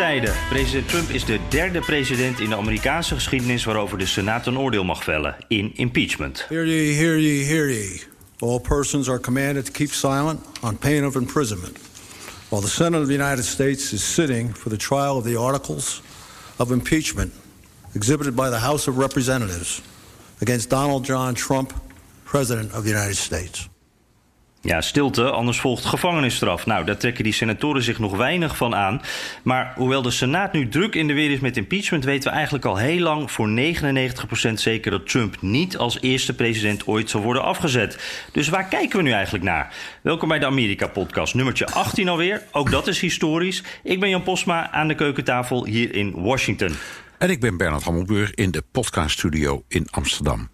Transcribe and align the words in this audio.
Tijden. 0.00 0.34
President 0.48 0.88
Trump 0.88 1.08
is 1.08 1.24
de 1.24 1.38
derde 1.48 1.80
president 1.80 2.40
in 2.40 2.48
de 2.48 2.56
Amerikaanse 2.56 3.14
geschiedenis 3.14 3.64
waarover 3.64 3.98
de 3.98 4.06
Senaat 4.06 4.46
een 4.46 4.58
oordeel 4.58 4.84
mag 4.84 5.04
vellen 5.04 5.36
in 5.48 5.72
impeachment. 5.74 6.46
Hear 6.48 6.66
ye, 6.66 6.92
hear 6.92 7.18
ye, 7.18 7.44
hear 7.44 7.70
ye. 7.70 8.02
All 8.38 8.60
persons 8.60 9.08
are 9.08 9.20
commanded 9.20 9.64
to 9.64 9.72
keep 9.72 9.90
silent 9.90 10.40
on 10.62 10.78
pain 10.78 11.04
of 11.04 11.14
imprisonment 11.14 11.78
while 12.48 12.62
the 12.62 12.70
Senate 12.70 13.00
of 13.00 13.06
the 13.06 13.14
United 13.14 13.44
States 13.44 13.92
is 13.92 14.14
sitting 14.14 14.56
for 14.56 14.70
the 14.70 14.76
trial 14.76 15.16
of 15.16 15.24
the 15.24 15.38
articles 15.38 16.02
of 16.56 16.70
impeachment 16.70 17.32
exhibited 17.94 18.34
by 18.34 18.50
the 18.50 18.58
House 18.58 18.90
of 18.90 18.96
Representatives 18.96 19.82
against 20.40 20.68
Donald 20.68 21.04
John 21.04 21.34
Trump, 21.34 21.72
President 22.24 22.72
of 22.72 22.82
the 22.82 22.90
United 22.90 23.16
States. 23.16 23.69
Ja, 24.62 24.80
stilte, 24.80 25.30
anders 25.30 25.60
volgt 25.60 25.84
gevangenisstraf. 25.84 26.66
Nou, 26.66 26.84
daar 26.84 26.96
trekken 26.96 27.24
die 27.24 27.32
senatoren 27.32 27.82
zich 27.82 27.98
nog 27.98 28.16
weinig 28.16 28.56
van 28.56 28.74
aan. 28.74 29.00
Maar 29.42 29.72
hoewel 29.76 30.02
de 30.02 30.10
Senaat 30.10 30.52
nu 30.52 30.68
druk 30.68 30.94
in 30.94 31.06
de 31.06 31.14
weer 31.14 31.30
is 31.30 31.40
met 31.40 31.56
impeachment, 31.56 32.04
weten 32.04 32.30
we 32.30 32.34
eigenlijk 32.34 32.64
al 32.64 32.76
heel 32.76 33.00
lang 33.00 33.30
voor 33.30 33.48
99% 33.48 34.52
zeker 34.52 34.90
dat 34.90 35.08
Trump 35.08 35.36
niet 35.40 35.76
als 35.76 36.00
eerste 36.00 36.34
president 36.34 36.86
ooit 36.86 37.10
zal 37.10 37.22
worden 37.22 37.42
afgezet. 37.42 37.98
Dus 38.32 38.48
waar 38.48 38.68
kijken 38.68 38.96
we 38.96 39.02
nu 39.02 39.10
eigenlijk 39.10 39.44
naar? 39.44 39.74
Welkom 40.02 40.28
bij 40.28 40.38
de 40.38 40.46
Amerika-podcast, 40.46 41.34
nummertje 41.34 41.66
18 41.66 42.08
alweer. 42.08 42.42
Ook 42.52 42.70
dat 42.70 42.86
is 42.86 43.00
historisch. 43.00 43.62
Ik 43.82 44.00
ben 44.00 44.08
Jan 44.08 44.22
Posma 44.22 44.70
aan 44.70 44.88
de 44.88 44.94
keukentafel 44.94 45.64
hier 45.66 45.94
in 45.94 46.12
Washington. 46.22 46.70
En 47.18 47.30
ik 47.30 47.40
ben 47.40 47.56
Bernard 47.56 47.84
Hammelburg 47.84 48.34
in 48.34 48.50
de 48.50 48.62
podcaststudio 48.72 49.64
in 49.68 49.86
Amsterdam. 49.90 50.50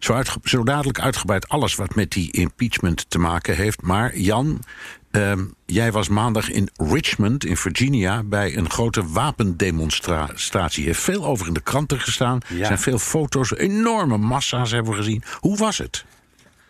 Zo, 0.00 0.12
uitge 0.12 0.38
zo 0.44 0.64
dadelijk 0.64 1.00
uitgebreid 1.00 1.48
alles 1.48 1.74
wat 1.74 1.94
met 1.94 2.10
die 2.10 2.32
impeachment 2.32 3.10
te 3.10 3.18
maken 3.18 3.56
heeft. 3.56 3.82
Maar 3.82 4.18
Jan, 4.18 4.62
ehm, 5.10 5.44
jij 5.66 5.92
was 5.92 6.08
maandag 6.08 6.50
in 6.50 6.68
Richmond 6.76 7.44
in 7.44 7.56
Virginia 7.56 8.22
bij 8.22 8.56
een 8.56 8.70
grote 8.70 9.06
wapendemonstratie. 9.06 10.82
Je 10.82 10.88
heeft 10.88 11.00
veel 11.02 11.24
over 11.24 11.46
in 11.46 11.52
de 11.54 11.62
kranten 11.62 12.00
gestaan. 12.00 12.40
Er 12.60 12.66
zijn 12.66 12.78
veel 12.78 12.98
foto's, 12.98 13.56
enorme 13.56 14.16
massa's 14.16 14.70
hebben 14.70 14.92
we 14.92 14.98
gezien. 14.98 15.22
Hoe 15.38 15.56
was 15.56 15.78
het? 15.78 16.04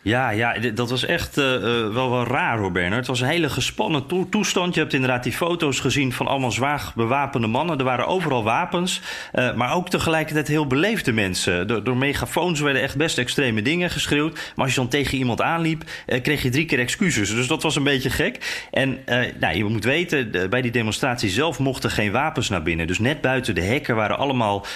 Ja, 0.02 0.30
ja, 0.30 0.58
dat 0.74 0.90
was 0.90 1.04
echt 1.04 1.38
uh, 1.38 1.44
wel 1.92 2.10
wel 2.10 2.26
raar 2.26 2.58
hoor, 2.58 2.72
Bernard. 2.72 2.96
Het 2.96 3.06
was 3.06 3.20
een 3.20 3.26
hele 3.26 3.48
gespannen 3.48 4.06
to 4.06 4.26
toestand. 4.30 4.74
Je 4.74 4.80
hebt 4.80 4.92
inderdaad 4.92 5.22
die 5.22 5.32
foto's 5.32 5.80
gezien 5.80 6.12
van 6.12 6.26
allemaal 6.26 6.50
zwaar 6.50 6.92
bewapende 6.94 7.46
mannen. 7.46 7.78
Er 7.78 7.84
waren 7.84 8.06
overal 8.06 8.44
wapens, 8.44 9.00
uh, 9.34 9.54
maar 9.54 9.74
ook 9.74 9.88
tegelijkertijd 9.88 10.48
heel 10.48 10.66
beleefde 10.66 11.12
mensen. 11.12 11.66
Door, 11.66 11.84
door, 11.84 11.96
megafoons 11.96 12.60
werden 12.60 12.82
echt 12.82 12.96
best 12.96 13.18
extreme 13.18 13.62
dingen 13.62 13.90
geschreeuwd. 13.90 14.32
Maar 14.32 14.64
als 14.64 14.74
je 14.74 14.80
dan 14.80 14.88
tegen 14.88 15.18
iemand 15.18 15.42
aanliep, 15.42 15.84
kreeg 16.22 16.42
je 16.42 16.50
drie 16.50 16.64
keer 16.64 16.78
excuses. 16.78 17.34
Dus 17.34 17.46
dat 17.46 17.62
was 17.62 17.76
een 17.76 17.82
beetje 17.82 18.10
gek. 18.10 18.66
En 18.70 18.98
nou, 19.40 19.56
je 19.56 19.64
moet 19.64 19.84
weten, 19.84 20.50
bij 20.50 20.62
die 20.62 20.70
demonstratie 20.70 21.30
zelf 21.30 21.58
mochten 21.58 21.90
geen 21.90 22.12
wapens 22.12 22.48
naar 22.48 22.62
binnen. 22.62 22.86
Dus 22.86 22.98
net 22.98 23.20
buiten 23.20 23.54
de 23.54 23.62
hekken 23.62 23.96
waren 23.96 24.18
allemaal 24.18 24.66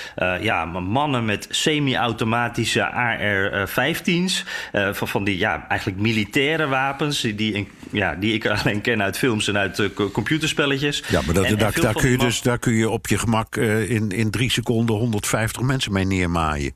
ja, 0.41 0.65
mannen 0.65 1.25
met 1.25 1.47
semi-automatische 1.51 2.91
AR-15's. 2.91 4.45
van 4.93 5.09
van 5.15 5.25
die 5.25 5.39
ja, 5.39 5.69
eigenlijk 5.69 6.01
militaire 6.01 6.67
wapens. 6.67 7.21
Die, 7.21 7.69
ja, 7.91 8.15
die 8.15 8.33
ik 8.33 8.47
alleen 8.55 8.81
ken 8.81 9.03
uit 9.03 9.19
films 9.19 9.49
en 9.49 9.59
uit 9.59 9.79
uh, 9.79 9.89
computerspelletjes. 10.13 11.03
Ja, 11.09 11.21
maar 11.25 11.35
dat, 11.35 11.59
daar, 11.59 11.81
daar 11.81 11.95
kun 11.95 12.11
je 12.11 12.19
dus, 12.19 12.43
daar 12.43 12.59
kun 12.59 12.73
je 12.73 12.91
op 12.91 13.07
je 13.07 13.19
gemak 13.19 13.57
uh, 13.57 13.91
in, 13.91 14.11
in 14.11 14.31
drie 14.31 14.51
seconden 14.51 14.97
150 14.97 15.63
mensen 15.63 15.93
mee 15.93 16.05
neermaaien. 16.05 16.73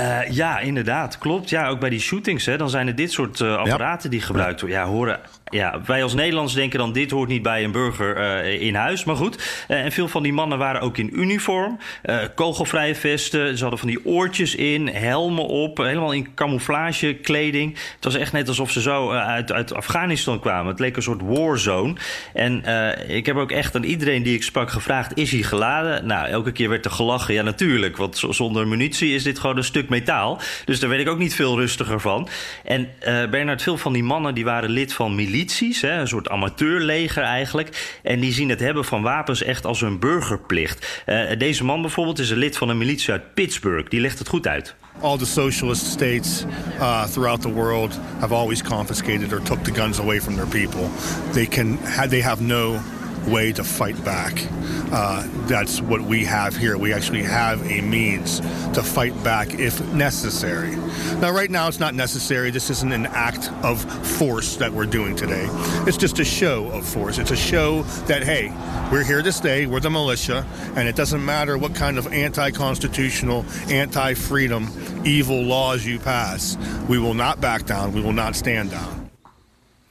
Uh, 0.00 0.30
ja, 0.30 0.58
inderdaad, 0.58 1.18
klopt. 1.18 1.50
Ja, 1.50 1.68
ook 1.68 1.80
bij 1.80 1.90
die 1.90 2.00
shootings, 2.00 2.46
hè, 2.46 2.56
dan 2.56 2.70
zijn 2.70 2.86
er 2.86 2.94
dit 2.94 3.12
soort 3.12 3.40
uh, 3.40 3.56
apparaten 3.56 4.10
die 4.10 4.20
gebruikt 4.20 4.60
worden. 4.60 4.78
Ja, 4.78 4.86
horen 4.86 5.20
ja, 5.52 5.80
wij 5.86 6.02
als 6.02 6.14
Nederlanders 6.14 6.54
denken 6.54 6.78
dan 6.78 6.92
dit 6.92 7.10
hoort 7.10 7.28
niet 7.28 7.42
bij 7.42 7.64
een 7.64 7.72
burger 7.72 8.44
uh, 8.44 8.60
in 8.60 8.74
huis. 8.74 9.04
Maar 9.04 9.16
goed, 9.16 9.64
uh, 9.68 9.84
en 9.84 9.92
veel 9.92 10.08
van 10.08 10.22
die 10.22 10.32
mannen 10.32 10.58
waren 10.58 10.80
ook 10.80 10.96
in 10.96 11.20
uniform. 11.20 11.78
Uh, 12.04 12.18
kogelvrije 12.34 12.94
vesten, 12.94 13.56
ze 13.56 13.60
hadden 13.60 13.78
van 13.78 13.88
die 13.88 14.06
oortjes 14.06 14.54
in, 14.54 14.88
helmen 14.88 15.46
op, 15.46 15.78
helemaal 15.78 16.12
in 16.12 16.34
camouflagekleding. 16.34 17.78
Het 17.94 18.04
was 18.04 18.14
echt 18.14 18.32
net 18.32 18.48
alsof 18.48 18.70
ze 18.70 18.80
zo 18.80 19.10
uit, 19.10 19.52
uit 19.52 19.74
Afghanistan 19.74 20.40
kwamen. 20.40 20.70
Het 20.70 20.80
leek 20.80 20.96
een 20.96 21.02
soort 21.02 21.22
warzone. 21.22 21.94
En 22.34 22.64
ik 23.08 23.26
heb 23.26 23.36
ook 23.36 23.50
echt 23.50 23.76
aan 23.76 23.82
iedereen 23.82 24.22
die 24.22 24.34
ik 24.34 24.42
sprak 24.42 24.70
gevraagd, 24.70 25.16
is 25.16 25.30
hij 25.30 25.42
geladen? 25.42 26.06
Nou, 26.06 26.28
elke 26.28 26.52
keer 26.52 26.68
werd 26.68 26.84
er 26.84 26.90
gelachen. 26.90 27.34
Ja, 27.34 27.42
natuurlijk, 27.42 27.96
want 27.96 28.22
zonder 28.30 28.68
munitie 28.68 29.14
is 29.14 29.22
dit 29.22 29.38
gewoon 29.38 29.56
een 29.56 29.64
stuk 29.64 29.88
metaal. 29.88 30.40
Dus 30.64 30.80
daar 30.80 30.88
werd 30.88 31.00
ik 31.00 31.08
ook 31.08 31.18
niet 31.18 31.34
veel 31.34 31.58
rustiger 31.58 32.00
van. 32.00 32.28
En 32.64 32.88
Bernard, 33.30 33.62
veel 33.62 33.78
van 33.78 33.92
die 33.92 34.04
mannen 34.04 34.34
die 34.34 34.44
waren 34.44 34.70
lid 34.70 34.92
van 34.92 35.14
militie 35.14 35.41
hè, 35.80 36.00
een 36.00 36.08
soort 36.08 36.28
amateurleger 36.28 37.22
eigenlijk. 37.22 37.98
En 38.02 38.20
die 38.20 38.32
zien 38.32 38.48
het 38.48 38.60
hebben 38.60 38.84
van 38.84 39.02
wapens 39.02 39.42
echt 39.42 39.66
als 39.66 39.80
hun 39.80 39.98
burgerplicht. 39.98 41.02
Uh, 41.06 41.30
deze 41.38 41.64
man 41.64 41.80
bijvoorbeeld 41.80 42.18
is 42.18 42.30
een 42.30 42.38
lid 42.38 42.56
van 42.56 42.68
een 42.68 42.78
militie 42.78 43.12
uit 43.12 43.34
Pittsburgh. 43.34 43.88
Die 43.88 44.00
legt 44.00 44.18
het 44.18 44.28
goed 44.28 44.46
uit. 44.46 44.74
All 45.00 45.18
the 45.18 45.26
socialist 45.26 45.86
states 45.86 46.44
uh, 46.78 47.04
throughout 47.04 47.40
the 47.40 47.52
world 47.52 47.98
have 48.18 48.34
always 48.34 48.62
confiscated 48.62 49.32
or 49.32 49.42
took 49.42 49.64
the 49.64 49.74
guns 49.74 49.98
away 49.98 50.20
from 50.20 50.34
their 50.34 50.46
people. 50.46 50.88
They 51.32 51.46
can 51.46 51.78
they 52.08 52.22
have 52.22 52.42
no 52.42 52.80
way 53.26 53.52
to 53.52 53.64
fight 53.64 54.02
back. 54.04 54.32
Uh, 54.92 55.26
that's 55.46 55.80
what 55.80 56.02
we 56.02 56.24
have 56.24 56.56
here. 56.56 56.76
We 56.76 56.92
actually 56.92 57.22
have 57.22 57.62
a 57.70 57.80
means 57.80 58.40
to 58.74 58.82
fight 58.82 59.14
back 59.24 59.54
if 59.54 59.80
necessary. 59.94 60.76
Now, 61.20 61.30
right 61.30 61.50
now, 61.50 61.68
it's 61.68 61.80
not 61.80 61.94
necessary. 61.94 62.50
This 62.50 62.70
isn't 62.70 62.92
an 62.92 63.06
act 63.06 63.50
of 63.62 63.82
force 64.06 64.56
that 64.56 64.72
we're 64.72 64.86
doing 64.86 65.16
today. 65.16 65.46
It's 65.86 65.96
just 65.96 66.18
a 66.18 66.24
show 66.24 66.68
of 66.70 66.86
force. 66.86 67.18
It's 67.18 67.30
a 67.30 67.36
show 67.36 67.82
that, 68.06 68.22
hey, 68.22 68.52
we're 68.90 69.04
here 69.04 69.22
to 69.22 69.32
stay. 69.32 69.66
We're 69.66 69.80
the 69.80 69.90
militia, 69.90 70.46
and 70.76 70.88
it 70.88 70.96
doesn't 70.96 71.24
matter 71.24 71.56
what 71.56 71.74
kind 71.74 71.98
of 71.98 72.06
anti 72.12 72.50
constitutional, 72.50 73.44
anti 73.68 74.14
freedom, 74.14 74.68
evil 75.04 75.42
laws 75.42 75.86
you 75.86 75.98
pass. 75.98 76.56
We 76.88 76.98
will 76.98 77.14
not 77.14 77.40
back 77.40 77.64
down. 77.64 77.92
We 77.92 78.02
will 78.02 78.12
not 78.12 78.36
stand 78.36 78.70
down. 78.70 79.01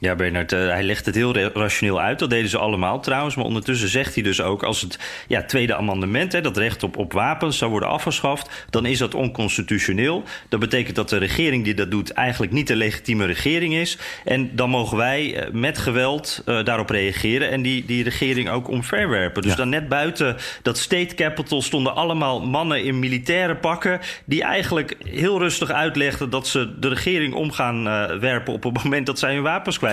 Ja, 0.02 0.16
Bernard, 0.16 0.52
uh, 0.52 0.60
hij 0.68 0.84
legt 0.84 1.06
het 1.06 1.16
heel 1.16 1.36
rationeel 1.38 2.02
uit. 2.02 2.20
Dat 2.20 2.30
deden 2.30 2.50
ze 2.50 2.58
allemaal 2.58 3.00
trouwens. 3.00 3.36
Maar 3.36 3.46
ondertussen 3.46 3.90
zegt 3.90 4.14
hij 4.14 4.24
dus 4.24 4.42
ook... 4.42 4.64
als 4.64 4.82
het 4.82 5.00
ja, 5.28 5.44
tweede 5.44 5.76
amendement, 5.76 6.32
hè, 6.32 6.42
dat 6.42 6.58
recht 6.58 6.84
op, 6.84 6.98
op 6.98 7.14
wapens, 7.14 7.58
zou 7.58 7.72
worden 7.72 7.90
afgeschaft... 7.90 8.68
dan 8.70 8.86
is 8.86 8.98
dat 8.98 9.16
onconstitutioneel. 9.16 10.24
Dat 10.50 10.60
betekent 10.60 10.96
dat 10.96 11.10
de 11.10 11.18
regering 11.18 11.64
die 11.64 11.74
dat 11.74 11.92
doet... 11.92 12.12
eigenlijk 12.12 12.52
niet 12.52 12.68
de 12.68 12.76
legitieme 12.76 13.26
regering 13.26 13.74
is. 13.74 13.98
En 14.26 14.56
dan 14.56 14.70
mogen 14.70 14.98
wij 14.98 15.48
uh, 15.48 15.52
met 15.52 15.78
geweld 15.78 16.44
uh, 16.46 16.64
daarop 16.64 16.90
reageren... 16.90 17.50
en 17.50 17.62
die, 17.62 17.86
die 17.86 18.04
regering 18.04 18.50
ook 18.50 18.68
omverwerpen. 18.68 19.42
Dus 19.42 19.52
ja. 19.52 19.58
dan 19.58 19.70
net 19.70 19.90
buiten 19.90 20.38
dat 20.62 20.78
state 20.78 21.16
capital... 21.16 21.62
stonden 21.62 21.96
allemaal 21.96 22.42
mannen 22.42 22.84
in 22.84 23.00
militaire 23.00 23.56
pakken... 23.56 24.00
die 24.26 24.44
eigenlijk 24.44 24.96
heel 25.04 25.40
rustig 25.40 25.72
uitlegden... 25.72 26.30
dat 26.30 26.48
ze 26.48 26.80
de 26.80 26.88
regering 26.88 27.34
om 27.34 27.52
gaan 27.52 27.84
werpen... 28.20 28.54
op 28.54 28.64
het 28.64 28.84
moment 28.84 29.06
dat 29.06 29.20
zij 29.20 29.34
hun 29.34 29.44
wapens 29.44 29.78
kwijt 29.78 29.90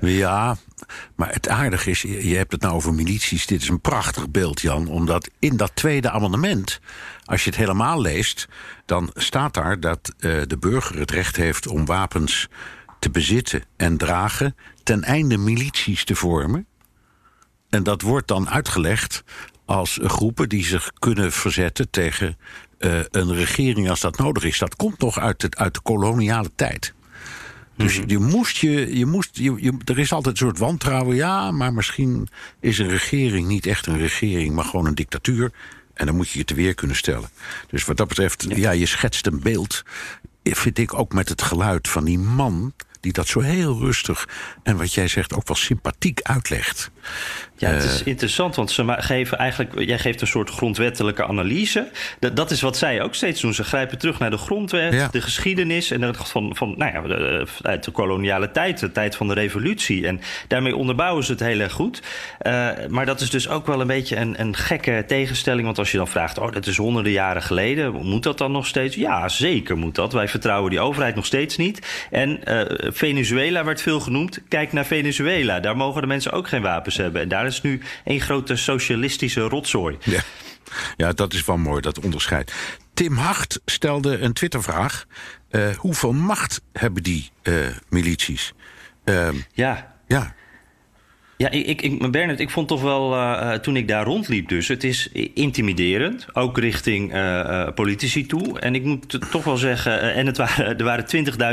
Ja, 0.00 0.56
maar 1.16 1.32
het 1.32 1.48
aardige 1.48 1.90
is, 1.90 2.02
je 2.02 2.36
hebt 2.36 2.52
het 2.52 2.60
nou 2.60 2.74
over 2.74 2.94
milities. 2.94 3.46
Dit 3.46 3.62
is 3.62 3.68
een 3.68 3.80
prachtig 3.80 4.30
beeld, 4.30 4.60
Jan. 4.60 4.88
Omdat 4.88 5.30
in 5.38 5.56
dat 5.56 5.70
tweede 5.74 6.10
amendement, 6.10 6.80
als 7.24 7.44
je 7.44 7.50
het 7.50 7.58
helemaal 7.58 8.00
leest... 8.00 8.48
dan 8.86 9.10
staat 9.14 9.54
daar 9.54 9.80
dat 9.80 10.14
uh, 10.18 10.42
de 10.46 10.58
burger 10.58 10.98
het 10.98 11.10
recht 11.10 11.36
heeft 11.36 11.66
om 11.66 11.84
wapens 11.84 12.48
te 12.98 13.10
bezitten 13.10 13.62
en 13.76 13.96
dragen... 13.96 14.56
ten 14.82 15.02
einde 15.02 15.36
milities 15.36 16.04
te 16.04 16.14
vormen. 16.14 16.66
En 17.68 17.82
dat 17.82 18.02
wordt 18.02 18.28
dan 18.28 18.50
uitgelegd 18.50 19.22
als 19.64 19.98
groepen 20.02 20.48
die 20.48 20.64
zich 20.64 20.90
kunnen 20.98 21.32
verzetten 21.32 21.90
tegen 21.90 22.38
uh, 22.78 23.00
een 23.10 23.34
regering 23.34 23.90
als 23.90 24.00
dat 24.00 24.18
nodig 24.18 24.44
is. 24.44 24.58
Dat 24.58 24.76
komt 24.76 24.98
nog 24.98 25.18
uit, 25.18 25.56
uit 25.56 25.74
de 25.74 25.80
koloniale 25.80 26.50
tijd. 26.54 26.94
Dus 27.80 28.00
je 28.06 28.18
moest 28.18 28.56
je, 28.56 28.98
je 28.98 29.06
moest, 29.06 29.36
je, 29.36 29.54
je, 29.56 29.72
er 29.84 29.98
is 29.98 30.12
altijd 30.12 30.40
een 30.40 30.46
soort 30.46 30.58
wantrouwen. 30.58 31.16
Ja, 31.16 31.50
maar 31.50 31.72
misschien 31.72 32.28
is 32.60 32.78
een 32.78 32.88
regering 32.88 33.48
niet 33.48 33.66
echt 33.66 33.86
een 33.86 33.98
regering, 33.98 34.54
maar 34.54 34.64
gewoon 34.64 34.86
een 34.86 34.94
dictatuur. 34.94 35.52
En 35.94 36.06
dan 36.06 36.16
moet 36.16 36.30
je 36.30 36.38
je 36.38 36.44
te 36.44 36.54
weer 36.54 36.74
kunnen 36.74 36.96
stellen. 36.96 37.28
Dus 37.68 37.84
wat 37.84 37.96
dat 37.96 38.08
betreft, 38.08 38.46
ja, 38.48 38.56
ja 38.56 38.70
je 38.70 38.86
schetst 38.86 39.26
een 39.26 39.40
beeld. 39.40 39.82
Vind 40.42 40.78
ik 40.78 40.94
ook 40.94 41.12
met 41.12 41.28
het 41.28 41.42
geluid 41.42 41.88
van 41.88 42.04
die 42.04 42.18
man 42.18 42.72
die 43.00 43.12
dat 43.12 43.26
zo 43.26 43.40
heel 43.40 43.78
rustig 43.78 44.28
en 44.62 44.76
wat 44.76 44.94
jij 44.94 45.08
zegt 45.08 45.34
ook 45.34 45.46
wel 45.46 45.56
sympathiek 45.56 46.20
uitlegt. 46.22 46.90
Ja, 47.56 47.68
het 47.70 47.84
is 47.84 48.00
Eh, 48.00 48.06
interessant, 48.06 48.56
want 48.56 48.70
ze 48.70 48.94
geven 48.98 49.38
eigenlijk, 49.38 49.80
jij 49.80 49.98
geeft 49.98 50.20
een 50.20 50.26
soort 50.26 50.50
grondwettelijke 50.50 51.26
analyse. 51.26 51.88
Dat, 52.18 52.36
dat 52.36 52.50
is 52.50 52.60
wat 52.60 52.76
zij 52.76 53.02
ook 53.02 53.14
steeds 53.14 53.40
doen. 53.40 53.54
Ze 53.54 53.64
grijpen 53.64 53.98
terug 53.98 54.18
naar 54.18 54.30
de 54.30 54.36
grondwet, 54.36 54.92
Ja. 54.92 55.08
de 55.10 55.20
geschiedenis 55.20 55.90
en 55.90 56.14
van, 56.14 56.56
van 56.56 56.74
nou 56.76 56.92
ja, 56.92 57.00
de, 57.16 57.46
uit 57.62 57.84
de 57.84 57.90
koloniale 57.90 58.50
tijd, 58.50 58.78
de 58.80 58.92
tijd 58.92 59.16
van 59.16 59.28
de 59.28 59.34
revolutie. 59.34 60.06
En 60.06 60.20
daarmee 60.48 60.76
onderbouwen 60.76 61.24
ze 61.24 61.30
het 61.32 61.40
heel 61.40 61.60
erg 61.60 61.72
goed. 61.72 62.02
Eh, 62.38 62.68
maar 62.88 63.06
dat 63.06 63.20
is 63.20 63.30
dus 63.30 63.48
ook 63.48 63.66
wel 63.66 63.80
een 63.80 63.86
beetje 63.86 64.16
een, 64.16 64.40
een 64.40 64.56
gekke 64.56 65.04
tegenstelling. 65.06 65.64
Want 65.64 65.78
als 65.78 65.90
je 65.90 65.96
dan 65.96 66.08
vraagt, 66.08 66.38
oh, 66.38 66.52
dat 66.52 66.66
is 66.66 66.76
honderden 66.76 67.12
jaren 67.12 67.42
geleden, 67.42 67.92
moet 67.94 68.22
dat 68.22 68.38
dan 68.38 68.52
nog 68.52 68.66
steeds? 68.66 68.96
Ja, 68.96 69.28
zeker 69.28 69.76
moet 69.76 69.94
dat. 69.94 70.12
Wij 70.12 70.28
vertrouwen 70.28 70.70
die 70.70 70.80
overheid 70.80 71.14
nog 71.14 71.26
steeds 71.26 71.56
niet. 71.56 72.06
En 72.10 72.44
eh, 72.44 72.60
Venezuela 72.92 73.64
werd 73.64 73.82
veel 73.82 74.00
genoemd. 74.00 74.40
Kijk 74.48 74.72
naar 74.72 74.86
Venezuela. 74.86 75.60
Daar 75.60 75.76
mogen 75.76 76.00
de 76.00 76.06
mensen 76.06 76.32
ook 76.32 76.48
geen 76.48 76.62
wapens 76.62 76.98
hebben. 77.02 77.22
En 77.22 77.28
daar 77.28 77.46
is 77.46 77.62
nu 77.62 77.80
één 78.04 78.20
grote 78.20 78.56
socialistische 78.56 79.40
rotzooi. 79.40 79.96
Ja. 80.04 80.20
ja, 80.96 81.12
dat 81.12 81.32
is 81.32 81.44
wel 81.44 81.56
mooi, 81.56 81.80
dat 81.80 81.98
onderscheid. 82.00 82.52
Tim 82.94 83.16
Hart 83.16 83.60
stelde 83.64 84.18
een 84.18 84.32
Twittervraag. 84.32 85.06
Eh, 85.48 85.68
hoeveel 85.76 86.12
macht 86.12 86.60
hebben 86.72 87.02
die 87.02 87.30
eh, 87.42 87.54
milities? 87.88 88.52
Ehm, 89.04 89.36
Ja, 89.52 89.94
ja, 90.06 90.34
Ja, 91.40 91.50
ik, 91.50 91.82
ik, 91.82 92.10
Bernard, 92.10 92.40
ik 92.40 92.50
vond 92.50 92.68
toch 92.68 92.82
wel, 92.82 93.14
eh, 93.14 93.52
eh, 93.52 93.60
toen 93.60 93.76
ik 93.76 93.88
daar 93.88 94.04
rondliep 94.04 94.48
dus... 94.48 94.68
het 94.68 94.84
is 94.84 95.08
intimiderend, 95.34 96.26
ook 96.32 96.58
richting 96.58 97.12
eh, 97.12 97.68
politici 97.74 98.26
toe. 98.26 98.58
En 98.58 98.74
ik 98.74 98.84
moet 98.84 99.30
toch 99.30 99.44
wel 99.44 99.56
zeggen... 99.56 100.14
en 100.14 100.26
het 100.26 100.36
waren, 100.36 100.78
er 100.78 100.84
waren 100.84 101.04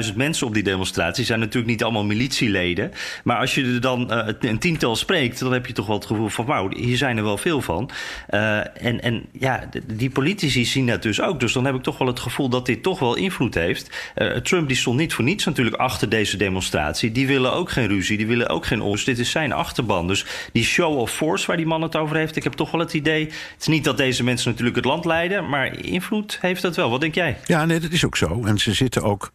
20.000 0.10 0.16
mensen 0.16 0.48
op 0.48 0.54
die 0.54 0.64
demonstratie. 0.64 1.26
zijn 1.26 1.40
natuurlijk 1.40 1.68
niet 1.68 1.84
allemaal 1.84 2.06
militieleden. 2.06 2.92
Maar 3.24 3.38
als 3.38 3.56
je 3.56 3.64
er 3.64 3.82
dan 3.82 4.12
een 4.40 4.60
tiental 4.60 4.96
spreekt... 4.96 5.40
dan 5.40 5.54
heb 5.54 5.66
je 5.66 5.74
toch 5.74 5.88
wel 5.88 5.96
het 5.96 6.06
gevoel 6.06 6.30
van... 6.30 6.46
wauw, 6.46 6.70
hier 6.76 6.98
zijn 6.98 7.18
er 7.18 7.24
wel 7.24 7.38
veel 7.38 7.62
van. 7.62 7.90
En, 8.28 9.02
en 9.02 9.26
ja, 9.32 9.70
die 9.94 10.10
politici 10.10 10.66
zien 10.66 10.88
dat 10.88 11.02
dus 11.02 11.22
ook. 11.22 11.40
Dus 11.40 11.54
dan 11.54 11.66
heb 11.66 11.76
ik 11.76 11.84
toch 11.84 11.98
wel 11.98 12.08
het 12.08 12.20
gevoel 12.20 12.50
dat 12.50 12.66
dit 12.66 12.84
toch 12.84 13.00
wel 13.00 13.16
invloed 13.16 13.54
heeft. 13.54 14.14
Trump 14.44 14.68
die 14.68 14.78
stond 14.78 14.98
niet 14.98 15.14
voor 15.14 15.24
niets 15.24 15.46
natuurlijk 15.46 15.76
achter 15.76 16.10
deze 16.10 16.38
demonstratie. 16.38 17.12
Die 17.12 17.28
willen 17.28 17.54
ook 17.54 17.70
geen 17.70 17.88
ruzie, 17.88 18.18
die 18.18 18.28
willen 18.28 18.50
ook 18.50 18.66
geen 18.66 18.82
ons. 18.82 19.04
Dit 19.04 19.20
is 19.20 19.32
zijn 19.32 19.54
achterban. 19.78 20.08
Dus 20.08 20.26
die 20.52 20.64
show 20.64 20.98
of 20.98 21.12
force 21.12 21.48
waar 21.48 21.58
die 21.58 21.66
man 21.66 21.82
het 21.82 21.96
over 21.96 22.16
heeft... 22.16 22.36
ik 22.36 22.44
heb 22.44 22.54
toch 22.54 22.72
wel 22.72 22.82
het 22.82 22.94
idee... 22.94 23.26
het 23.26 23.60
is 23.60 23.68
niet 23.68 23.84
dat 23.84 23.98
deze 23.98 24.24
mensen 24.24 24.50
natuurlijk 24.50 24.76
het 24.76 24.86
land 24.86 25.06
leiden... 25.06 25.50
maar 25.50 25.80
invloed 25.80 26.38
heeft 26.42 26.62
dat 26.62 26.76
wel. 26.76 26.90
Wat 26.90 27.02
denk 27.02 27.16
jij? 27.16 27.38
ja, 27.46 27.66
nee, 27.66 27.80
dat 27.80 27.92
is 27.92 28.06
ook 28.06 28.18
zo. 28.18 28.46
En 28.46 28.58
ze 28.58 28.74
zitten 28.74 29.04
ook 29.04 29.32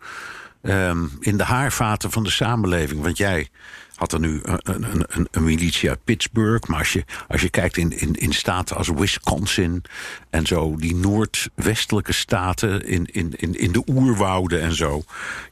ehm, 0.63 1.07
in 1.21 1.37
de 1.37 1.45
haarvaten 1.45 2.11
van 2.11 2.23
de 2.23 2.31
samenleving. 2.31 3.03
Want 3.03 3.17
jij 3.17 3.49
had 4.03 4.13
er 4.13 4.21
nu 4.21 4.41
een, 4.43 4.61
een, 4.63 5.05
een, 5.09 5.29
een 5.31 5.45
militie 5.45 5.89
uit 5.89 6.05
Pittsburgh. 6.05 6.69
Maar 6.69 6.79
als 6.79 6.93
je, 6.93 7.05
als 7.29 7.41
je 7.41 7.49
kijkt 7.49 7.77
in, 7.77 7.99
in, 7.99 8.15
in 8.15 8.33
staten 8.33 8.77
als 8.77 8.89
Wisconsin 8.89 9.83
en 10.31 10.47
zo, 10.47 10.77
die 10.77 10.95
noordwestelijke 10.95 12.13
staten 12.13 12.87
in, 12.87 13.07
in, 13.13 13.33
in, 13.37 13.59
in 13.59 13.73
de 13.73 13.83
oerwouden 13.87 14.61
en 14.61 14.75
zo. 14.75 15.03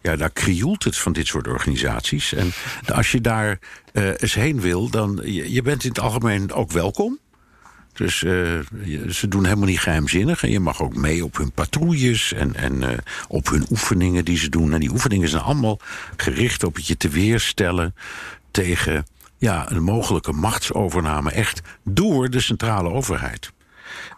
Ja, 0.03 0.17
daar 0.17 0.31
krioelt 0.31 0.85
het 0.85 0.99
van 0.99 1.13
dit 1.13 1.27
soort 1.27 1.47
organisaties. 1.49 2.33
En 2.33 2.53
als 2.95 3.11
je 3.11 3.21
daar 3.21 3.59
eh, 3.93 4.09
eens 4.17 4.35
heen 4.35 4.61
wil, 4.61 4.89
dan 4.89 5.21
je, 5.25 5.63
bent 5.63 5.83
in 5.85 5.89
het 5.89 6.01
algemeen 6.01 6.53
ook 6.53 6.71
welkom. 6.71 7.19
Dus 7.93 8.23
eh, 8.23 8.33
ze 9.11 9.29
doen 9.29 9.45
helemaal 9.45 9.67
niet 9.67 9.81
geheimzinnig. 9.81 10.43
En 10.43 10.51
je 10.51 10.61
mag 10.61 10.83
ook 10.83 10.97
mee 10.97 11.25
op 11.25 11.37
hun 11.37 11.53
patrouilles 11.53 12.33
en, 12.33 12.55
en 12.55 12.83
eh, 12.83 12.99
op 13.29 13.49
hun 13.49 13.67
oefeningen 13.71 14.25
die 14.25 14.39
ze 14.39 14.49
doen. 14.49 14.73
En 14.73 14.81
die 14.81 14.91
oefeningen 14.91 15.29
zijn 15.29 15.43
allemaal 15.43 15.79
gericht 16.17 16.65
op 16.65 16.75
het 16.75 16.87
je 16.87 16.97
te 16.97 17.09
weerstellen 17.09 17.95
tegen 18.51 19.07
ja, 19.39 19.71
een 19.71 19.83
mogelijke 19.83 20.33
machtsovername. 20.33 21.31
Echt 21.31 21.61
door 21.85 22.31
de 22.31 22.41
centrale 22.41 22.91
overheid. 22.91 23.53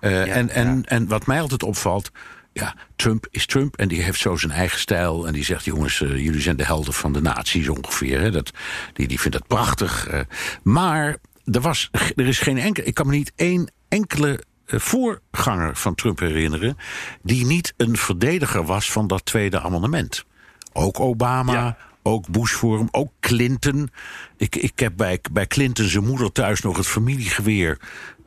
Eh, 0.01 0.37
en, 0.37 0.49
en, 0.49 0.85
en 0.85 1.07
wat 1.07 1.27
mij 1.27 1.41
altijd 1.41 1.63
opvalt. 1.63 2.11
Ja, 2.53 2.75
Trump 2.97 3.27
is 3.31 3.47
Trump 3.47 3.77
en 3.77 3.89
die 3.89 4.03
heeft 4.03 4.21
zo 4.21 4.37
zijn 4.37 4.53
eigen 4.53 4.79
stijl. 4.79 5.27
En 5.27 5.33
die 5.33 5.45
zegt: 5.45 5.65
jongens, 5.65 6.01
eh, 6.01 6.09
jullie 6.25 6.41
zijn 6.41 6.57
de 6.57 6.65
helden 6.65 6.93
van 6.95 7.13
de 7.13 7.21
naties 7.21 7.69
ongeveer. 7.69 8.21
Hè. 8.21 8.31
Dat, 8.31 8.51
die, 8.93 9.09
die 9.09 9.21
vindt 9.21 9.37
dat 9.39 9.47
prachtig. 9.47 10.07
eh. 10.09 10.21
maar 10.63 11.17
er, 11.45 11.61
was, 11.61 11.89
er 12.17 12.27
is 12.27 12.39
geen 12.39 12.59
enkele. 12.59 12.87
Ik 12.87 12.95
kan 12.95 13.07
me 13.07 13.13
niet 13.13 13.33
één 13.37 13.73
enkele 13.89 14.43
voorganger 14.67 15.77
van 15.77 15.95
Trump 15.95 16.19
herinneren. 16.19 16.77
die 17.23 17.47
niet 17.47 17.75
een 17.77 17.97
verdediger 17.97 18.65
was 18.65 18.93
van 18.93 19.07
dat 19.07 19.25
tweede 19.25 19.61
amendement. 19.61 20.25
Ook 20.73 21.01
Obama. 21.01 21.53
Ja. 21.53 21.77
Ook 22.03 22.29
Bush 22.29 22.53
voor 22.53 22.79
hem, 22.79 22.89
ook 22.91 23.13
Clinton. 23.21 23.91
Ik, 24.37 24.57
ik 24.57 24.79
heb 24.79 24.93
bij, 24.97 25.21
bij 25.33 25.47
Clinton 25.47 25.87
zijn 25.87 26.05
moeder 26.05 26.33
thuis 26.33 26.61
nog 26.61 26.77
het 26.77 26.87
familiegeweer 26.87 27.79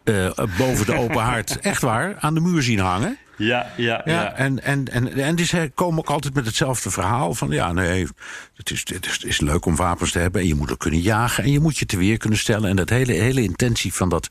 eh, 0.04 0.32
boven 0.58 0.86
de 0.86 0.98
open 0.98 1.22
haard, 1.30 1.60
echt 1.60 1.82
waar, 1.82 2.16
aan 2.20 2.34
de 2.34 2.40
muur 2.40 2.64
zien 2.64 2.80
hangen. 2.80 3.18
Ja, 3.38 3.72
ja, 3.78 4.02
Ja, 4.06 4.34
en, 4.34 4.64
en, 4.64 4.92
en, 4.92 5.14
en 5.14 5.36
die 5.36 5.46
ze 5.46 5.72
komen 5.74 6.00
ook 6.00 6.10
altijd 6.10 6.34
met 6.34 6.46
hetzelfde 6.46 6.92
verhaal. 6.92 7.34
Van 7.34 7.50
ja, 7.50 7.72
nee, 7.72 8.08
het 8.56 8.72
is, 8.72 8.80
het 8.94 9.06
is, 9.06 9.14
het 9.14 9.24
is 9.24 9.40
leuk 9.40 9.66
om 9.66 9.76
wapens 9.76 10.12
te 10.12 10.20
hebben. 10.20 10.42
En 10.42 10.48
je 10.48 10.56
moet 10.56 10.70
er 10.70 10.78
kunnen 10.78 11.02
jagen. 11.02 11.44
En 11.44 11.52
je 11.52 11.60
moet 11.60 11.78
je 11.78 11.86
te 11.86 11.98
weer 11.98 12.18
kunnen 12.18 12.40
stellen. 12.40 12.70
En 12.70 12.76
dat 12.76 12.90
hele, 12.90 13.14
hele 13.14 13.42
intentie 13.42 13.94
van 13.94 14.10
dat 14.10 14.30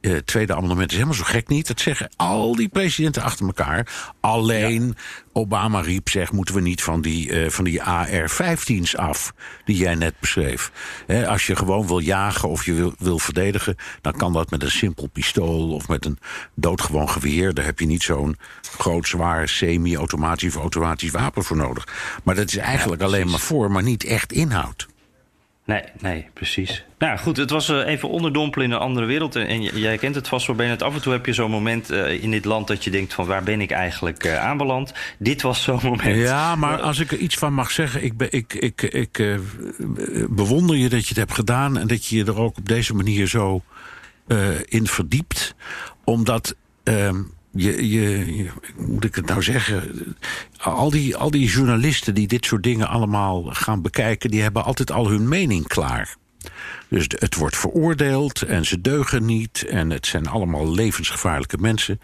eh, 0.00 0.16
tweede 0.16 0.54
amendement 0.54 0.88
is 0.88 0.94
helemaal 0.94 1.16
zo 1.16 1.24
gek 1.24 1.48
niet. 1.48 1.66
Dat 1.66 1.80
zeggen 1.80 2.10
al 2.16 2.56
die 2.56 2.68
presidenten 2.68 3.22
achter 3.22 3.46
elkaar. 3.46 4.12
Alleen 4.20 4.96
Obama 5.32 5.80
riep, 5.80 6.08
zeg, 6.08 6.32
moeten 6.32 6.54
we 6.54 6.60
niet 6.60 6.82
van 6.82 7.00
die, 7.00 7.32
eh, 7.32 7.50
van 7.50 7.64
die 7.64 7.82
AR-15's 7.82 8.96
af. 8.96 9.32
Die 9.64 9.76
jij 9.76 9.94
net 9.94 10.14
beschreef. 10.20 10.72
Als 11.26 11.46
je 11.46 11.56
gewoon 11.56 11.86
wil 11.86 11.98
jagen 11.98 12.48
of 12.48 12.64
je 12.64 12.72
wil, 12.72 12.94
wil 12.98 13.18
verdedigen. 13.18 13.76
dan 14.00 14.12
kan 14.12 14.32
dat 14.32 14.50
met 14.50 14.62
een 14.62 14.70
simpel 14.70 15.06
pistool 15.06 15.72
of 15.72 15.88
met 15.88 16.04
een 16.04 16.18
doodgewoon 16.54 17.08
geweer. 17.08 17.54
Daar 17.54 17.64
heb 17.64 17.78
je 17.80 17.86
niet 17.86 18.02
zo'n 18.02 18.36
groot, 18.62 19.06
zwaar, 19.06 19.48
semi-automatisch 19.48 20.56
of 20.56 20.60
automatisch 20.60 21.10
wapen 21.10 21.44
voor 21.44 21.56
nodig. 21.56 21.86
Maar 22.24 22.34
dat 22.34 22.48
is 22.48 22.56
eigenlijk 22.56 23.02
alleen 23.02 23.30
maar 23.30 23.40
voor, 23.40 23.70
maar 23.70 23.82
niet 23.82 24.04
echt 24.04 24.32
inhoud. 24.32 24.86
Nee, 25.68 25.82
nee, 26.00 26.26
precies. 26.32 26.84
Nou 26.98 27.18
goed, 27.18 27.36
het 27.36 27.50
was 27.50 27.68
eh, 27.68 27.86
even 27.86 28.08
onderdompelen 28.08 28.66
in 28.66 28.72
een 28.72 28.78
andere 28.78 29.06
wereld. 29.06 29.36
En, 29.36 29.62
jij 29.62 29.98
kent 29.98 30.14
het 30.14 30.28
vast 30.28 30.46
wel, 30.46 30.56
Bernard. 30.56 30.82
Af 30.82 30.94
en 30.94 31.02
toe 31.02 31.12
heb 31.12 31.26
je 31.26 31.32
zo'n 31.32 31.50
moment 31.50 31.90
eh, 31.90 32.22
in 32.22 32.30
dit 32.30 32.44
land 32.44 32.66
dat 32.66 32.84
je 32.84 32.90
denkt 32.90 33.14
van 33.14 33.26
waar 33.26 33.42
ben 33.42 33.60
ik 33.60 33.70
eigenlijk 33.70 34.24
eh, 34.24 34.44
aanbeland. 34.44 34.92
Dit 35.18 35.42
was 35.42 35.62
zo'n 35.62 35.80
moment. 35.82 36.16
Ja, 36.16 36.56
maar 36.56 36.80
als 36.80 36.98
ik 36.98 37.12
er 37.12 37.18
iets 37.18 37.34
van 37.34 37.54
mag 37.54 37.70
zeggen, 37.70 38.04
ik, 38.04 38.16
ben, 38.16 38.32
ik, 38.32 38.54
ik, 38.54 38.82
ik 38.82 39.38
bewonder 40.28 40.76
je 40.76 40.88
dat 40.88 41.02
je 41.02 41.08
het 41.08 41.16
hebt 41.16 41.34
gedaan 41.34 41.78
en 41.78 41.86
dat 41.86 42.06
je 42.06 42.16
je 42.16 42.24
er 42.24 42.38
ook 42.38 42.58
op 42.58 42.68
deze 42.68 42.94
manier 42.94 43.26
zo 43.26 43.62
in 44.64 44.86
verdiept. 44.86 45.54
Omdat 46.04 46.56
ehm, 46.84 47.22
je, 47.58 47.88
je, 47.90 48.46
moet 48.76 49.04
ik 49.04 49.14
het 49.14 49.26
nou 49.26 49.42
zeggen? 49.42 49.82
Al 50.58 50.90
die, 50.90 51.16
al 51.16 51.30
die 51.30 51.48
journalisten 51.48 52.14
die 52.14 52.26
dit 52.26 52.44
soort 52.44 52.62
dingen 52.62 52.88
allemaal 52.88 53.44
gaan 53.44 53.82
bekijken, 53.82 54.30
die 54.30 54.42
hebben 54.42 54.64
altijd 54.64 54.90
al 54.90 55.08
hun 55.08 55.28
mening 55.28 55.66
klaar. 55.66 56.16
Dus 56.88 57.06
het 57.08 57.34
wordt 57.34 57.56
veroordeeld 57.56 58.42
en 58.42 58.64
ze 58.64 58.80
deugen 58.80 59.24
niet. 59.24 59.66
En 59.68 59.90
het 59.90 60.06
zijn 60.06 60.26
allemaal 60.26 60.74
levensgevaarlijke 60.74 61.58
mensen. 61.58 62.00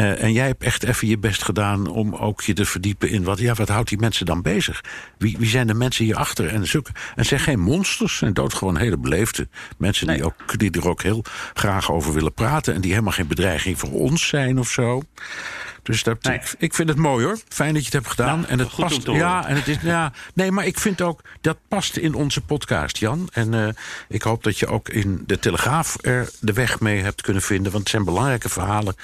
Eh, 0.00 0.22
en 0.22 0.32
jij 0.32 0.46
hebt 0.46 0.62
echt 0.62 0.82
even 0.82 1.08
je 1.08 1.18
best 1.18 1.42
gedaan 1.42 1.86
om 1.86 2.14
ook 2.14 2.40
je 2.40 2.52
te 2.52 2.64
verdiepen 2.64 3.10
in 3.10 3.24
wat, 3.24 3.38
ja, 3.38 3.54
wat 3.54 3.68
houdt 3.68 3.88
die 3.88 3.98
mensen 3.98 4.26
dan 4.26 4.42
bezig? 4.42 4.80
Wie, 5.18 5.36
wie 5.38 5.48
zijn 5.48 5.66
de 5.66 5.74
mensen 5.74 6.04
hierachter? 6.04 6.48
En, 6.48 6.66
zulke, 6.66 6.90
en 7.14 7.24
zijn 7.24 7.40
geen 7.40 7.60
monsters, 7.60 8.16
zijn 8.16 8.32
doodgewoon 8.32 8.76
hele 8.76 8.98
beleefde 8.98 9.48
mensen 9.78 10.06
die, 10.06 10.24
ook, 10.24 10.58
die 10.58 10.70
er 10.70 10.88
ook 10.88 11.02
heel 11.02 11.24
graag 11.54 11.90
over 11.90 12.12
willen 12.12 12.34
praten. 12.34 12.74
En 12.74 12.80
die 12.80 12.90
helemaal 12.90 13.12
geen 13.12 13.26
bedreiging 13.26 13.78
voor 13.78 13.92
ons 13.92 14.28
zijn 14.28 14.58
of 14.58 14.70
zo. 14.70 15.02
Dus 15.82 16.02
dat, 16.02 16.22
Nee. 16.22 16.34
ik, 16.34 16.54
ik 16.58 16.74
vind 16.74 16.88
het 16.88 16.98
mooi 16.98 17.24
hoor. 17.24 17.38
Fijn 17.48 17.72
dat 17.72 17.78
je 17.80 17.84
het 17.84 17.94
hebt 17.94 18.08
gedaan. 18.08 18.38
Nou, 18.40 18.50
en 18.50 18.58
het 18.58 18.74
past. 18.76 19.06
Ja, 19.06 19.46
en 19.46 19.56
het 19.56 19.68
is, 19.68 19.76
ja, 19.82 20.12
nee, 20.34 20.52
maar 20.52 20.66
ik 20.66 20.78
vind 20.78 21.00
ook 21.00 21.20
dat 21.40 21.56
past 21.68 21.96
in 21.96 22.14
onze 22.14 22.40
podcast, 22.40 22.98
Jan. 22.98 23.28
En 23.32 23.54
eh, 23.54 23.68
ik 24.08 24.22
hoop 24.22 24.44
dat 24.44 24.58
je 24.58 24.66
ook 24.66 24.88
in 24.88 25.22
de 25.26 25.38
Telegraaf 25.38 25.96
er 26.00 26.30
de 26.40 26.52
weg 26.52 26.80
mee 26.80 27.02
hebt 27.02 27.22
kunnen 27.22 27.42
vinden. 27.42 27.72
Want 27.72 27.82
het 27.82 27.92
zijn 27.92 28.04
belangrijke 28.04 28.48
verhalen 28.48 28.94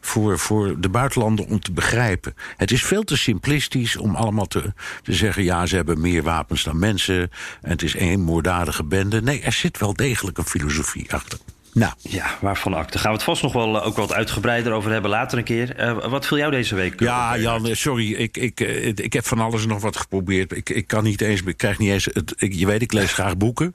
voor, 0.00 0.38
voor 0.38 0.80
de 0.80 0.88
buitenlander 0.88 1.46
om 1.46 1.60
te 1.60 1.72
begrijpen. 1.72 2.34
Het 2.56 2.70
is 2.70 2.84
veel 2.84 3.02
te 3.02 3.16
simplistisch 3.16 3.96
om 3.96 4.14
allemaal 4.14 4.46
te, 4.46 4.72
te 5.02 5.12
zeggen: 5.12 5.44
ja, 5.44 5.66
ze 5.66 5.76
hebben 5.76 6.00
meer 6.00 6.22
wapens 6.22 6.64
dan 6.64 6.78
mensen. 6.78 7.30
En 7.62 7.70
het 7.70 7.82
is 7.82 7.94
één 7.94 8.20
moorddadige 8.20 8.84
bende. 8.84 9.22
Nee, 9.22 9.40
er 9.40 9.52
zit 9.52 9.78
wel 9.78 9.94
degelijk 9.94 10.38
een 10.38 10.44
filosofie 10.44 11.12
achter. 11.12 11.38
Nou, 11.72 11.92
Ja, 11.98 12.36
waarvan 12.40 12.74
acte. 12.74 12.98
Gaan 12.98 13.10
we 13.10 13.16
het 13.16 13.24
vast 13.26 13.42
nog 13.42 13.52
wel 13.52 13.80
eh, 13.80 13.86
ook 13.86 13.96
wat 13.96 14.12
uitgebreider 14.12 14.72
over 14.72 14.90
hebben 14.92 15.10
later 15.10 15.38
een 15.38 15.44
keer. 15.44 15.76
Eh, 15.76 16.08
wat 16.08 16.26
viel 16.26 16.38
jou 16.38 16.50
deze 16.50 16.74
week? 16.74 16.92
eh, 17.00 17.06
Ja, 17.06 17.38
Jan, 17.38 17.76
sorry. 17.76 18.12
Ik, 18.12 18.36
ik, 18.36 18.60
ik 18.94 19.12
heb 19.12 19.26
van 19.26 19.38
alles 19.38 19.66
nog 19.66 19.80
wat 19.82 19.96
geprobeerd. 19.96 20.56
Ik, 20.56 20.70
ik 20.70 20.86
kan 20.86 21.04
niet 21.04 21.20
eens. 21.20 21.42
Ik 21.42 21.56
krijg 21.56 21.78
niet 21.78 21.90
eens. 21.90 22.04
Het, 22.04 22.34
ik, 22.36 22.52
je 22.54 22.66
weet, 22.66 22.82
ik 22.82 22.92
lees 22.92 23.12
graag 23.12 23.36
boeken. 23.36 23.74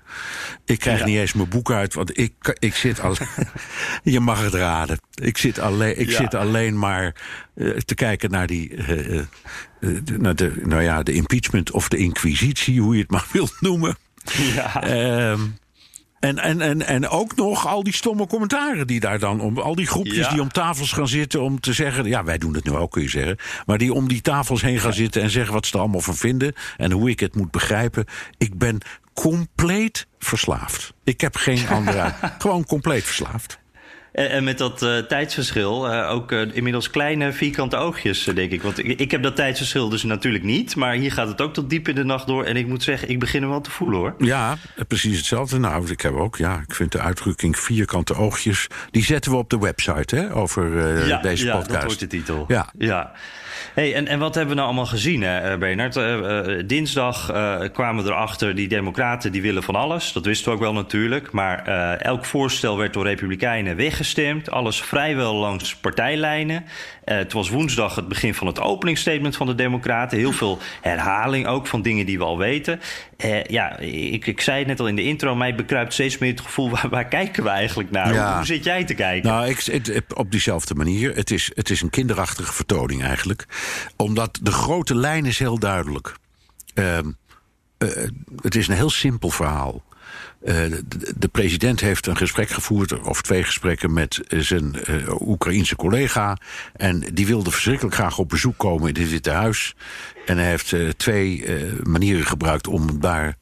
Ik 0.66 0.80
krijg 0.80 1.00
Ja. 1.00 1.06
niet 1.06 1.18
eens 1.18 1.34
mijn 1.34 1.50
boek 1.50 1.72
uit, 1.72 1.94
want 1.94 2.18
ik, 2.20 2.56
ik 2.60 2.76
zit 2.76 3.02
al. 3.02 3.16
je 4.04 4.20
mag 4.20 4.42
het 4.44 4.54
raden. 4.54 5.00
Ik 5.22 5.38
zit 5.38 5.60
alleen, 5.60 6.00
ik 6.00 6.10
Ja. 6.10 6.18
zit 6.18 6.34
alleen 6.34 6.80
maar 6.80 7.16
te 7.86 7.96
kijken 7.96 8.32
naar 8.32 8.48
die. 8.48 8.76
nou, 10.18 10.34
de, 10.36 10.54
nou 10.64 10.82
ja, 10.82 11.04
de 11.04 11.12
impeachment 11.14 11.72
of 11.72 11.88
de 11.90 11.98
inquisitie, 11.98 12.82
hoe 12.82 12.96
je 12.96 13.02
het 13.02 13.12
maar 13.12 13.26
wilt 13.34 13.56
noemen. 13.60 13.98
Ja. 14.56 14.82
Ehm, 14.84 15.40
en, 16.26 16.40
en, 16.40 16.62
en, 16.62 16.82
en 16.88 17.08
ook 17.08 17.36
nog 17.36 17.68
al 17.68 17.84
die 17.84 17.94
stomme 17.94 18.28
commentaren 18.28 18.88
die 18.88 19.00
daar 19.00 19.20
dan 19.20 19.42
om. 19.42 19.58
Al 19.58 19.76
die 19.76 19.88
groepjes 19.88 20.16
Ja. 20.18 20.30
die 20.30 20.42
om 20.42 20.52
tafels 20.52 20.92
gaan 20.92 21.08
zitten 21.08 21.42
om 21.42 21.60
te 21.60 21.74
zeggen. 21.74 22.06
Ja, 22.06 22.24
wij 22.24 22.38
doen 22.38 22.54
het 22.54 22.64
nu 22.66 22.72
ook, 22.72 22.92
kun 22.92 23.02
je 23.02 23.10
zeggen. 23.10 23.38
Maar 23.66 23.78
die 23.78 23.94
om 23.94 24.08
die 24.08 24.22
tafels 24.22 24.62
heen 24.62 24.80
gaan 24.80 24.94
zitten 24.94 25.22
en 25.22 25.30
zeggen 25.30 25.54
wat 25.54 25.66
ze 25.66 25.74
er 25.74 25.80
allemaal 25.80 26.02
van 26.02 26.16
vinden. 26.16 26.54
En 26.78 26.92
hoe 26.92 27.10
ik 27.10 27.20
het 27.20 27.36
moet 27.36 27.52
begrijpen. 27.52 28.06
Ik 28.38 28.58
ben 28.58 28.78
compleet 29.14 30.08
verslaafd. 30.20 30.94
Ik 31.04 31.22
heb 31.22 31.36
geen 31.36 31.68
andere. 31.68 32.14
Gewoon 32.40 32.66
compleet 32.66 33.04
verslaafd. 33.04 33.60
En, 34.16 34.30
en 34.30 34.44
met 34.44 34.58
dat 34.58 34.82
eh, 34.82 34.98
tijdsverschil 34.98 35.92
eh, 35.92 36.12
ook 36.12 36.32
eh, 36.32 36.56
inmiddels 36.56 36.90
kleine 36.90 37.34
vierkante 37.34 37.76
oogjes, 37.76 38.24
denk 38.24 38.52
ik. 38.52 38.62
Want 38.62 38.78
ik, 38.78 39.00
ik 39.00 39.12
heb 39.12 39.24
dat 39.24 39.36
tijdsverschil 39.36 39.90
dus 39.90 40.04
natuurlijk 40.04 40.44
niet. 40.44 40.76
Maar 40.76 40.94
hier 40.94 41.12
gaat 41.12 41.28
het 41.28 41.42
ook 41.42 41.54
tot 41.54 41.70
diep 41.70 41.88
in 41.88 41.96
de 41.96 42.04
nacht 42.04 42.28
door. 42.28 42.44
En 42.44 42.56
ik 42.56 42.68
moet 42.68 42.84
zeggen, 42.84 43.10
ik 43.10 43.20
begin 43.20 43.42
hem 43.42 43.50
wel 43.50 43.62
te 43.62 43.72
voelen 43.72 44.00
hoor. 44.00 44.16
Ja, 44.18 44.58
precies 44.88 45.18
hetzelfde. 45.18 45.60
Nou, 45.60 45.92
ik 45.92 46.02
heb 46.02 46.14
ook, 46.14 46.38
ja, 46.38 46.64
ik 46.68 46.76
vind 46.76 46.92
de 46.92 47.00
uitdrukking 47.00 47.60
vierkante 47.60 48.16
oogjes. 48.16 48.68
Die 48.92 49.04
zetten 49.04 49.32
we 49.32 49.38
op 49.38 49.50
de 49.50 49.60
website, 49.60 50.16
hè, 50.16 50.36
over 50.36 50.72
deze 51.22 51.46
ja, 51.46 51.52
podcast. 51.52 51.74
dat 51.74 51.84
wordt 51.84 52.00
de 52.00 52.08
titel. 52.08 52.46
Ja. 52.48 52.70
ja. 52.78 53.12
Hey, 53.74 53.94
en, 53.94 54.08
en 54.08 54.20
wat 54.20 54.36
hebben 54.36 54.54
we 54.54 54.62
nou 54.62 54.68
allemaal 54.68 54.90
gezien, 54.90 55.22
hè, 55.22 55.52
eh, 55.52 55.58
Bernard? 55.58 55.96
Eh, 55.96 56.40
eh, 56.40 56.64
dinsdag 56.66 57.26
kwamen 57.74 58.04
we 58.04 58.10
erachter, 58.12 58.56
die 58.56 58.68
democraten 58.68 59.32
die 59.32 59.42
willen 59.42 59.64
van 59.64 59.76
alles. 59.76 60.14
Dat 60.14 60.26
wisten 60.26 60.48
we 60.48 60.56
ook 60.56 60.64
wel 60.64 60.74
natuurlijk. 60.74 61.32
Maar 61.32 61.66
elk 61.98 62.26
voorstel 62.26 62.78
werd 62.78 62.94
door 62.94 63.06
republikeinen 63.06 63.76
weggestemd. 63.76 64.52
Alles 64.52 64.82
vrijwel 64.82 65.36
langs 65.36 65.76
partijlijnen. 65.76 66.66
Eh, 67.06 67.18
het 67.18 67.34
was 67.34 67.50
woensdag 67.50 67.96
het 67.96 68.08
begin 68.08 68.34
van 68.34 68.48
het 68.48 68.60
openingsstatement 68.60 69.36
van 69.36 69.48
de 69.48 69.56
democraten. 69.56 70.18
Heel 70.18 70.32
veel 70.32 70.60
herhaling 70.82 71.48
ook 71.48 71.68
van 71.68 71.82
dingen 71.82 72.06
die 72.06 72.18
we 72.18 72.24
al 72.24 72.38
weten. 72.38 72.80
Eh, 73.18 73.44
ja, 73.44 73.78
ik, 73.80 74.28
ik 74.28 74.42
zei 74.42 74.58
het 74.60 74.68
net 74.68 74.80
al 74.80 74.88
in 74.88 74.96
de 74.96 75.04
intro. 75.04 75.36
Mij 75.36 75.56
bekruipt 75.56 75.94
steeds 75.94 76.18
meer 76.18 76.32
het 76.32 76.42
gevoel, 76.42 76.70
waar, 76.76 76.90
waar 76.90 77.06
kijken 77.08 77.44
we 77.44 77.50
eigenlijk 77.50 77.92
naar? 77.92 78.14
Ja. 78.14 78.36
Hoe 78.36 78.46
zit 78.46 78.64
jij 78.64 78.84
te 78.84 78.94
kijken? 78.94 79.30
Nou, 79.30 79.48
ik, 79.48 79.60
het- 79.60 80.14
op 80.14 80.32
diezelfde 80.32 80.76
manier. 80.76 81.16
Het 81.16 81.32
is, 81.32 81.52
het 81.56 81.70
is 81.70 81.82
een 81.82 81.90
kinderachtige 81.90 82.54
vertoning 82.54 83.04
eigenlijk. 83.04 83.46
Omdat 83.96 84.40
de 84.42 84.52
grote 84.52 84.96
lijn 84.96 85.26
is 85.26 85.40
heel 85.40 85.60
duidelijk. 85.60 86.16
Ehm, 86.74 86.88
eh, 86.98 87.04
het 88.42 88.56
is 88.56 88.68
een 88.68 88.76
heel 88.76 88.90
simpel 88.90 89.30
verhaal. 89.30 89.84
Eh, 90.44 90.56
de, 90.88 91.14
de 91.18 91.28
president 91.28 91.80
heeft 91.80 92.08
een 92.08 92.18
gesprek 92.18 92.50
gevoerd, 92.50 93.00
of 93.00 93.22
twee 93.22 93.44
gesprekken, 93.44 93.94
met 93.94 94.22
eh, 94.28 94.40
zijn 94.40 94.84
eh, 94.84 95.22
Oekraïense 95.22 95.76
collega. 95.76 96.38
En 96.76 97.00
die 97.14 97.28
wilde 97.28 97.52
verschrikkelijk 97.52 97.96
graag 97.96 98.18
op 98.18 98.30
bezoek 98.30 98.58
komen 98.58 98.94
in 98.94 99.02
het 99.02 99.12
Witte 99.12 99.32
Huis. 99.32 99.76
En 100.26 100.38
hij 100.38 100.50
heeft 100.50 100.74
eh, 100.74 100.90
twee 100.90 101.46
eh, 101.46 101.84
manieren 101.84 102.26
gebruikt 102.26 102.68
om 102.68 103.00
daar 103.00 103.38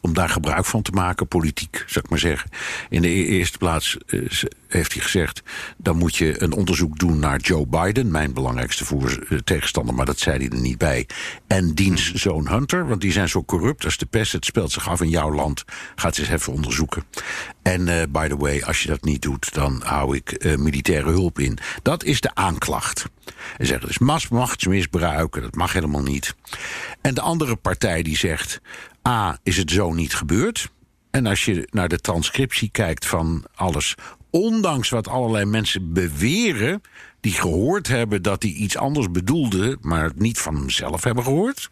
om 0.00 0.14
daar 0.14 0.28
gebruik 0.28 0.64
van 0.64 0.82
te 0.82 0.90
maken, 0.90 1.28
politiek, 1.28 1.84
zou 1.86 2.04
ik 2.04 2.10
maar 2.10 2.18
zeggen. 2.18 2.50
In 2.88 3.02
de 3.02 3.08
e- 3.08 3.24
eerste 3.24 3.58
plaats 3.58 3.96
eh, 4.06 4.20
heeft 4.68 4.92
hij 4.92 5.02
gezegd... 5.02 5.42
dan 5.76 5.96
moet 5.96 6.16
je 6.16 6.42
een 6.42 6.52
onderzoek 6.52 6.98
doen 6.98 7.18
naar 7.18 7.40
Joe 7.40 7.66
Biden... 7.66 8.10
mijn 8.10 8.32
belangrijkste 8.32 8.84
voor, 8.84 9.26
eh, 9.28 9.38
tegenstander, 9.38 9.94
maar 9.94 10.06
dat 10.06 10.18
zei 10.18 10.38
hij 10.38 10.48
er 10.48 10.60
niet 10.60 10.78
bij... 10.78 11.06
en 11.46 11.74
diens 11.74 12.12
zoon 12.12 12.48
Hunter, 12.48 12.88
want 12.88 13.00
die 13.00 13.12
zijn 13.12 13.28
zo 13.28 13.44
corrupt 13.44 13.84
als 13.84 13.96
de 13.96 14.06
pest. 14.06 14.32
Het 14.32 14.44
speelt 14.44 14.72
zich 14.72 14.88
af 14.88 15.00
in 15.00 15.08
jouw 15.08 15.32
land, 15.32 15.64
gaat 15.94 16.14
ze 16.14 16.20
eens 16.20 16.30
even 16.30 16.52
onderzoeken. 16.52 17.04
En 17.62 17.88
eh, 17.88 18.02
by 18.08 18.28
the 18.28 18.36
way, 18.36 18.62
als 18.62 18.82
je 18.82 18.88
dat 18.88 19.04
niet 19.04 19.22
doet... 19.22 19.54
dan 19.54 19.82
hou 19.84 20.16
ik 20.16 20.56
militaire 20.58 21.10
hulp 21.10 21.38
in. 21.38 21.58
Dat 21.82 22.04
is 22.04 22.20
de 22.20 22.34
aanklacht. 22.34 23.04
En 23.56 23.66
zeggen 23.66 23.86
dus 23.86 23.98
mas- 23.98 24.28
machtsmisbruiken, 24.28 25.42
dat 25.42 25.54
mag 25.54 25.72
helemaal 25.72 26.02
niet. 26.02 26.34
En 27.00 27.14
de 27.14 27.20
andere 27.20 27.56
partij 27.56 28.02
die 28.02 28.16
zegt... 28.16 28.60
A, 29.06 29.38
is 29.42 29.56
het 29.56 29.70
zo 29.70 29.92
niet 29.92 30.14
gebeurd? 30.14 30.70
En 31.10 31.26
als 31.26 31.44
je 31.44 31.68
naar 31.70 31.88
de 31.88 32.00
transcriptie 32.00 32.70
kijkt 32.70 33.06
van 33.06 33.44
alles... 33.54 33.94
ondanks 34.30 34.88
wat 34.88 35.08
allerlei 35.08 35.44
mensen 35.44 35.92
beweren... 35.92 36.80
die 37.20 37.32
gehoord 37.32 37.88
hebben 37.88 38.22
dat 38.22 38.42
hij 38.42 38.52
iets 38.52 38.76
anders 38.76 39.10
bedoelde... 39.10 39.78
maar 39.80 40.04
het 40.04 40.18
niet 40.18 40.38
van 40.38 40.56
hemzelf 40.56 41.04
hebben 41.04 41.24
gehoord... 41.24 41.70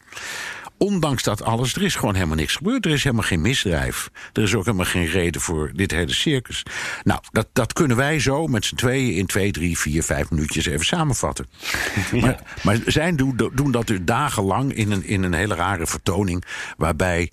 Ondanks 0.79 1.23
dat 1.23 1.43
alles, 1.43 1.75
er 1.75 1.83
is 1.83 1.95
gewoon 1.95 2.15
helemaal 2.15 2.37
niks 2.37 2.57
gebeurd. 2.57 2.87
Er 2.87 2.93
is 2.93 3.05
helemaal 3.05 3.27
geen 3.27 3.41
misdrijf. 3.41 4.11
Er 4.33 4.43
is 4.43 4.55
ook 4.55 4.65
helemaal 4.65 4.87
geen 4.87 5.07
reden 5.07 5.41
voor 5.41 5.71
dit 5.75 5.91
hele 5.91 6.15
circus. 6.15 6.63
Nou, 7.03 7.21
dat, 7.33 7.49
dat 7.53 7.73
kunnen 7.73 7.97
wij 7.97 8.21
zo 8.21 8.47
met 8.47 8.65
z'n 8.65 8.75
tweeën 8.75 9.15
in 9.15 9.27
twee, 9.27 9.53
drie, 9.53 9.79
vier, 9.79 10.03
vijf 10.03 10.31
minuutjes 10.31 10.67
even 10.67 10.87
samenvatten. 10.87 11.47
Maar, 12.21 12.41
maar 12.63 12.79
zij 12.87 13.15
doen, 13.15 13.51
doen 13.55 13.71
dat 13.71 13.87
dus 13.87 13.99
dagenlang 14.03 14.75
in 14.75 14.91
een, 14.91 15.05
in 15.05 15.23
een 15.23 15.33
hele 15.33 15.55
rare 15.55 15.87
vertoning. 15.87 16.45
Waarbij 16.77 17.31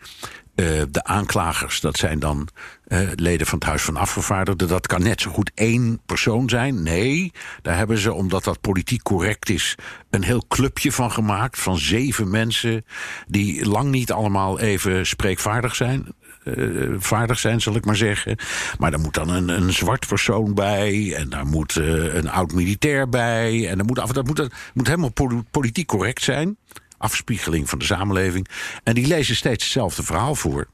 eh, 0.62 0.82
de 0.92 1.04
aanklagers, 1.04 1.80
dat 1.80 1.98
zijn 1.98 2.20
dan 2.20 2.48
eh, 2.88 3.00
leden 3.16 3.48
van 3.48 3.58
het 3.60 3.68
Huis 3.68 3.82
van 3.82 3.98
Afgevaardigden. 3.98 4.68
Dat 4.68 4.88
kan 4.88 5.04
net 5.04 5.22
zo 5.22 5.32
goed 5.32 5.52
één 5.56 6.00
persoon 6.06 6.50
zijn. 6.50 6.84
Nee, 6.84 7.32
daar 7.62 7.78
hebben 7.78 7.98
ze, 7.98 8.14
omdat 8.14 8.44
dat 8.44 8.62
politiek 8.62 9.02
correct 9.04 9.50
is, 9.50 9.76
een 10.10 10.24
heel 10.24 10.44
clubje 10.48 10.92
van 10.92 11.12
gemaakt. 11.12 11.60
Van 11.60 11.78
zeven 11.78 12.30
mensen 12.30 12.86
die 13.28 13.66
lang 13.70 13.90
niet 13.90 14.12
allemaal 14.12 14.60
even 14.60 15.06
spreekvaardig 15.08 15.76
zijn. 15.76 16.08
eh, 16.44 16.54
vaardig 16.98 17.40
zijn, 17.40 17.62
zal 17.62 17.76
ik 17.76 17.86
maar 17.86 17.96
zeggen. 17.96 18.38
Maar 18.80 18.92
daar 18.92 19.00
moet 19.00 19.14
dan 19.14 19.30
een, 19.30 19.50
een 19.50 19.74
zwart 19.74 20.08
persoon 20.08 20.54
bij. 20.54 21.14
En 21.16 21.30
daar 21.30 21.46
moet 21.46 21.76
een 21.76 22.30
oud 22.30 22.54
militair 22.54 23.10
bij. 23.10 23.68
En 23.70 23.80
er 23.80 23.86
moet, 23.86 23.96
dat 24.14 24.26
moet, 24.28 24.36
dat 24.36 24.52
moet 24.74 24.88
helemaal 24.88 25.12
poli- 25.12 25.44
politiek 25.52 25.88
correct 25.88 26.24
zijn. 26.24 26.58
Afspiegeling 27.02 27.70
van 27.70 27.80
de 27.80 27.86
samenleving. 27.86 28.48
En 28.84 28.94
die 28.94 29.08
lezen 29.08 29.36
steeds 29.36 29.64
hetzelfde 29.64 30.04
verhaal 30.04 30.36
voor. 30.36 30.68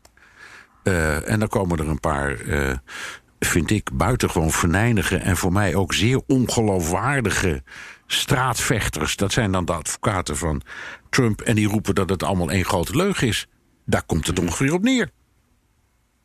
Eh, 0.84 1.30
en 1.30 1.40
dan 1.40 1.48
komen 1.48 1.80
er 1.80 1.88
een 1.88 2.00
paar, 2.00 2.40
eh, 2.40 2.78
vind 3.40 3.72
ik, 3.72 3.90
buitengewoon 3.94 4.52
venijnige... 4.52 5.18
en 5.18 5.38
voor 5.38 5.52
mij 5.52 5.76
ook 5.76 5.94
zeer 5.94 6.22
ongeloofwaardige 6.28 7.64
straatvechters. 8.08 9.16
Dat 9.16 9.32
zijn 9.32 9.52
dan 9.52 9.66
de 9.66 9.74
advocaten 9.74 10.38
van 10.38 10.62
Trump... 11.10 11.42
en 11.42 11.56
die 11.56 11.68
roepen 11.68 11.96
dat 11.96 12.10
het 12.10 12.24
allemaal 12.24 12.52
één 12.52 12.66
grote 12.66 12.96
leugen 12.96 13.28
is. 13.28 13.48
Daar 13.86 14.04
komt 14.04 14.28
het 14.28 14.40
ongeveer 14.40 14.74
op 14.74 14.84
neer. 14.84 15.10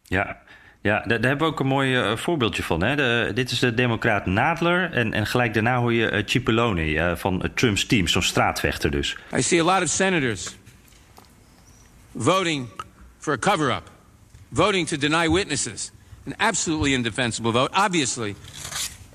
Ja, 0.03 0.42
ja 0.83 0.99
daar, 1.07 1.21
daar 1.21 1.31
hebben 1.31 1.47
we 1.47 1.53
ook 1.53 1.61
een 1.61 1.67
mooi 1.67 1.97
eh, 1.97 2.17
voorbeeldje 2.17 2.63
van. 2.63 2.83
Hè? 2.83 2.97
De, 2.97 3.31
dit 3.35 3.51
is 3.51 3.59
de 3.59 3.75
democraat 3.75 4.27
Nadler. 4.27 4.93
En, 4.93 5.13
en 5.13 5.27
gelijk 5.27 5.55
daarna 5.55 5.79
hoor 5.79 5.93
je 5.93 6.13
uh, 6.13 6.23
Cipollone 6.27 6.99
eh, 6.99 7.17
van 7.17 7.35
uh, 7.35 7.51
Trumps 7.55 7.87
team, 7.87 8.09
zo'n 8.09 8.23
straatvechter 8.23 8.91
dus. 8.91 9.17
I 9.37 9.43
see 9.43 9.61
a 9.61 9.65
lot 9.65 9.83
of 9.83 9.89
senators 9.89 10.57
voting 12.17 12.69
for 13.19 13.33
a 13.33 13.39
cover 13.39 13.71
up, 13.71 13.91
voting 14.53 14.89
to 14.89 14.97
deny 14.97 15.29
witnesses. 15.29 15.93
An 16.27 16.35
absolutely 16.37 16.93
indefensible 16.93 17.53
vote. 17.53 17.71
Obviously, 17.75 18.35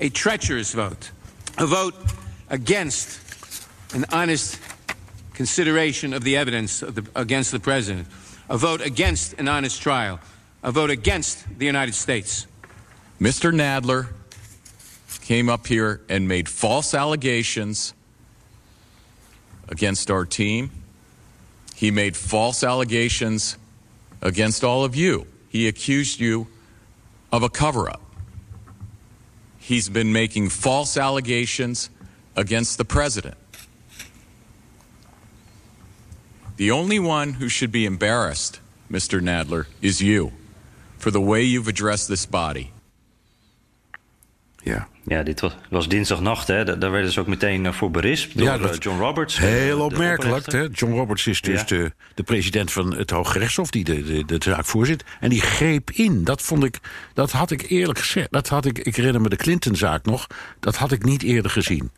a 0.01 0.09
treacherous 0.09 0.73
vote. 0.73 1.11
A 1.59 1.65
vote 1.65 1.95
against 2.49 3.19
an 3.93 4.05
honest 4.09 4.59
consideration 5.33 6.13
of 6.13 6.23
the 6.23 6.35
evidence 6.35 6.81
of 6.81 6.95
the, 6.95 7.03
against 7.13 7.51
the 7.51 7.59
president. 7.59 8.07
A 8.49 8.57
vote 8.57 8.85
against 8.85 9.39
an 9.39 9.47
honest 9.47 9.81
trial. 9.81 10.19
A 10.67 10.71
vote 10.71 10.89
against 10.89 11.47
the 11.59 11.65
United 11.65 11.95
States. 11.95 12.45
Mr. 13.21 13.53
Nadler 13.53 14.09
came 15.21 15.47
up 15.47 15.65
here 15.65 16.01
and 16.09 16.27
made 16.27 16.49
false 16.49 16.93
allegations 16.93 17.93
against 19.69 20.11
our 20.11 20.25
team. 20.25 20.69
He 21.73 21.89
made 21.89 22.17
false 22.17 22.65
allegations 22.65 23.57
against 24.21 24.65
all 24.65 24.83
of 24.83 24.93
you. 24.93 25.25
He 25.47 25.69
accused 25.69 26.19
you 26.19 26.47
of 27.31 27.43
a 27.43 27.49
cover 27.49 27.89
up. 27.89 28.01
He's 29.59 29.87
been 29.87 30.11
making 30.11 30.49
false 30.49 30.97
allegations 30.97 31.89
against 32.35 32.77
the 32.77 32.83
president. 32.83 33.37
The 36.57 36.71
only 36.71 36.99
one 36.99 37.35
who 37.35 37.47
should 37.47 37.71
be 37.71 37.85
embarrassed, 37.85 38.59
Mr. 38.91 39.21
Nadler, 39.21 39.67
is 39.81 40.01
you 40.01 40.33
for 40.97 41.11
the 41.11 41.21
way 41.23 41.43
you've 41.51 41.69
addressed 41.69 42.07
this 42.07 42.27
body. 42.29 42.67
Ja. 44.63 44.87
Ja, 45.05 45.23
dit 45.23 45.39
was, 45.39 45.55
was 45.69 45.87
dinsdagnacht. 45.87 46.47
Hè? 46.47 46.63
Daar, 46.65 46.79
daar 46.79 46.91
werden 46.91 47.11
ze 47.11 47.19
ook 47.19 47.27
meteen 47.27 47.63
uh, 47.65 47.71
voor 47.73 47.91
berispt 47.91 48.37
door 48.37 48.47
Ja, 48.47 48.57
dat- 48.57 48.71
uh, 48.73 48.77
John 48.79 48.99
Roberts. 48.99 49.37
Heel 49.37 49.77
de 49.77 49.83
opmerkelijk. 49.83 50.51
Hè? 50.51 50.67
John 50.71 50.93
Roberts 50.93 51.27
is 51.27 51.41
dus 51.41 51.59
Ja. 51.59 51.65
de, 51.65 51.91
de 52.15 52.23
president 52.23 52.71
van 52.71 52.95
het 52.95 53.09
Hoge 53.09 53.39
Rechtshof... 53.39 53.69
die 53.69 53.83
de, 53.83 54.03
de, 54.03 54.25
de 54.25 54.37
zaak 54.39 54.65
voorzit. 54.65 55.03
En 55.19 55.29
die 55.29 55.41
greep 55.41 55.91
in. 55.91 56.23
Dat 56.23 56.41
vond 56.41 56.63
ik... 56.63 56.79
Dat 57.13 57.31
had 57.31 57.51
ik 57.51 57.69
eerlijk 57.69 57.99
gezegd... 57.99 58.31
Dat 58.31 58.47
had 58.47 58.65
ik, 58.65 58.79
ik 58.79 58.95
herinner 58.95 59.21
me 59.21 59.29
de 59.29 59.35
Clinton-zaak 59.35 60.05
nog. 60.05 60.27
Dat 60.59 60.75
had 60.75 60.91
ik 60.91 61.03
niet 61.03 61.23
eerder 61.23 61.51
gezien. 61.51 61.91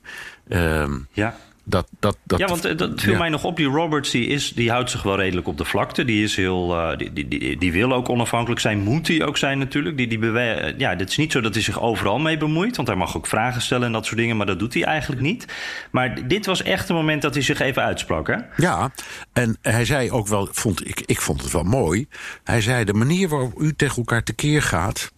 Ehm, 0.47 0.97
Ja. 1.11 1.37
Dat, 1.69 1.87
dat, 1.99 2.17
dat, 2.23 2.39
ja, 2.39 2.47
want 2.47 2.65
eh, 2.65 2.77
dat 2.77 3.01
viel 3.01 3.17
mij 3.17 3.29
nog 3.29 3.43
op. 3.43 3.57
Die 3.57 3.65
Roberts 3.65 4.11
die 4.11 4.27
is, 4.27 4.53
die 4.53 4.71
houdt 4.71 4.89
zich 4.89 5.03
wel 5.03 5.15
redelijk 5.15 5.47
op 5.47 5.57
de 5.57 5.65
vlakte. 5.65 6.05
Die, 6.05 6.23
is 6.23 6.35
heel, 6.35 6.75
uh, 6.75 6.97
die, 6.97 7.13
die, 7.13 7.27
die, 7.27 7.57
die, 7.57 7.71
wil 7.71 7.93
ook 7.93 8.09
onafhankelijk 8.09 8.61
zijn. 8.61 8.79
Moet 8.79 9.07
hij 9.07 9.25
ook 9.25 9.37
zijn 9.37 9.57
natuurlijk. 9.57 9.97
Die, 9.97 10.07
die 10.07 10.19
bewe 10.19 10.73
ja, 10.77 10.95
het 10.95 11.09
is 11.09 11.17
niet 11.17 11.31
zo 11.31 11.41
dat 11.41 11.53
hij 11.53 11.63
zich 11.63 11.81
overal 11.81 12.19
mee 12.19 12.37
bemoeit. 12.37 12.75
Want 12.75 12.87
hij 12.87 12.97
mag 12.97 13.17
ook 13.17 13.27
vragen 13.27 13.61
stellen 13.61 13.85
en 13.85 13.91
dat 13.91 14.05
soort 14.05 14.17
dingen. 14.17 14.37
Maar 14.37 14.45
dat 14.45 14.59
doet 14.59 14.73
hij 14.73 14.83
eigenlijk 14.83 15.21
niet. 15.21 15.45
Maar 15.91 16.27
dit 16.27 16.45
was 16.45 16.63
echt 16.63 16.89
een 16.89 16.95
moment 16.95 17.21
dat 17.21 17.33
hij 17.33 17.43
zich 17.43 17.59
even 17.59 17.83
uitsprak. 17.83 18.27
Hè? 18.27 18.37
Ja, 18.55 18.91
en 19.33 19.57
hij 19.61 19.85
zei 19.85 20.11
ook 20.11 20.27
wel, 20.27 20.47
vond, 20.51 20.87
ik, 20.87 21.01
ik 21.05 21.21
vond 21.21 21.41
het 21.41 21.51
wel 21.51 21.63
mooi. 21.63 22.07
Hij 22.43 22.61
zei: 22.61 22.83
De 22.83 22.93
manier 22.93 23.29
waarop 23.29 23.59
u 23.59 23.73
tegen 23.73 23.97
elkaar 23.97 24.23
tekeer 24.23 24.61
gaat 24.61 25.11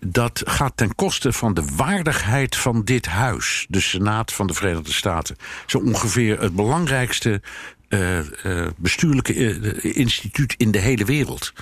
dat 0.00 0.42
gaat 0.44 0.72
ten 0.76 0.94
koste 0.94 1.32
van 1.32 1.54
de 1.54 1.64
waardigheid 1.76 2.56
van 2.56 2.84
dit 2.84 3.06
huis, 3.06 3.66
de 3.68 3.80
Senaat 3.80 4.32
van 4.32 4.46
de 4.46 4.54
Verenigde 4.54 4.92
Staten. 4.92 5.36
Zo 5.66 5.78
ongeveer 5.78 6.40
het 6.40 6.54
belangrijkste 6.54 7.42
uh, 7.88 8.18
uh, 8.44 8.66
bestuurlijke 8.76 9.34
uh, 9.34 9.96
instituut 9.96 10.54
in 10.56 10.70
de 10.70 10.78
hele 10.78 11.04
wereld. 11.04 11.52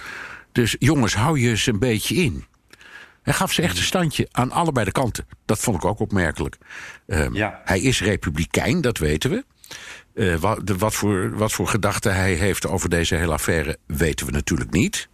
Dus 0.52 0.76
jongens, 0.78 1.14
hou 1.14 1.40
je 1.40 1.48
eens 1.48 1.66
een 1.66 1.78
beetje 1.78 2.14
in. 2.14 2.44
Hij 3.22 3.34
gaf 3.34 3.52
ze 3.52 3.62
echt 3.62 3.76
een 3.76 3.82
standje 3.82 4.28
aan 4.32 4.50
allebei 4.50 4.84
de 4.84 4.92
kanten. 4.92 5.26
Dat 5.44 5.58
vond 5.58 5.76
ik 5.76 5.84
ook 5.84 6.00
opmerkelijk. 6.00 6.56
Um, 7.06 7.34
ja. 7.34 7.60
Hij 7.64 7.80
is 7.80 8.00
republikein, 8.00 8.80
dat 8.80 8.98
weten 8.98 9.30
we. 9.30 9.44
Uh, 10.14 10.34
wat, 10.34 10.66
de, 10.66 10.76
wat, 10.76 10.94
voor, 10.94 11.36
wat 11.36 11.52
voor 11.52 11.68
gedachten 11.68 12.14
hij 12.14 12.32
heeft 12.32 12.66
over 12.66 12.88
deze 12.88 13.14
hele 13.14 13.32
affaire 13.32 13.78
weten 13.86 14.26
we 14.26 14.32
natuurlijk 14.32 14.70
niet. 14.70 15.08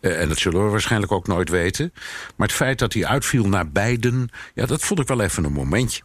Uh, 0.00 0.20
en 0.20 0.28
dat 0.28 0.38
zullen 0.38 0.64
we 0.64 0.70
waarschijnlijk 0.70 1.12
ook 1.12 1.26
nooit 1.26 1.48
weten. 1.48 1.92
Maar 2.36 2.46
het 2.46 2.56
feit 2.56 2.78
dat 2.78 2.92
hij 2.92 3.06
uitviel 3.06 3.48
naar 3.48 3.70
beiden, 3.70 4.28
ja, 4.54 4.66
dat 4.66 4.84
vond 4.84 5.00
ik 5.00 5.08
wel 5.08 5.20
even 5.20 5.44
een 5.44 5.52
momentje. 5.52 6.02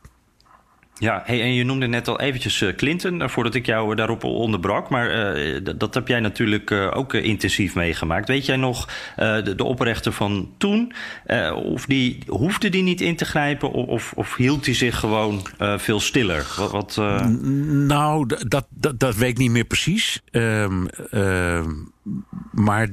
Ja, 0.97 1.21
hey, 1.25 1.41
en 1.41 1.53
je 1.53 1.63
noemde 1.63 1.87
net 1.87 2.07
al 2.07 2.19
eventjes 2.19 2.61
uh, 2.61 2.75
Clinton, 2.75 3.21
uh, 3.21 3.27
voordat 3.27 3.55
ik 3.55 3.65
jou 3.65 3.95
daarop 3.95 4.23
onderbrak. 4.23 4.89
Maar 4.89 5.35
uh, 5.35 5.59
dat 5.75 5.93
heb 5.93 6.07
jij 6.07 6.19
natuurlijk 6.19 6.71
ook 6.71 7.13
intensief 7.13 7.75
meegemaakt. 7.75 8.27
Weet 8.27 8.45
jij 8.45 8.55
nog, 8.55 8.89
de, 9.15 9.53
de, 9.55 9.63
oprichter 9.63 10.11
van 10.11 10.53
toen, 10.57 10.93
of 11.55 11.85
die, 11.85 12.23
hoefde 12.27 12.69
die 12.69 12.83
niet 12.83 13.01
in 13.01 13.15
te 13.15 13.25
grijpen... 13.25 13.71
of, 13.71 14.13
of 14.15 14.35
hield 14.35 14.65
hij 14.65 14.75
zich 14.75 14.99
gewoon 14.99 15.47
veel 15.77 15.99
stiller? 15.99 16.45
Wat, 16.57 16.71
wat 16.71 16.95
Nou, 17.71 18.27
dat, 18.47 18.67
dat, 18.69 18.99
dat 18.99 19.15
weet 19.15 19.29
ik 19.29 19.37
niet 19.37 19.51
meer 19.51 19.65
precies. 19.65 20.21
Um, 20.31 20.87
maar 22.51 22.87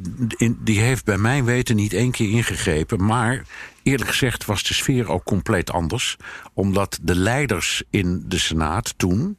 die 0.58 0.80
heeft 0.80 1.04
bij 1.04 1.18
mijn 1.18 1.44
weten 1.44 1.76
niet 1.76 1.92
één 1.92 2.10
keer 2.10 2.30
ingegrepen. 2.30 3.04
Maar 3.04 3.44
eerlijk 3.82 4.10
gezegd 4.10 4.44
was 4.44 4.62
de 4.62 4.74
sfeer 4.74 5.08
ook 5.08 5.24
compleet 5.24 5.70
anders. 5.70 6.16
Omdat 6.52 6.98
de 7.02 7.14
leiders 7.14 7.82
in 7.90 8.24
de 8.26 8.38
Senaat 8.38 8.94
toen. 8.98 9.38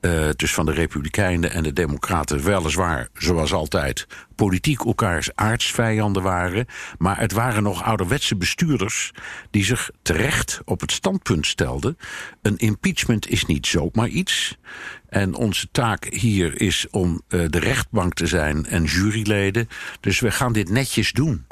Uh, 0.00 0.28
dus 0.36 0.54
van 0.54 0.66
de 0.66 0.72
Republikeinen 0.72 1.50
en 1.50 1.62
de 1.62 1.72
Democraten 1.72 2.42
weliswaar, 2.42 3.08
zoals 3.12 3.52
altijd, 3.52 4.06
politiek 4.34 4.84
elkaars 4.84 5.30
aardsvijanden 5.34 6.22
waren. 6.22 6.66
Maar 6.98 7.18
het 7.18 7.32
waren 7.32 7.62
nog 7.62 7.82
ouderwetse 7.82 8.36
bestuurders 8.36 9.12
die 9.50 9.64
zich 9.64 9.90
terecht 10.02 10.60
op 10.64 10.80
het 10.80 10.92
standpunt 10.92 11.46
stelden. 11.46 11.98
Een 12.42 12.56
impeachment 12.56 13.28
is 13.28 13.44
niet 13.44 13.66
zomaar 13.66 14.08
iets. 14.08 14.58
En 15.08 15.34
onze 15.34 15.68
taak 15.70 16.04
hier 16.04 16.60
is 16.60 16.86
om 16.90 17.22
uh, 17.28 17.44
de 17.48 17.58
rechtbank 17.58 18.14
te 18.14 18.26
zijn 18.26 18.66
en 18.66 18.84
juryleden. 18.84 19.68
Dus 20.00 20.20
we 20.20 20.30
gaan 20.30 20.52
dit 20.52 20.70
netjes 20.70 21.12
doen. 21.12 21.46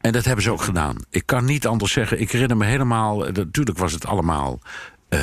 En 0.00 0.12
dat 0.12 0.24
hebben 0.24 0.44
ze 0.44 0.50
ook 0.50 0.62
gedaan. 0.62 0.96
Ik 1.10 1.26
kan 1.26 1.44
niet 1.44 1.66
anders 1.66 1.92
zeggen. 1.92 2.20
Ik 2.20 2.30
herinner 2.30 2.56
me 2.56 2.64
helemaal. 2.64 3.26
Eh, 3.26 3.34
natuurlijk 3.34 3.78
was 3.78 3.92
het 3.92 4.06
allemaal. 4.06 4.60
Uh, 5.08 5.20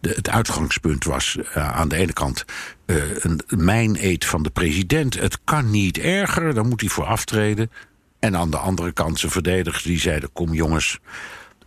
de, 0.00 0.08
het 0.08 0.28
uitgangspunt 0.28 1.04
was 1.04 1.36
uh, 1.40 1.76
aan 1.76 1.88
de 1.88 1.96
ene 1.96 2.12
kant 2.12 2.44
uh, 2.86 2.96
een 3.24 3.40
mijn 3.48 3.96
eet 4.00 4.24
van 4.24 4.42
de 4.42 4.50
president. 4.50 5.14
Het 5.14 5.38
kan 5.44 5.70
niet 5.70 5.98
erger, 5.98 6.54
dan 6.54 6.68
moet 6.68 6.80
hij 6.80 6.90
voor 6.90 7.04
aftreden. 7.04 7.70
En 8.18 8.36
aan 8.36 8.50
de 8.50 8.56
andere 8.56 8.92
kant 8.92 9.18
zijn 9.18 9.32
verdedigers 9.32 9.82
die 9.82 9.98
zeiden: 9.98 10.32
Kom 10.32 10.54
jongens, 10.54 10.98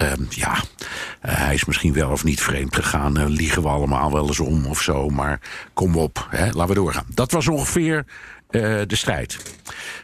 Um, 0.01 0.28
ja, 0.30 0.54
uh, 0.56 0.62
hij 1.22 1.54
is 1.54 1.66
misschien 1.66 1.94
wel 1.94 2.10
of 2.10 2.24
niet 2.24 2.42
vreemd 2.42 2.75
gegaan. 2.75 3.30
Liegen 3.30 3.62
we 3.62 3.68
allemaal 3.68 4.12
wel 4.12 4.28
eens 4.28 4.39
om 4.39 4.66
of 4.66 4.82
zo. 4.82 5.10
Maar 5.10 5.39
kom 5.74 5.96
op, 5.96 6.28
hè, 6.30 6.46
laten 6.46 6.68
we 6.68 6.74
doorgaan. 6.74 7.06
Dat 7.13 7.32
was 7.32 7.48
ongeveer 7.48 8.06
de 8.50 8.86
strijd. 8.96 9.58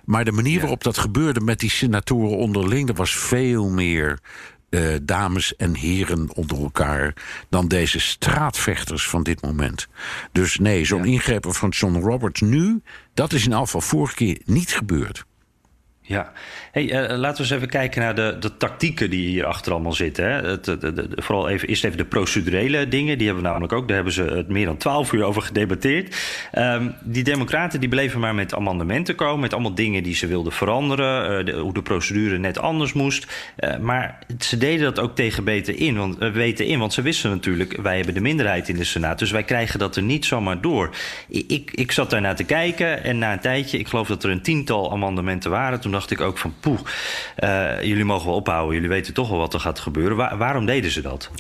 Maar 0.05 0.25
de 0.25 0.31
manier 0.31 0.59
waarop 0.59 0.83
dat 0.83 0.97
gebeurde 0.97 1.39
met 1.39 1.59
die 1.59 1.69
senatoren 1.69 2.38
onderling... 2.38 2.89
er 2.89 2.95
was 2.95 3.15
veel 3.15 3.69
meer 3.69 4.19
uh, 4.69 4.95
dames 5.01 5.55
en 5.55 5.75
heren 5.75 6.36
onder 6.36 6.57
elkaar 6.61 7.13
dan 7.50 7.68
deze 7.68 8.00
straatvechters 8.00 9.07
van 9.07 9.24
dit 9.24 9.42
moment. 9.42 9.87
Dus 10.31 10.57
nee, 10.57 10.85
zo'n 10.85 11.03
ja. 11.03 11.11
ingrepen 11.11 11.53
van 11.53 11.70
John 11.70 11.96
Roberts 11.96 12.42
nu, 12.42 12.81
dat 13.13 13.33
is 13.33 13.46
in 13.46 13.51
geval 13.51 13.81
vorige 13.81 14.16
keer 14.16 14.42
niet 14.46 14.75
gebeurd. 14.75 15.25
Ja, 16.07 16.31
hey, 16.72 16.83
uh, 16.83 17.18
laten 17.18 17.35
we 17.35 17.41
eens 17.41 17.50
even 17.50 17.70
kijken 17.70 18.01
naar 18.01 18.15
de, 18.15 18.35
de 18.39 18.57
tactieken 18.57 19.09
die 19.09 19.27
hier 19.27 19.46
achter 19.46 19.72
allemaal 19.72 19.94
zitten. 19.94 20.25
Hè. 20.25 20.50
Het, 20.50 20.65
de, 20.65 21.07
vooral 21.15 21.50
even, 21.50 21.68
eerst 21.68 21.83
even 21.83 21.98
de 21.98 22.05
procedurele 22.05 22.87
dingen. 22.87 23.18
Die 23.18 23.25
hebben 23.27 23.44
we 23.44 23.50
namelijk 23.50 23.74
ook. 23.74 23.87
Daar 23.87 23.96
hebben 23.96 24.13
ze 24.13 24.24
het 24.24 24.50
meer 24.50 24.65
dan 24.65 24.77
twaalf 24.77 25.13
uur 25.13 25.24
over 25.24 25.41
gedebatteerd. 25.41 26.15
Um, 26.57 26.96
die 27.03 27.24
democraten 27.24 27.79
die 27.79 27.89
bleven 27.89 28.20
maar 28.20 28.35
met 28.35 28.53
amendementen 28.53 29.15
komen. 29.15 29.39
Met 29.39 29.53
allemaal 29.53 29.75
dingen 29.75 30.03
die 30.03 30.15
ze 30.15 30.27
wilden 30.27 30.51
veranderen. 30.51 31.46
De, 31.46 31.51
hoe 31.51 31.74
de 31.74 31.81
procedure 31.81 32.37
net 32.37 32.59
anders 32.59 32.94
moest. 32.94 33.27
Uh, 33.59 33.77
maar 33.77 34.20
ze 34.39 34.57
deden 34.57 34.83
dat 34.83 35.00
ook 35.00 35.15
tegen 35.15 35.44
beter 35.44 35.79
in, 35.79 35.98
want, 35.98 36.18
weten 36.18 36.65
in. 36.65 36.79
Want 36.79 36.94
ze 36.94 37.01
wisten 37.01 37.29
natuurlijk, 37.29 37.81
wij 37.81 37.96
hebben 37.96 38.13
de 38.13 38.22
minderheid 38.22 38.70
in 38.70 38.75
de 38.75 38.83
Senaat. 38.83 39.20
Dus 39.20 39.31
wij 39.31 39.44
krijgen 39.44 39.79
dat 39.79 39.96
er 39.96 40.03
niet 40.03 40.25
zomaar 40.25 40.61
door. 40.61 40.89
Ik, 41.27 41.46
ik, 41.48 41.72
ik 41.72 41.91
zat 41.91 42.09
daar 42.09 42.22
naar 42.22 42.35
te 42.35 42.44
kijken. 42.44 43.03
En 43.03 43.18
na 43.18 43.33
een 43.33 43.39
tijdje, 43.39 43.77
ik 43.77 43.87
geloof 43.87 44.07
dat 44.07 44.24
er 44.24 44.29
een 44.29 44.41
tiental 44.41 44.91
amendementen 44.91 45.51
waren. 45.51 45.79
Toen 45.79 45.94
dacht 45.96 46.12
ik 46.12 46.22
ook 46.22 46.38
van 46.38 46.53
poeh, 46.60 46.79
uh, 47.40 47.81
jullie 47.81 48.05
mogen 48.05 48.27
wel 48.27 48.36
ophouden. 48.36 48.74
Jullie 48.74 48.90
weten 48.90 49.14
toch 49.14 49.29
wel 49.29 49.38
wat 49.38 49.53
er 49.53 49.60
gaat 49.60 49.79
gebeuren. 49.79 50.18
Waar, 50.18 50.38
waarom 50.38 50.66
deden 50.66 50.92
ze 50.92 51.01
dat? 51.01 51.31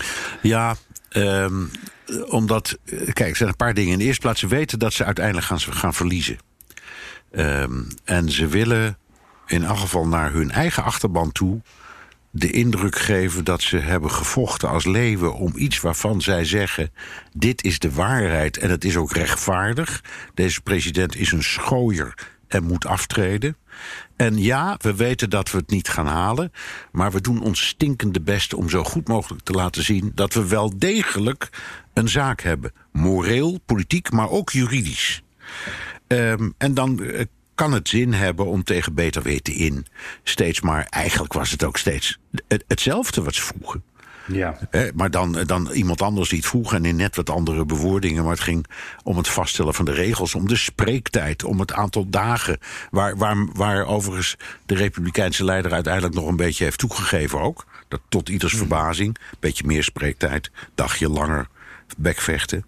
Ja, 0.41 0.75
um, 1.11 1.71
omdat, 2.27 2.77
kijk, 3.13 3.29
er 3.29 3.35
zijn 3.35 3.49
een 3.49 3.55
paar 3.55 3.73
dingen. 3.73 3.91
In 3.91 3.97
de 3.97 4.03
eerste 4.03 4.21
plaats, 4.21 4.39
ze 4.39 4.47
weten 4.47 4.79
dat 4.79 4.93
ze 4.93 5.05
uiteindelijk 5.05 5.45
gaan, 5.45 5.59
gaan 5.59 5.93
verliezen. 5.93 6.37
Um, 7.31 7.87
en 8.03 8.29
ze 8.29 8.47
willen 8.47 8.97
in 9.47 9.63
elk 9.63 9.77
geval 9.77 10.07
naar 10.07 10.31
hun 10.31 10.51
eigen 10.51 10.83
achterban 10.83 11.31
toe 11.31 11.61
de 12.37 12.51
indruk 12.51 12.97
geven 12.97 13.43
dat 13.43 13.61
ze 13.61 13.77
hebben 13.77 14.11
gevochten 14.11 14.69
als 14.69 14.85
leeuwen 14.85 15.33
om 15.33 15.51
iets 15.55 15.79
waarvan 15.81 16.21
zij 16.21 16.45
zeggen: 16.45 16.93
dit 17.33 17.63
is 17.63 17.79
de 17.79 17.91
waarheid 17.91 18.57
en 18.57 18.69
het 18.69 18.85
is 18.85 18.97
ook 18.97 19.11
rechtvaardig. 19.11 20.03
Deze 20.33 20.61
president 20.61 21.15
is 21.15 21.31
een 21.31 21.43
schooier 21.43 22.13
en 22.47 22.63
moet 22.63 22.85
aftreden. 22.85 23.57
En 24.15 24.37
ja, 24.37 24.77
we 24.81 24.95
weten 24.95 25.29
dat 25.29 25.51
we 25.51 25.57
het 25.57 25.69
niet 25.69 25.87
gaan 25.87 26.07
halen. 26.07 26.51
Maar 26.91 27.11
we 27.11 27.21
doen 27.21 27.41
ons 27.41 27.67
stinkende 27.67 28.21
best 28.21 28.53
om 28.53 28.69
zo 28.69 28.83
goed 28.83 29.07
mogelijk 29.07 29.43
te 29.43 29.51
laten 29.51 29.83
zien 29.83 30.11
dat 30.15 30.33
we 30.33 30.47
wel 30.47 30.77
degelijk 30.77 31.49
een 31.93 32.09
zaak 32.09 32.41
hebben. 32.41 32.71
Moreel, 32.91 33.59
politiek, 33.65 34.11
maar 34.11 34.29
ook 34.29 34.51
juridisch. 34.51 35.23
Um, 36.07 36.53
en 36.57 36.73
dan 36.73 36.99
uh, 37.01 37.21
kan 37.55 37.71
het 37.71 37.89
zin 37.89 38.13
hebben 38.13 38.45
om 38.45 38.63
tegen 38.63 38.93
beter 38.93 39.21
weten 39.21 39.53
in 39.53 39.85
steeds 40.23 40.61
maar. 40.61 40.87
Eigenlijk 40.89 41.33
was 41.33 41.51
het 41.51 41.63
ook 41.63 41.77
steeds 41.77 42.19
het, 42.47 42.63
hetzelfde 42.67 43.23
wat 43.23 43.35
ze 43.35 43.41
vroegen. 43.41 43.83
Ja. 44.27 44.57
Eh, 44.69 44.81
maar 44.95 45.11
dan, 45.11 45.43
dan 45.45 45.69
iemand 45.71 46.01
anders 46.01 46.29
die 46.29 46.37
het 46.37 46.47
vroeg 46.47 46.73
en 46.73 46.85
in 46.85 46.95
net 46.95 47.15
wat 47.15 47.29
andere 47.29 47.65
bewoordingen. 47.65 48.23
Maar 48.23 48.31
het 48.31 48.41
ging 48.41 48.65
om 49.03 49.17
het 49.17 49.27
vaststellen 49.27 49.73
van 49.73 49.85
de 49.85 49.93
regels, 49.93 50.35
om 50.35 50.47
de 50.47 50.55
spreektijd, 50.55 51.43
om 51.43 51.59
het 51.59 51.73
aantal 51.73 52.09
dagen. 52.09 52.57
Waar, 52.91 53.17
waar, 53.17 53.47
waar 53.53 53.85
overigens 53.85 54.35
de 54.65 54.75
Republikeinse 54.75 55.43
leider 55.43 55.73
uiteindelijk 55.73 56.15
nog 56.15 56.27
een 56.27 56.35
beetje 56.35 56.63
heeft 56.63 56.79
toegegeven 56.79 57.39
ook. 57.39 57.65
Dat 57.87 58.01
tot 58.09 58.29
ieders 58.29 58.53
mm. 58.53 58.59
verbazing. 58.59 59.17
Beetje 59.39 59.65
meer 59.65 59.83
spreektijd, 59.83 60.51
dagje 60.75 61.09
langer 61.09 61.47
bekvechten. 61.97 62.65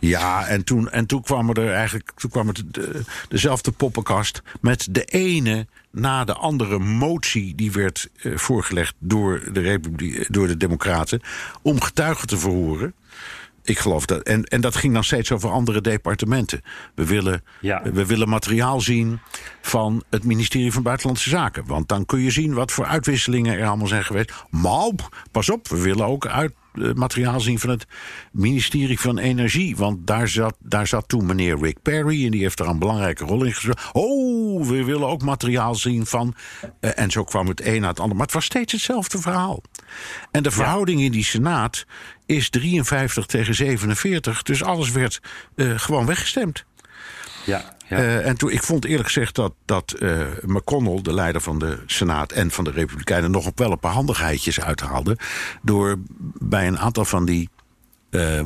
Ja, 0.00 0.46
en 0.46 0.64
toen, 0.64 0.90
en 0.90 1.06
toen 1.06 1.22
kwam 1.22 1.50
er 1.50 1.72
eigenlijk 1.72 2.12
toen 2.16 2.30
kwam 2.30 2.50
de, 2.70 3.00
dezelfde 3.28 3.70
poppenkast 3.70 4.42
met 4.60 4.86
de 4.90 5.04
ene 5.04 5.66
na 5.90 6.24
de 6.24 6.34
andere 6.34 6.78
motie 6.78 7.54
die 7.54 7.72
werd 7.72 8.08
uh, 8.22 8.36
voorgelegd 8.36 8.94
door 8.98 9.52
de, 9.52 10.26
door 10.28 10.46
de 10.46 10.56
Democraten 10.56 11.20
om 11.62 11.80
getuigen 11.80 12.26
te 12.26 12.38
verhoren. 12.38 12.94
Ik 13.64 13.78
geloof 13.78 14.06
dat. 14.06 14.22
En, 14.22 14.44
en 14.44 14.60
dat 14.60 14.76
ging 14.76 14.94
dan 14.94 15.04
steeds 15.04 15.32
over 15.32 15.50
andere 15.50 15.80
departementen. 15.80 16.62
We 16.94 17.06
willen, 17.06 17.44
ja. 17.60 17.82
we 17.82 18.06
willen 18.06 18.28
materiaal 18.28 18.80
zien 18.80 19.18
van 19.60 20.02
het 20.10 20.24
ministerie 20.24 20.72
van 20.72 20.82
Buitenlandse 20.82 21.28
Zaken. 21.28 21.66
Want 21.66 21.88
dan 21.88 22.06
kun 22.06 22.20
je 22.20 22.30
zien 22.30 22.54
wat 22.54 22.72
voor 22.72 22.86
uitwisselingen 22.86 23.58
er 23.58 23.66
allemaal 23.66 23.86
zijn 23.86 24.04
geweest. 24.04 24.32
Maar 24.50 24.90
pas 25.30 25.50
op, 25.50 25.68
we 25.68 25.80
willen 25.80 26.06
ook 26.06 26.26
uit, 26.26 26.52
materiaal 26.94 27.40
zien 27.40 27.58
van 27.58 27.70
het 27.70 27.86
ministerie 28.32 29.00
van 29.00 29.18
Energie. 29.18 29.76
Want 29.76 30.06
daar 30.06 30.28
zat, 30.28 30.56
daar 30.58 30.86
zat 30.86 31.08
toen 31.08 31.26
meneer 31.26 31.58
Rick 31.58 31.82
Perry 31.82 32.24
en 32.24 32.30
die 32.30 32.42
heeft 32.42 32.58
daar 32.58 32.68
een 32.68 32.78
belangrijke 32.78 33.24
rol 33.24 33.44
in 33.44 33.52
gespeeld. 33.52 33.80
Oh, 33.92 34.66
we 34.66 34.84
willen 34.84 35.08
ook 35.08 35.22
materiaal 35.22 35.74
zien 35.74 36.06
van. 36.06 36.34
Uh, 36.80 36.90
en 36.94 37.10
zo 37.10 37.24
kwam 37.24 37.48
het 37.48 37.66
een 37.66 37.80
na 37.80 37.88
het 37.88 38.00
ander. 38.00 38.16
Maar 38.16 38.26
het 38.26 38.34
was 38.34 38.44
steeds 38.44 38.72
hetzelfde 38.72 39.18
verhaal. 39.18 39.62
En 40.30 40.42
de 40.42 40.50
verhouding 40.50 41.00
in 41.00 41.12
die 41.12 41.24
Senaat 41.24 41.86
is 42.26 42.50
53 42.50 43.26
tegen 43.26 43.54
47. 43.54 44.42
Dus 44.42 44.62
alles 44.62 44.90
werd 44.90 45.20
uh, 45.54 45.78
gewoon 45.78 46.06
weggestemd. 46.06 46.64
Ja, 47.44 47.76
ja. 47.88 47.98
Uh, 47.98 48.26
en 48.26 48.36
toen, 48.36 48.50
ik 48.50 48.62
vond 48.62 48.84
eerlijk 48.84 49.06
gezegd 49.06 49.34
dat, 49.34 49.54
dat 49.64 49.94
uh, 49.98 50.26
McConnell, 50.42 51.02
de 51.02 51.12
leider 51.14 51.40
van 51.40 51.58
de 51.58 51.82
Senaat 51.86 52.32
en 52.32 52.50
van 52.50 52.64
de 52.64 52.70
Republikeinen, 52.70 53.30
nog 53.30 53.46
op 53.46 53.58
wel 53.58 53.72
een 53.72 53.78
paar 53.78 53.92
handigheidjes 53.92 54.60
uithaalde. 54.60 55.18
Door 55.62 55.96
bij 56.38 56.66
een 56.66 56.78
aantal 56.78 57.04
van 57.04 57.24
die 57.24 57.48
uh, 58.10 58.40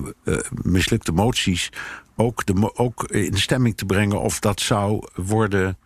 mislukte 0.62 1.12
moties 1.12 1.70
ook, 2.16 2.46
de, 2.46 2.76
ook 2.76 3.04
in 3.04 3.30
de 3.30 3.38
stemming 3.38 3.76
te 3.76 3.84
brengen 3.84 4.20
of 4.20 4.38
dat 4.40 4.60
zou 4.60 5.08
worden 5.14 5.78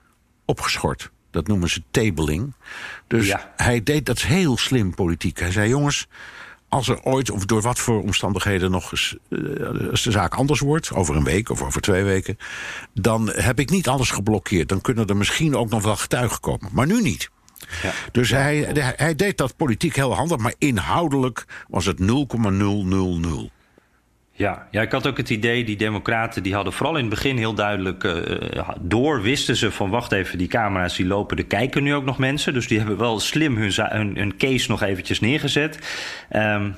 opgeschort. 0.44 1.10
Dat 1.30 1.46
noemen 1.46 1.68
ze 1.70 1.82
tabling. 1.90 2.54
Dus 3.06 3.26
Ja. 3.26 3.52
hij 3.56 3.82
deed 3.82 4.06
dat 4.06 4.16
is 4.16 4.22
heel 4.22 4.56
slim 4.56 4.94
politiek. 4.94 5.38
Hij 5.38 5.52
zei: 5.52 5.68
jongens, 5.68 6.06
als 6.72 6.88
er 6.88 7.02
ooit 7.02 7.30
of 7.30 7.44
door 7.44 7.62
wat 7.62 7.78
voor 7.78 8.02
omstandigheden 8.02 8.70
nog 8.70 8.92
eens 8.92 9.16
eh, 9.28 9.90
als 9.90 10.02
de 10.02 10.10
zaak 10.10 10.34
anders 10.34 10.60
wordt, 10.60 10.92
over 10.92 11.16
een 11.16 11.24
week 11.24 11.50
of 11.50 11.62
over 11.62 11.80
twee 11.80 12.04
weken, 12.04 12.38
dan 12.94 13.30
heb 13.34 13.60
ik 13.60 13.70
niet 13.70 13.88
alles 13.88 14.10
geblokkeerd. 14.10 14.68
Dan 14.68 14.80
kunnen 14.80 15.06
er 15.06 15.16
misschien 15.16 15.56
ook 15.56 15.70
nog 15.70 15.82
wel 15.82 15.96
getuigen 15.96 16.40
komen, 16.40 16.68
maar 16.72 16.86
nu 16.86 17.02
niet. 17.02 17.30
Ja. 17.82 17.92
Dus 18.12 18.30
hij, 18.30 18.68
hij 18.96 19.14
deed 19.14 19.38
dat 19.38 19.56
politiek 19.56 19.96
heel 19.96 20.14
handig, 20.14 20.38
maar 20.38 20.54
inhoudelijk 20.58 21.44
was 21.68 21.86
het 21.86 21.98
0,000. 21.98 23.50
Ja, 24.42 24.66
ja, 24.70 24.82
ik 24.82 24.92
had 24.92 25.06
ook 25.06 25.16
het 25.16 25.30
idee, 25.30 25.64
die 25.64 25.76
democraten 25.76 26.42
die 26.42 26.54
hadden 26.54 26.72
vooral 26.72 26.96
in 26.96 27.00
het 27.00 27.10
begin 27.10 27.36
heel 27.36 27.54
duidelijk 27.54 28.04
eh, 28.04 28.68
door, 28.80 29.22
wisten 29.22 29.56
ze 29.56 29.70
van 29.70 29.90
wacht 29.90 30.12
even, 30.12 30.38
die 30.38 30.48
camera's 30.48 30.96
die 30.96 31.06
lopen, 31.06 31.36
er 31.36 31.44
kijken 31.44 31.82
nu 31.82 31.94
ook 31.94 32.04
nog 32.04 32.18
mensen. 32.18 32.54
Dus 32.54 32.68
die 32.68 32.78
hebben 32.78 32.98
wel 32.98 33.20
slim 33.20 33.56
hun, 33.56 33.72
hun, 33.74 34.16
hun 34.16 34.36
case 34.36 34.70
nog 34.70 34.82
eventjes 34.82 35.20
neergezet. 35.20 35.78
Ehm, 36.28 36.70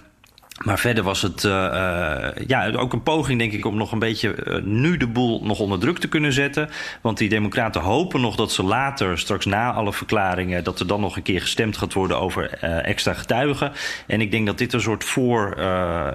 maar 0.62 0.79
verder 0.79 1.05
was 1.05 1.23
het 1.23 1.45
eh, 1.45 1.67
eh, 1.67 2.47
ja, 2.47 2.71
ook 2.71 2.93
een 2.93 3.03
poging, 3.03 3.38
denk 3.38 3.53
ik, 3.53 3.64
om 3.64 3.77
nog 3.77 3.93
een 3.93 3.99
beetje 3.99 4.35
eh, 4.35 4.62
nu 4.62 4.97
de 4.97 5.07
boel 5.07 5.45
nog 5.45 5.59
onder 5.59 5.79
druk 5.79 5.99
te 5.99 6.09
kunnen 6.09 6.33
zetten. 6.33 6.71
Want 7.01 7.19
die 7.19 7.29
democraten 7.29 7.81
hopen 7.81 8.21
nog 8.21 8.37
dat 8.37 8.53
ze 8.53 8.62
later, 8.62 9.19
straks 9.19 9.45
na 9.45 9.73
alle 9.73 9.93
verklaringen, 9.93 10.64
dat 10.64 10.81
er 10.81 10.87
dan 10.87 11.01
nog 11.01 11.17
een 11.17 11.23
keer 11.23 11.40
gestemd 11.40 11.77
gaat 11.77 11.93
worden 11.93 12.21
over 12.21 12.59
extra 12.83 13.14
getuigen. 13.14 13.73
En 14.07 14.21
ik 14.21 14.31
denk 14.31 14.47
dat 14.47 14.59
dit 14.59 14.73
een 14.73 14.81
soort 14.81 15.05
voor, 15.05 15.55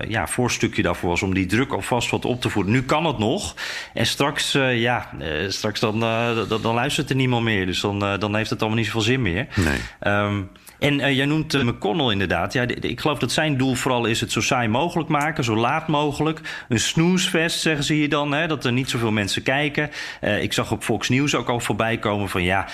ja, 0.08 0.28
voorstukje 0.28 0.82
daarvoor 0.82 1.10
was 1.10 1.22
om 1.22 1.34
die 1.34 1.46
druk 1.46 1.72
alvast 1.72 2.10
wat 2.10 2.26
op 2.26 2.42
te 2.42 2.50
voeren. 2.50 2.72
Nu 2.72 2.84
kan 2.84 3.06
het 3.06 3.18
nog. 3.18 3.56
En 3.94 4.06
straks, 4.06 4.52
ja, 4.74 5.10
straks 5.48 5.80
dan, 5.80 6.00
dan, 6.00 6.62
dan 6.62 6.74
luistert 6.74 7.10
er 7.10 7.16
niemand 7.16 7.44
meer. 7.44 7.66
Dus 7.66 7.82
dan, 7.82 8.00
dan 8.00 8.36
heeft 8.36 8.50
het 8.50 8.60
allemaal 8.60 8.78
niet 8.78 8.88
zoveel 8.88 9.02
zin 9.02 9.22
meer. 9.22 9.48
Nee. 9.56 9.80
Ehm, 10.00 10.42
en 10.80 11.00
eh, 11.00 11.16
jij 11.16 11.26
noemt 11.26 11.54
eh, 11.54 11.64
McConnell 11.64 12.12
inderdaad. 12.12 12.54
Ja, 12.54 12.66
ik 12.68 13.00
geloof 13.00 13.20
dat 13.20 13.32
zijn 13.32 13.58
doel 13.58 13.76
vooral 13.76 14.06
is 14.06 14.22
het 14.22 14.32
zo 14.32 14.42
saai 14.42 14.68
mogelijk 14.68 15.10
maken, 15.10 15.44
zo 15.44 15.56
laat 15.56 15.88
mogelijk. 15.88 16.42
Een 16.70 16.80
snoesfest, 16.80 17.60
zeggen 17.60 17.84
ze 17.84 17.94
hier 17.94 18.10
dan, 18.10 18.34
hè, 18.34 18.48
dat 18.48 18.66
er 18.66 18.72
niet 18.72 18.90
zoveel 18.90 19.12
mensen 19.12 19.44
kijken. 19.44 19.90
Eh, 20.22 20.42
ik 20.42 20.54
zag 20.54 20.72
op 20.72 20.84
Fox 20.84 21.10
News 21.10 21.36
ook 21.36 21.50
al 21.50 21.60
voorbij 21.60 21.98
komen 21.98 22.30
van 22.30 22.44
ja, 22.44 22.68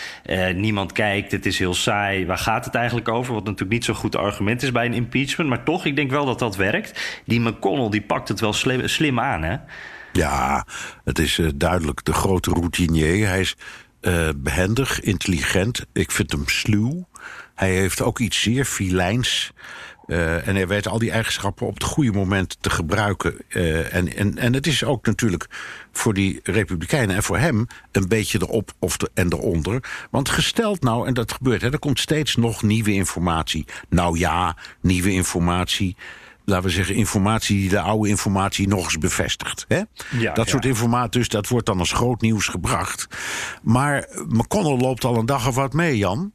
niemand 0.55 0.91
kijkt, 0.91 1.31
het 1.31 1.45
is 1.45 1.59
heel 1.59 1.73
saai. 1.73 2.25
Waar 2.25 2.37
gaat 2.37 2.65
het 2.65 2.75
eigenlijk 2.75 3.07
over? 3.07 3.33
Wat 3.33 3.43
natuurlijk 3.43 3.71
niet 3.71 3.85
zo'n 3.85 3.95
goed 3.95 4.15
argument 4.15 4.63
is 4.63 4.71
bij 4.71 4.85
een 4.85 4.93
impeachment. 4.93 5.49
Maar 5.49 5.63
toch, 5.63 5.85
ik 5.85 5.95
denk 5.95 6.11
wel 6.11 6.25
dat 6.25 6.39
dat 6.39 6.55
werkt. 6.55 7.21
Die 7.25 7.39
McConnell, 7.39 7.89
die 7.89 8.01
pakt 8.01 8.27
het 8.27 8.39
wel 8.39 8.53
slim, 8.53 8.87
slim 8.87 9.19
aan, 9.19 9.43
hè? 9.43 9.55
Ja, 10.13 10.65
het 11.03 11.19
is 11.19 11.39
duidelijk 11.55 12.05
de 12.05 12.13
grote 12.13 12.49
routinier. 12.49 13.27
Hij 13.27 13.39
is 13.39 13.55
eh, 14.05 14.29
behendig, 14.35 14.99
intelligent. 14.99 15.85
Ik 15.93 16.11
vind 16.11 16.31
hem 16.31 16.47
sluw. 16.47 17.07
Hij 17.55 17.71
heeft 17.71 18.01
ook 18.01 18.19
iets 18.19 18.41
zeer 18.41 18.65
filijns. 18.65 19.53
Eh, 20.05 20.47
en 20.47 20.55
hij 20.55 20.67
weet 20.67 20.87
al 20.87 20.99
die 20.99 21.11
eigenschappen 21.11 21.67
op 21.67 21.73
het 21.73 21.83
goede 21.83 22.11
moment 22.11 22.57
te 22.61 22.69
gebruiken. 22.69 23.35
Eh, 23.47 23.93
en, 23.93 24.15
en, 24.15 24.37
en 24.37 24.53
het 24.53 24.67
is 24.67 24.83
ook 24.83 25.05
natuurlijk 25.05 25.47
voor 25.91 26.13
die 26.13 26.39
Republikeinen 26.43 27.15
en 27.15 27.23
voor 27.23 27.37
hem 27.37 27.67
een 27.91 28.07
beetje 28.07 28.41
erop 28.41 28.71
of 28.79 28.97
de, 28.97 29.11
en 29.13 29.33
eronder. 29.33 29.83
Want 30.11 30.29
gesteld 30.29 30.81
nou, 30.81 31.07
en 31.07 31.13
dat 31.13 31.31
gebeurt, 31.31 31.61
hè, 31.61 31.71
er 31.71 31.79
komt 31.79 31.99
steeds 31.99 32.35
nog 32.35 32.63
nieuwe 32.63 32.93
informatie. 32.93 33.65
Nou 33.89 34.17
ja, 34.17 34.57
nieuwe 34.81 35.11
informatie 35.11 35.95
laten 36.45 36.65
we 36.65 36.71
zeggen, 36.71 36.95
informatie 36.95 37.59
die 37.59 37.69
de 37.69 37.79
oude 37.79 38.09
informatie 38.09 38.67
nog 38.67 38.83
eens 38.83 38.97
bevestigt. 38.97 39.65
Hè? 39.67 39.81
Ja, 40.17 40.33
dat 40.33 40.45
ja. 40.45 40.51
soort 40.51 40.65
informatie, 40.65 41.19
dus 41.19 41.29
dat 41.29 41.47
wordt 41.47 41.65
dan 41.65 41.79
als 41.79 41.91
groot 41.91 42.21
nieuws 42.21 42.47
gebracht. 42.47 43.07
Maar 43.61 44.07
McConnell 44.27 44.77
loopt 44.77 45.05
al 45.05 45.17
een 45.17 45.25
dag 45.25 45.47
of 45.47 45.55
wat 45.55 45.73
mee, 45.73 45.97
Jan. 45.97 46.33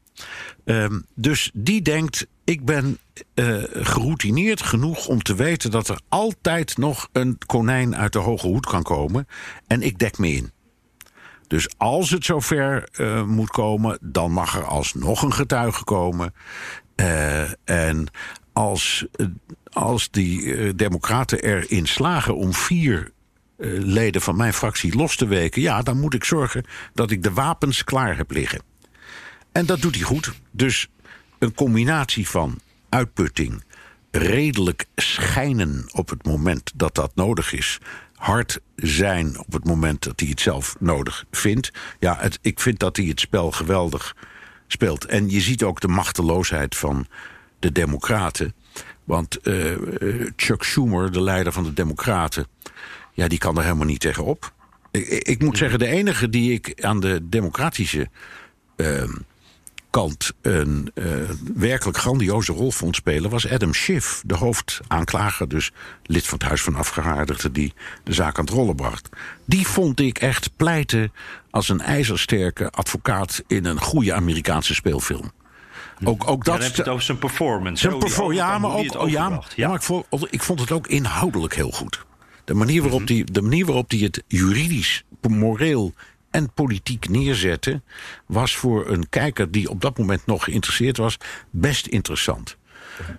Ehm, 0.70 1.00
dus 1.14 1.50
die 1.54 1.82
denkt, 1.82 2.26
ik 2.44 2.64
ben 2.64 2.98
eh, 3.34 3.62
geroutineerd 3.72 4.62
genoeg 4.62 5.06
om 5.06 5.22
te 5.22 5.34
weten 5.34 5.70
dat 5.70 5.88
er 5.88 6.00
altijd 6.08 6.76
nog 6.76 7.08
een 7.12 7.38
konijn 7.46 7.96
uit 7.96 8.12
de 8.12 8.18
hoge 8.18 8.46
hoed 8.46 8.66
kan 8.66 8.82
komen. 8.82 9.26
En 9.66 9.82
ik 9.82 9.98
dek 9.98 10.18
me 10.18 10.32
in. 10.32 10.50
Dus 11.46 11.68
als 11.76 12.10
het 12.10 12.24
zover 12.24 12.88
eh, 12.92 13.24
moet 13.24 13.50
komen, 13.50 13.98
dan 14.00 14.32
mag 14.32 14.56
er 14.56 14.64
alsnog 14.64 15.22
een 15.22 15.32
getuige 15.32 15.84
komen. 15.84 16.34
Eh, 16.94 17.42
en 17.64 18.06
als, 18.52 19.06
als 19.72 20.10
die 20.10 20.74
democraten 20.74 21.42
erin 21.42 21.86
slagen 21.86 22.36
om 22.36 22.54
vier 22.54 23.12
leden 23.82 24.20
van 24.20 24.36
mijn 24.36 24.52
fractie 24.52 24.96
los 24.96 25.16
te 25.16 25.26
weken... 25.26 25.62
ja, 25.62 25.82
dan 25.82 26.00
moet 26.00 26.14
ik 26.14 26.24
zorgen 26.24 26.64
dat 26.94 27.10
ik 27.10 27.22
de 27.22 27.32
wapens 27.32 27.84
klaar 27.84 28.16
heb 28.16 28.30
liggen. 28.30 28.69
En 29.52 29.66
dat 29.66 29.80
doet 29.80 29.94
hij 29.94 30.04
goed. 30.04 30.32
Dus 30.50 30.88
een 31.38 31.54
combinatie 31.54 32.28
van 32.28 32.58
uitputting, 32.88 33.64
redelijk 34.10 34.86
schijnen 34.96 35.86
op 35.92 36.08
het 36.10 36.24
moment 36.26 36.70
dat 36.74 36.94
dat 36.94 37.10
nodig 37.14 37.52
is, 37.52 37.78
hard 38.14 38.60
zijn 38.76 39.38
op 39.38 39.52
het 39.52 39.64
moment 39.64 40.02
dat 40.02 40.20
hij 40.20 40.28
het 40.28 40.40
zelf 40.40 40.76
nodig 40.78 41.24
vindt. 41.30 41.70
Ja, 41.98 42.16
het, 42.20 42.38
ik 42.42 42.60
vind 42.60 42.78
dat 42.78 42.96
hij 42.96 43.06
het 43.06 43.20
spel 43.20 43.50
geweldig 43.50 44.16
speelt. 44.66 45.04
En 45.04 45.30
je 45.30 45.40
ziet 45.40 45.62
ook 45.62 45.80
de 45.80 45.88
machteloosheid 45.88 46.76
van 46.76 47.06
de 47.58 47.72
Democraten. 47.72 48.54
Want 49.04 49.40
eh, 49.40 49.72
eh, 49.72 50.30
Chuck 50.36 50.62
Schumer, 50.62 51.12
de 51.12 51.20
leider 51.22 51.52
van 51.52 51.64
de 51.64 51.72
Democraten, 51.72 52.46
ja, 53.12 53.28
die 53.28 53.38
kan 53.38 53.56
er 53.56 53.62
helemaal 53.62 53.86
niet 53.86 54.00
tegenop. 54.00 54.52
Ik, 54.90 55.06
ik- 55.06 55.28
ik 55.28 55.42
moet 55.42 55.58
zeggen, 55.58 55.78
de 55.78 55.86
enige 55.86 56.28
die 56.28 56.52
ik 56.52 56.84
aan 56.84 57.00
de 57.00 57.20
democratische 57.28 58.08
ehm, 58.76 59.12
kant 59.90 60.32
een 60.42 60.90
eh, 60.94 61.04
werkelijk 61.54 61.98
grandioze 61.98 62.52
rol 62.52 62.70
vond 62.70 62.96
spelen, 62.96 63.30
was 63.30 63.48
Adam 63.48 63.74
Schiff, 63.74 64.22
de 64.26 64.34
hoofdaanklager, 64.34 65.48
dus 65.48 65.70
lid 66.04 66.26
van 66.26 66.38
het 66.38 66.46
Huis 66.46 66.62
van 66.62 66.74
Afgevaardigden, 66.74 67.52
die 67.52 67.72
de 68.04 68.12
zaak 68.12 68.38
aan 68.38 68.44
het 68.44 68.54
rollen 68.54 68.76
bracht. 68.76 69.08
Die 69.44 69.66
vond 69.66 70.00
ik 70.00 70.18
echt 70.18 70.50
pleiten 70.56 71.12
als 71.50 71.68
een 71.68 71.80
ijzersterke 71.80 72.70
advocaat 72.70 73.42
in 73.46 73.64
een 73.64 73.80
goede 73.80 74.12
Amerikaanse 74.14 74.74
speelfilm. 74.74 75.32
Ook, 76.04 76.28
ook 76.28 76.44
Ja, 76.46 76.52
dat. 76.52 76.62
heb 76.62 76.74
je 76.74 76.82
het 76.82 76.90
over 76.90 77.04
zijn 77.04 77.18
performance. 77.18 77.76
Zijn 77.76 77.92
hè, 77.92 77.98
hoe 77.98 78.08
die 78.08 78.14
perfor- 78.16 78.34
ja, 78.34 78.58
maar 78.58 78.70
ook. 78.70 78.94
Oh, 78.94 79.08
ja, 79.08 79.28
maar, 79.28 79.52
ja, 79.56 79.74
ik, 79.74 79.82
vond, 79.82 80.06
ik 80.30 80.42
vond 80.42 80.60
het 80.60 80.70
ook 80.72 80.86
inhoudelijk 80.86 81.54
heel 81.54 81.70
goed. 81.70 82.04
De 82.44 82.54
manier 82.54 82.82
waarop 82.82 83.06
die, 83.06 83.24
de 83.32 83.42
manier 83.42 83.66
waarop 83.66 83.90
die 83.90 84.04
het 84.04 84.22
juridisch, 84.26 85.04
moreel 85.28 85.94
en 86.30 86.52
politiek 86.52 87.08
neerzette, 87.08 87.82
was 88.26 88.56
voor 88.56 88.90
een 88.90 89.08
kijker 89.08 89.50
die 89.50 89.70
op 89.70 89.80
dat 89.80 89.98
moment 89.98 90.26
nog 90.26 90.44
geïnteresseerd 90.44 90.96
was, 90.96 91.16
best 91.50 91.86
interessant. 91.86 92.58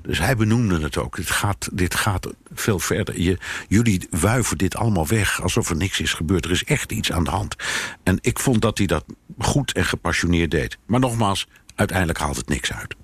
Dus 0.02 0.20
hij 0.20 0.36
benoemde 0.36 0.80
het 0.80 0.98
ook. 0.98 1.16
Dit 1.16 1.30
gaat, 1.30 1.70
dit 1.74 1.96
gaat 1.96 2.28
veel 2.54 2.80
verder. 2.80 3.38
Jullie 3.68 4.08
wuiven 4.10 4.58
dit 4.58 4.76
allemaal 4.76 5.08
weg 5.08 5.42
alsof 5.42 5.70
er 5.70 5.76
niks 5.76 6.00
is 6.00 6.14
gebeurd. 6.14 6.46
Er 6.46 6.52
is 6.52 6.64
echt 6.64 6.92
iets 6.92 7.12
aan 7.12 7.24
de 7.24 7.30
hand. 7.30 7.56
En 8.04 8.18
ik 8.22 8.40
vond 8.40 8.62
dat 8.62 8.78
hij 8.78 8.88
dat 8.88 9.06
goed 9.38 9.74
en 9.74 9.86
gepassioneerd 9.86 10.52
deed. 10.52 10.78
Maar 10.86 11.00
nogmaals, 11.00 11.48
uiteindelijk 11.76 12.20
haalt 12.20 12.36
het 12.38 12.50
niks 12.50 12.74
uit. 12.74 12.96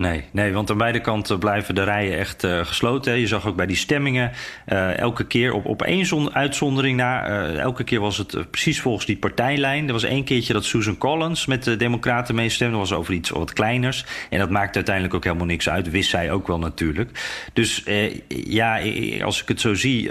Nee, 0.00 0.24
nee, 0.30 0.52
want 0.52 0.70
aan 0.70 0.78
beide 0.78 1.00
kanten 1.00 1.38
blijven 1.38 1.74
de 1.74 1.82
rijen 1.82 2.18
echt 2.18 2.44
eh, 2.44 2.64
gesloten. 2.64 3.18
Je 3.18 3.26
zag 3.26 3.46
ook 3.46 3.56
bij 3.56 3.66
die 3.66 3.76
stemmingen 3.76 4.32
eh, 4.66 4.98
elke 4.98 5.24
keer 5.24 5.52
op, 5.52 5.64
op 5.66 5.82
één 5.82 6.06
zon, 6.06 6.34
uitzondering 6.34 6.96
na. 6.96 7.26
eh, 7.26 7.58
elke 7.58 7.84
keer 7.84 8.00
was 8.00 8.18
het 8.18 8.50
precies 8.50 8.80
volgens 8.80 9.06
die 9.06 9.16
partijlijn. 9.16 9.86
Er 9.86 9.92
was 9.92 10.02
één 10.02 10.24
keertje 10.24 10.52
dat 10.52 10.64
Susan 10.64 10.98
Collins 10.98 11.46
met 11.46 11.64
de 11.64 11.76
Democraten 11.76 12.34
meestemde. 12.34 12.78
Dat 12.78 12.88
was 12.88 12.98
over 12.98 13.14
iets 13.14 13.30
wat 13.30 13.52
kleiners. 13.52 14.04
En 14.30 14.38
dat 14.38 14.50
maakte 14.50 14.74
uiteindelijk 14.74 15.14
ook 15.14 15.24
helemaal 15.24 15.46
niks 15.46 15.68
uit. 15.68 15.90
Wist 15.90 16.10
zij 16.10 16.32
ook 16.32 16.46
wel 16.46 16.58
natuurlijk. 16.58 17.44
Dus 17.52 17.84
ja, 18.28 18.80
als 19.22 19.42
ik 19.42 19.48
het 19.48 19.60
zo 19.60 19.74
zie, 19.74 20.10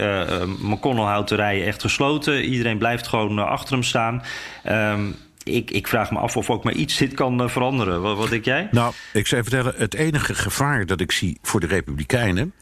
McConnell 0.62 1.04
houdt 1.04 1.30
de 1.30 1.36
rijen 1.36 1.66
echt 1.66 1.82
gesloten. 1.82 2.44
Iedereen 2.44 2.78
blijft 2.78 3.08
gewoon 3.08 3.40
achter 3.40 3.74
hem 3.74 3.84
staan. 3.84 4.24
Ehm, 4.64 5.02
ik, 5.50 5.72
ik 5.72 5.88
vraag 5.88 6.12
me 6.12 6.18
af 6.18 6.38
of 6.38 6.50
ook 6.50 6.64
maar 6.64 6.74
iets 6.74 6.98
dit 6.98 7.14
kan 7.14 7.42
eh, 7.42 7.50
veranderen. 7.50 8.02
Wat, 8.02 8.18
wat 8.18 8.30
denk 8.30 8.46
jij? 8.46 8.68
Nou, 8.72 8.94
ik 9.14 9.28
zou 9.28 9.42
je 9.44 9.50
vertellen, 9.50 9.80
het 9.80 9.94
enige 9.94 10.36
gevaar 10.36 10.86
dat 10.86 11.02
ik 11.02 11.12
zie 11.12 11.38
voor 11.42 11.60
de 11.60 11.68
Republikeinen 11.68 12.54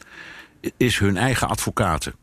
is 0.77 0.99
hun 0.99 1.17
eigen 1.17 1.47
advocaten. 1.47 2.15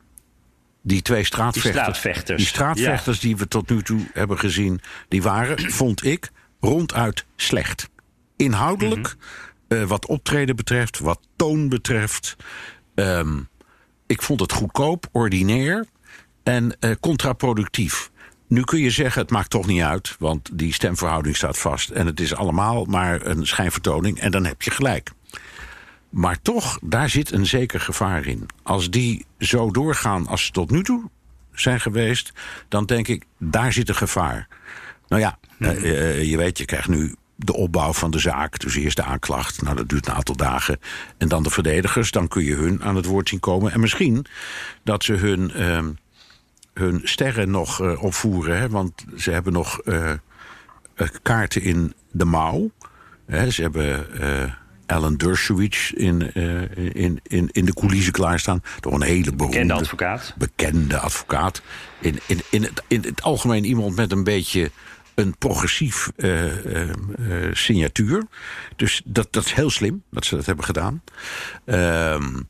Die 0.83 1.03
twee 1.03 1.25
straatvechters. 1.25 1.77
straatvechters, 1.77 2.39
Die 2.39 2.47
straatvechters 2.47 3.21
die 3.21 3.37
we 3.37 3.49
tot 3.49 3.71
nu 3.71 3.83
toe 3.83 4.01
hebben 4.13 4.39
gezien, 4.39 4.81
die 5.09 5.23
waren, 5.23 5.71
vond 5.81 6.05
ik, 6.05 6.31
ronduit 6.61 7.25
slecht. 7.37 7.89
Inhoudelijk. 8.37 9.15
Mhm. 9.69 9.87
wat 9.87 10.07
optreden 10.07 10.57
betreft, 10.57 10.99
wat 10.99 11.21
toon 11.37 11.69
betreft. 11.69 12.37
Ehm, 12.95 13.41
ik 14.07 14.23
vond 14.23 14.41
het 14.41 14.53
goedkoop, 14.53 15.07
ordinair 15.13 15.87
en 16.43 16.79
contraproductief. 17.01 18.11
Nu 18.55 18.65
kun 18.65 18.81
je 18.81 18.91
zeggen, 18.91 19.23
het 19.23 19.31
maakt 19.31 19.51
toch 19.51 19.67
niet 19.67 19.83
uit, 19.83 20.17
want 20.19 20.51
die 20.53 20.73
stemverhouding 20.73 21.37
staat 21.37 21.59
vast. 21.59 21.91
En 21.91 22.07
het 22.07 22.21
is 22.21 22.35
allemaal 22.35 22.85
maar 22.85 23.27
een 23.27 23.47
schijnvertoning 23.47 24.19
en 24.19 24.31
dan 24.31 24.45
heb 24.45 24.63
je 24.63 24.71
gelijk. 24.71 25.11
Maar 26.09 26.43
toch, 26.43 26.79
daar 26.83 27.09
zit 27.09 27.33
een 27.33 27.47
zeker 27.47 27.81
gevaar 27.81 28.27
in. 28.27 28.47
Als 28.63 28.91
die 28.91 29.27
zo 29.39 29.71
doorgaan 29.71 30.27
als 30.27 30.45
ze 30.45 30.51
tot 30.51 30.71
nu 30.71 30.83
toe 30.83 31.11
zijn 31.53 31.81
geweest, 31.81 32.33
dan 32.69 32.87
denk 32.87 33.09
ik, 33.09 33.25
daar 33.39 33.73
zit 33.73 33.89
een 33.89 33.95
gevaar. 33.95 34.49
Nou 35.09 35.23
ja, 35.23 35.39
uh, 35.59 36.23
je 36.23 36.37
weet, 36.37 36.59
je 36.59 36.65
krijgt 36.65 36.89
nu 36.89 37.15
de 37.37 37.55
opbouw 37.55 37.93
van 37.93 38.11
de 38.11 38.19
zaak. 38.19 38.59
Dus 38.59 38.75
eerst 38.75 38.97
de 38.97 39.03
aanklacht, 39.03 39.63
nou 39.63 39.77
dat 39.77 39.89
duurt 39.89 40.07
een 40.07 40.15
aantal 40.15 40.37
dagen. 40.37 40.81
En 41.19 41.29
dan 41.29 41.43
de 41.43 41.51
verdedigers, 41.51 42.11
dan 42.11 42.29
kun 42.29 42.45
je 42.45 42.55
hun 42.55 42.83
aan 42.83 42.97
het 42.97 43.07
woord 43.07 43.29
zien 43.29 43.41
komen. 43.41 43.73
En 43.73 43.81
misschien 43.81 44.27
dat 44.83 45.05
ze 45.05 45.13
hun, 45.13 45.53
uh, 45.57 45.89
hun 46.75 47.01
sterren 47.05 47.51
nog 47.51 47.83
uh, 47.83 48.03
opvoeren. 48.03 48.59
Hè, 48.59 48.69
want 48.69 49.05
ze 49.17 49.31
hebben 49.31 49.53
nog 49.53 49.81
kaarten 51.23 51.63
in 51.63 51.95
de 52.11 52.25
mouw. 52.25 52.71
Hè, 53.27 53.51
ze 53.51 53.63
hebben 53.63 54.07
Alan 54.87 55.17
Dershowitz 55.17 55.91
in, 55.91 56.33
in, 56.93 57.21
in, 57.23 57.49
in 57.53 57.65
de 57.65 57.75
coulissen 57.75 58.13
klaarstaan. 58.13 58.63
Toch 58.81 58.93
een 58.93 59.03
hele 59.03 59.33
beroemde... 59.33 59.47
Bekende 59.47 59.75
advocaat. 59.75 60.35
Bekende 60.37 60.99
advocaat. 60.99 61.63
In, 62.01 62.19
in, 62.27 62.41
in, 62.51 62.63
het, 62.63 62.83
in 62.89 63.03
het 63.03 63.23
algemeen 63.23 63.65
iemand 63.65 63.97
met 63.97 64.13
een 64.13 64.25
beetje 64.25 64.71
een 65.15 65.39
progressief 65.39 66.11
uh, 66.17 66.65
uh, 66.65 66.91
signatuur. 67.53 68.27
Dus 68.77 69.03
dat, 69.05 69.33
dat 69.33 69.45
is 69.45 69.53
heel 69.53 69.71
slim 69.71 70.03
dat 70.11 70.25
ze 70.25 70.37
dat 70.37 70.47
hebben 70.47 70.65
gedaan. 70.65 71.03
Ehm, 71.65 72.41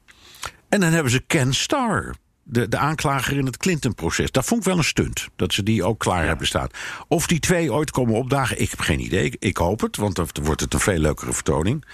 en 0.69 0.81
dan 0.81 0.93
hebben 0.93 1.13
ze 1.13 1.21
Ken 1.27 1.55
Starr 1.55 2.15
de, 2.45 2.69
de 2.69 2.79
aanklager 2.79 3.37
in 3.37 3.47
het 3.47 3.57
Clinton-proces. 3.57 4.31
Dat 4.31 4.45
vond 4.45 4.61
ik 4.61 4.67
wel 4.67 4.77
een 4.77 4.85
stunt, 4.85 5.29
dat 5.37 5.53
ze 5.53 5.63
die 5.63 5.85
ook 5.85 5.99
klaar 5.99 6.27
hebben 6.27 6.47
staan. 6.47 6.69
Of 7.09 7.27
die 7.27 7.41
twee 7.41 7.73
ooit 7.73 7.91
komen 7.91 8.15
opdagen, 8.15 8.61
ik 8.61 8.71
heb 8.71 8.81
geen 8.81 9.01
idee. 9.01 9.37
Ik, 9.39 9.57
hoop 9.57 9.81
het, 9.81 9.97
want 9.97 10.17
dan 10.17 10.29
wordt 10.43 10.61
het 10.61 10.75
een 10.75 10.81
veel 10.81 10.99
leukere 10.99 11.33
vertoning. 11.33 11.85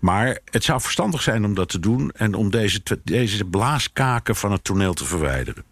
Maar 0.00 0.38
het 0.44 0.64
zou 0.64 0.80
verstandig 0.80 1.22
zijn 1.22 1.44
om 1.44 1.54
dat 1.54 1.68
te 1.68 1.80
doen... 1.80 2.10
en 2.10 2.34
om 2.34 2.50
deze, 2.50 2.82
deze 3.04 3.44
blaaskaken 3.44 4.36
van 4.36 4.52
het 4.52 4.64
toneel 4.64 4.94
te 4.94 5.04
verwijderen. 5.04 5.69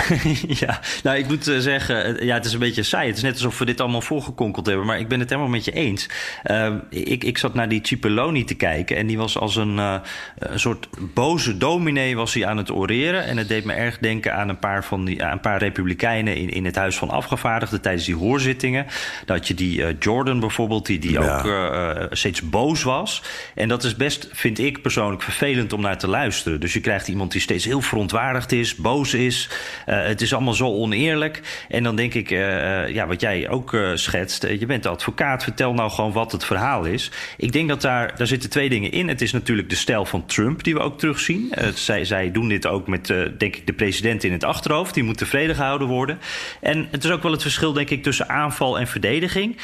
ja, 0.62 0.80
nou 1.02 1.18
ik 1.18 1.28
moet 1.28 1.48
eh, 1.48 1.58
zeggen, 1.58 2.18
eh, 2.18 2.26
ja, 2.26 2.34
het 2.34 2.44
is 2.44 2.52
een 2.52 2.58
beetje 2.58 2.82
saai. 2.82 3.06
Het 3.06 3.16
is 3.16 3.22
net 3.22 3.32
alsof 3.32 3.58
we 3.58 3.64
dit 3.64 3.80
allemaal 3.80 4.00
voorgekonkeld 4.00 4.66
hebben, 4.66 4.86
maar 4.86 4.98
ik 4.98 5.08
ben 5.08 5.20
het 5.20 5.28
helemaal 5.28 5.50
met 5.50 5.64
je 5.64 5.72
eens. 5.72 6.08
Uh, 6.50 6.74
ik, 6.90 7.24
ik 7.24 7.38
zat 7.38 7.54
naar 7.54 7.68
die 7.68 7.80
Cipolloni 7.82 8.44
te 8.44 8.54
kijken 8.54 8.96
en 8.96 9.06
die 9.06 9.18
was 9.18 9.38
als 9.38 9.56
een, 9.56 9.76
uh, 9.76 9.94
een 10.38 10.60
soort 10.60 10.88
boze 11.14 11.58
dominee 11.58 12.16
was 12.16 12.34
hij 12.34 12.46
aan 12.46 12.56
het 12.56 12.70
oreren. 12.70 13.24
En 13.24 13.36
het 13.36 13.48
deed 13.48 13.64
me 13.64 13.72
erg 13.72 13.98
denken 13.98 14.34
aan 14.34 14.48
een 14.48 14.58
paar, 14.58 14.84
van 14.84 15.04
die, 15.04 15.22
een 15.22 15.40
paar 15.40 15.58
republikeinen 15.58 16.36
in, 16.36 16.48
in 16.48 16.64
het 16.64 16.76
Huis 16.76 16.96
van 16.96 17.10
Afgevaardigden 17.10 17.80
tijdens 17.80 18.04
die 18.04 18.16
hoorzittingen. 18.16 18.86
Dat 19.24 19.48
je 19.48 19.54
die 19.54 19.78
uh, 19.78 19.88
Jordan 19.98 20.40
bijvoorbeeld, 20.40 20.86
die, 20.86 20.98
die 20.98 21.12
ja. 21.12 21.38
ook 21.38 22.16
steeds 22.16 22.42
boos 22.42 22.82
was. 22.82 23.22
En 23.54 23.68
dat 23.68 23.84
is 23.84 23.96
best, 23.96 24.28
vind 24.32 24.58
ik 24.58 24.82
persoonlijk, 24.82 25.22
vervelend 25.22 25.72
om 25.72 25.80
naar 25.80 25.98
te 25.98 26.08
luisteren. 26.08 26.60
Dus 26.60 26.72
je 26.72 26.80
krijgt 26.80 27.08
iemand 27.08 27.32
die 27.32 27.40
steeds 27.40 27.64
heel 27.64 27.80
verontwaardigd 27.80 28.52
is, 28.52 28.74
boos 28.74 29.14
is. 29.14 29.48
Uh, 29.86 30.04
het 30.06 30.20
is 30.20 30.32
allemaal 30.32 30.54
zo 30.54 30.66
oneerlijk. 30.66 31.64
En 31.68 31.82
dan 31.82 31.96
denk 31.96 32.14
ik, 32.14 32.30
uh, 32.30 32.88
ja, 32.88 33.06
wat 33.06 33.20
jij 33.20 33.48
ook 33.48 33.76
schetst. 33.94 34.42
je 34.42 34.66
bent 34.66 34.86
advocaat, 34.86 35.42
vertel 35.42 35.74
nou 35.74 35.90
gewoon 35.90 36.12
wat 36.12 36.32
het 36.32 36.44
verhaal 36.44 36.84
is. 36.84 37.10
Ik 37.36 37.52
denk 37.52 37.68
dat 37.68 37.80
daar, 37.80 38.16
daar 38.16 38.26
zitten 38.26 38.50
twee 38.50 38.68
dingen 38.68 38.90
in. 38.90 39.08
Het 39.08 39.20
is 39.20 39.32
natuurlijk 39.32 39.70
de 39.70 39.76
stijl 39.76 40.04
van 40.04 40.26
Trump 40.26 40.64
die 40.64 40.74
we 40.74 40.80
ook 40.80 40.98
terugzien. 40.98 41.52
zij, 41.74 42.04
zij 42.04 42.30
doen 42.30 42.48
dit 42.48 42.66
ook 42.66 42.86
met, 42.86 43.06
denk 43.38 43.56
ik, 43.56 43.66
de 43.66 43.72
president 43.72 44.24
in 44.24 44.32
het 44.32 44.44
achterhoofd. 44.44 44.94
Die 44.94 45.04
moet 45.04 45.18
tevreden 45.18 45.56
gehouden 45.56 45.88
worden. 45.88 46.18
En 46.60 46.88
het 46.90 47.04
is 47.04 47.10
ook 47.10 47.22
wel 47.22 47.32
het 47.32 47.42
verschil, 47.42 47.72
denk 47.72 47.90
ik, 47.90 48.02
tussen 48.02 48.28
aanval 48.28 48.78
en 48.78 48.86
verdediging. 48.86 49.56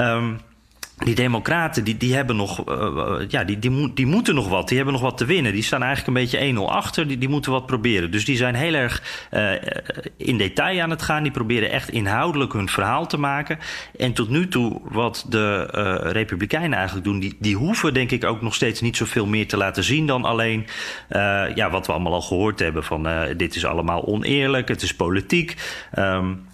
Um, 0.00 0.40
die 0.96 1.14
democraten 1.14 1.84
die, 1.84 1.96
die 1.96 2.14
hebben 2.14 2.36
nog, 2.36 2.68
uh, 2.68 3.14
ja, 3.28 3.44
die, 3.44 3.58
die, 3.94 4.06
moeten 4.06 4.34
nog 4.34 4.48
wat. 4.48 4.68
Die 4.68 4.76
hebben 4.76 4.94
nog 4.94 5.02
wat 5.02 5.18
te 5.18 5.24
winnen. 5.24 5.52
Die 5.52 5.62
staan 5.62 5.82
eigenlijk 5.82 6.16
een 6.16 6.22
beetje 6.22 6.54
1-0 6.54 6.58
achter. 6.58 7.08
Die, 7.08 7.18
die 7.18 7.28
moeten 7.28 7.52
wat 7.52 7.66
proberen. 7.66 8.10
Dus 8.10 8.24
die 8.24 8.36
zijn 8.36 8.54
heel 8.54 8.74
erg 8.74 9.02
uh, 9.32 9.50
in 10.16 10.38
detail 10.38 10.80
aan 10.80 10.90
het 10.90 11.02
gaan. 11.02 11.22
Die 11.22 11.32
proberen 11.32 11.70
echt 11.70 11.88
inhoudelijk 11.88 12.52
hun 12.52 12.68
verhaal 12.68 13.06
te 13.06 13.18
maken. 13.18 13.58
En 13.96 14.12
tot 14.12 14.28
nu 14.28 14.48
toe, 14.48 14.80
wat 14.84 15.26
de 15.28 15.62
Republikeinen 16.02 16.78
eigenlijk 16.78 17.06
doen, 17.06 17.20
die, 17.20 17.36
die 17.38 17.56
hoeven 17.56 17.94
denk 17.94 18.10
ik 18.10 18.24
ook 18.24 18.42
nog 18.42 18.54
steeds 18.54 18.80
niet 18.80 18.96
zoveel 18.96 19.26
meer 19.26 19.48
te 19.48 19.56
laten 19.56 19.84
zien 19.84 20.06
dan 20.06 20.24
alleen 20.24 20.66
ja, 21.54 21.70
wat 21.70 21.86
we 21.86 21.92
allemaal 21.92 22.12
al 22.12 22.22
gehoord 22.22 22.58
hebben. 22.58 22.84
Van 22.84 23.08
dit 23.36 23.56
is 23.56 23.64
allemaal 23.64 24.06
oneerlijk, 24.06 24.68
het 24.68 24.82
is 24.82 24.94
politiek. 24.94 25.54
Um, 25.98 26.46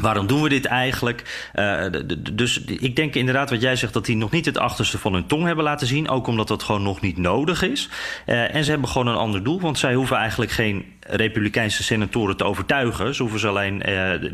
Waarom 0.00 0.26
doen 0.26 0.42
we 0.42 0.48
dit 0.48 0.64
eigenlijk? 0.64 1.50
Uh, 1.54 1.86
dus 2.32 2.60
ik 2.64 2.96
denk 2.96 3.14
inderdaad 3.14 3.50
wat 3.50 3.60
jij 3.60 3.76
zegt 3.76 3.92
dat 3.92 4.06
die 4.06 4.16
nog 4.16 4.30
niet 4.30 4.44
het 4.44 4.58
achterste 4.58 4.98
van 4.98 5.12
hun 5.12 5.26
tong 5.26 5.44
hebben 5.44 5.64
laten 5.64 5.86
zien. 5.86 6.08
Ook 6.08 6.26
omdat 6.26 6.48
dat 6.48 6.62
gewoon 6.62 6.82
nog 6.82 7.00
niet 7.00 7.16
nodig 7.16 7.62
is. 7.62 7.88
Uh, 8.26 8.54
en 8.54 8.64
ze 8.64 8.70
hebben 8.70 8.88
gewoon 8.88 9.06
een 9.06 9.16
ander 9.16 9.42
doel, 9.42 9.60
want 9.60 9.78
zij 9.78 9.94
hoeven 9.94 10.16
eigenlijk 10.16 10.50
geen 10.50 10.84
Republikeinse 11.00 11.82
senatoren 11.82 12.36
te 12.36 12.44
overtuigen. 12.44 13.14
Ze 13.14 13.22
hoeven 13.22 13.40
ze 13.40 13.48
alleen 13.48 13.74
uh, 13.74 13.84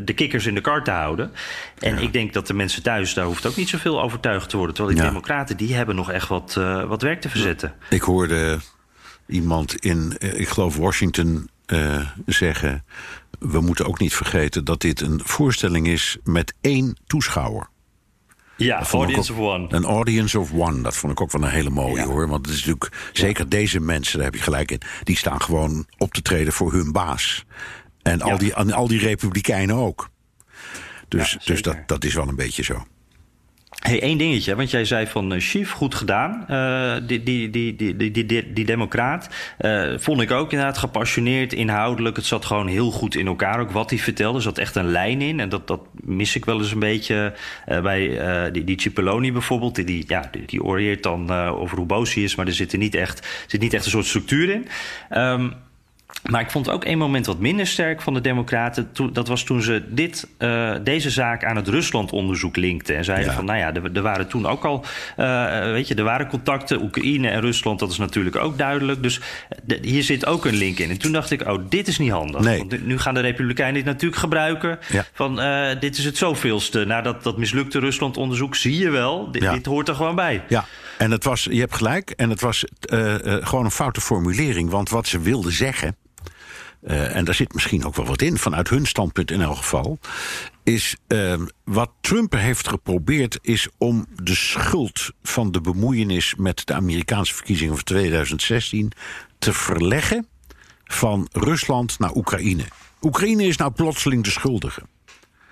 de 0.05 0.13
kikkers 0.15 0.45
in 0.45 0.55
de 0.55 0.61
kar 0.61 0.83
te 0.83 0.91
houden. 0.91 1.31
En 1.79 1.95
ja. 1.95 2.01
ik 2.01 2.13
denk 2.13 2.33
dat 2.33 2.47
de 2.47 2.53
mensen 2.53 2.83
thuis, 2.83 3.13
daar 3.13 3.25
hoeft 3.25 3.45
ook 3.45 3.55
niet 3.55 3.69
zoveel 3.69 4.01
overtuigd 4.01 4.49
te 4.49 4.57
worden. 4.57 4.75
Terwijl 4.75 4.95
die 4.95 5.05
ja. 5.05 5.11
democraten, 5.11 5.57
die 5.57 5.75
hebben 5.75 5.95
nog 5.95 6.11
echt 6.11 6.27
wat, 6.27 6.53
wat 6.87 7.01
werk 7.01 7.21
te 7.21 7.29
verzetten. 7.29 7.73
Ik 7.89 8.01
hoorde 8.01 8.59
iemand 9.27 9.75
in, 9.75 10.15
ik 10.19 10.47
geloof 10.47 10.77
Washington, 10.77 11.49
zeggen 12.25 12.83
we 13.39 13.61
moeten 13.61 13.85
ook 13.85 13.99
niet 13.99 14.13
vergeten 14.13 14.65
dat 14.65 14.81
dit 14.81 15.01
een 15.01 15.21
voorstelling 15.23 15.87
is 15.87 16.17
met 16.23 16.53
één 16.61 16.97
toeschouwer. 17.07 17.67
Ja, 18.57 18.83
audience 18.83 19.33
of 19.33 19.39
one. 19.39 19.65
Een 19.69 19.83
audience 19.83 20.39
of 20.39 20.51
one, 20.53 20.81
dat 20.81 20.95
vond 20.95 21.11
ik 21.13 21.21
ook 21.21 21.31
wel 21.31 21.43
een 21.43 21.49
hele 21.49 21.69
mooie 21.69 22.01
ja. 22.01 22.05
hoor. 22.05 22.27
Want 22.27 22.45
het 22.45 22.55
is 22.55 22.65
natuurlijk, 22.65 23.09
zeker 23.13 23.49
deze 23.49 23.79
mensen, 23.79 24.15
daar 24.15 24.25
heb 24.25 24.35
je 24.35 24.41
gelijk 24.41 24.71
in, 24.71 24.81
die 25.03 25.17
staan 25.17 25.41
gewoon 25.41 25.85
op 25.97 26.13
te 26.13 26.21
treden 26.21 26.53
voor 26.53 26.73
hun 26.73 26.91
baas. 26.91 27.45
En 28.01 28.21
al, 28.21 28.37
die, 28.37 28.55
al 28.55 28.87
die 28.87 28.99
republikeinen 28.99 29.75
ook. 29.75 30.09
Dus, 31.07 31.37
dus 31.45 31.61
dat, 31.61 31.77
dat 31.85 32.03
is 32.03 32.13
wel 32.13 32.27
een 32.27 32.35
beetje 32.35 32.63
zo. 32.63 32.85
Hey, 33.83 34.01
één 34.01 34.17
dingetje, 34.17 34.55
want 34.55 34.71
jij 34.71 34.85
zei 34.85 35.07
van 35.07 35.41
Schief, 35.41 35.71
goed 35.71 35.95
gedaan. 35.95 36.45
Uh, 36.49 36.95
die, 37.07 37.23
die, 37.23 37.49
die, 37.49 37.75
die, 37.75 38.11
die, 38.11 38.53
die, 38.53 38.65
democraat. 38.65 39.29
Uh, 39.59 39.93
vond 39.97 40.21
ik 40.21 40.31
ook 40.31 40.51
inderdaad 40.51 40.77
gepassioneerd, 40.77 41.53
inhoudelijk. 41.53 42.15
Het 42.15 42.25
zat 42.25 42.45
gewoon 42.45 42.67
heel 42.67 42.91
goed 42.91 43.15
in 43.15 43.27
elkaar, 43.27 43.59
ook 43.59 43.71
wat 43.71 43.89
hij 43.89 43.99
vertelde. 43.99 44.37
Er 44.37 44.43
zat 44.43 44.57
echt 44.57 44.75
een 44.75 44.91
lijn 44.91 45.21
in. 45.21 45.39
En 45.39 45.49
dat, 45.49 45.67
dat 45.67 45.81
mis 45.93 46.35
ik 46.35 46.45
wel 46.45 46.59
eens 46.59 46.71
een 46.71 46.79
beetje 46.79 47.33
bij 47.65 48.51
die, 48.51 48.63
die 48.63 48.81
Cipolloni 48.81 49.31
bijvoorbeeld. 49.31 49.75
Die, 49.75 49.85
die, 49.85 50.03
ja, 50.07 50.27
die, 50.31 50.45
die 50.45 50.63
oreert 50.63 51.03
dan 51.03 51.31
over 51.31 51.77
hoe 51.77 51.85
boos 51.85 52.13
hij 52.13 52.23
is, 52.23 52.35
maar 52.35 52.47
er 52.47 52.53
zit, 52.53 52.71
er 52.71 52.77
niet 52.77 52.95
echt, 52.95 53.27
zit 53.47 53.61
niet 53.61 53.73
echt 53.73 53.85
een 53.85 53.91
soort 53.91 54.05
structuur 54.05 54.49
in. 54.49 54.67
Um, 55.17 55.53
maar 56.29 56.41
ik 56.41 56.51
vond 56.51 56.69
ook 56.69 56.83
één 56.83 56.97
moment 56.97 57.25
wat 57.25 57.39
minder 57.39 57.67
sterk 57.67 58.01
van 58.01 58.13
de 58.13 58.21
Democraten. 58.21 58.89
Dat 59.11 59.27
was 59.27 59.43
toen 59.43 59.61
ze 59.61 59.83
dit, 59.89 60.27
uh, 60.39 60.75
deze 60.83 61.09
zaak 61.09 61.43
aan 61.43 61.55
het 61.55 61.67
Rusland-onderzoek 61.67 62.55
linkten. 62.55 62.95
En 62.95 63.03
zeiden 63.03 63.29
ja. 63.29 63.33
van, 63.33 63.45
nou 63.45 63.59
ja, 63.59 63.73
er, 63.73 63.89
er, 63.93 64.01
waren 64.01 64.27
toen 64.27 64.45
ook 64.45 64.65
al, 64.65 64.85
uh, 65.17 65.61
weet 65.61 65.87
je, 65.87 65.95
er 65.95 66.03
waren 66.03 66.27
contacten. 66.27 66.81
Oekraïne 66.81 67.27
en 67.27 67.41
Rusland, 67.41 67.79
dat 67.79 67.91
is 67.91 67.97
natuurlijk 67.97 68.35
ook 68.35 68.57
duidelijk. 68.57 69.03
Dus 69.03 69.19
de, 69.63 69.79
hier 69.81 70.03
zit 70.03 70.25
ook 70.25 70.45
een 70.45 70.55
link 70.55 70.79
in. 70.79 70.89
En 70.89 70.97
toen 70.97 71.11
dacht 71.11 71.31
ik, 71.31 71.47
oh, 71.47 71.63
dit 71.69 71.87
is 71.87 71.97
niet 71.97 72.11
handig. 72.11 72.41
Nee. 72.41 72.57
Want 72.57 72.85
nu 72.85 72.99
gaan 72.99 73.13
de 73.13 73.19
Republikeinen 73.19 73.75
dit 73.75 73.85
natuurlijk 73.85 74.21
gebruiken. 74.21 74.79
Ja. 74.89 75.05
Van, 75.13 75.39
uh, 75.39 75.67
dit 75.79 75.97
is 75.97 76.05
het 76.05 76.17
zoveelste. 76.17 76.85
Na 76.85 77.01
dat, 77.01 77.23
dat 77.23 77.37
mislukte 77.37 77.79
Rusland-onderzoek 77.79 78.55
zie 78.55 78.77
je 78.77 78.89
wel, 78.89 79.31
dit, 79.31 79.41
ja. 79.41 79.53
dit 79.53 79.65
hoort 79.65 79.87
er 79.87 79.95
gewoon 79.95 80.15
bij. 80.15 80.43
Ja, 80.47 80.65
en 80.97 81.11
het 81.11 81.23
was, 81.23 81.47
je 81.51 81.59
hebt 81.59 81.75
gelijk, 81.75 82.09
en 82.09 82.29
het 82.29 82.41
was 82.41 82.65
gewoon 83.41 83.65
een 83.65 83.71
foute 83.71 84.01
formulering. 84.01 84.69
Want 84.69 84.89
wat 84.89 85.07
ze 85.07 85.19
wilden 85.19 85.51
zeggen 85.51 85.95
uh, 86.87 87.15
en 87.15 87.25
daar 87.25 87.35
zit 87.35 87.53
misschien 87.53 87.85
ook 87.85 87.95
wel 87.95 88.05
wat 88.05 88.21
in, 88.21 88.37
vanuit 88.37 88.69
hun 88.69 88.85
standpunt 88.85 89.31
in 89.31 89.41
elk 89.41 89.57
geval. 89.57 89.99
Is 90.63 90.95
uh, 91.07 91.33
wat 91.63 91.91
Trump 92.01 92.33
heeft 92.33 92.67
geprobeerd, 92.67 93.39
is 93.41 93.67
om 93.77 94.05
de 94.23 94.35
schuld 94.35 95.11
van 95.23 95.51
de 95.51 95.61
bemoeienis 95.61 96.35
met 96.35 96.61
de 96.65 96.73
Amerikaanse 96.73 97.33
verkiezingen 97.33 97.73
van 97.73 97.83
2016 97.83 98.91
te 99.39 99.53
verleggen 99.53 100.27
van 100.83 101.27
Rusland 101.31 101.99
naar 101.99 102.15
Oekraïne. 102.15 102.63
Oekraïne 103.01 103.43
is 103.43 103.57
nou 103.57 103.71
plotseling 103.71 104.23
de 104.23 104.31
schuldige. 104.31 104.81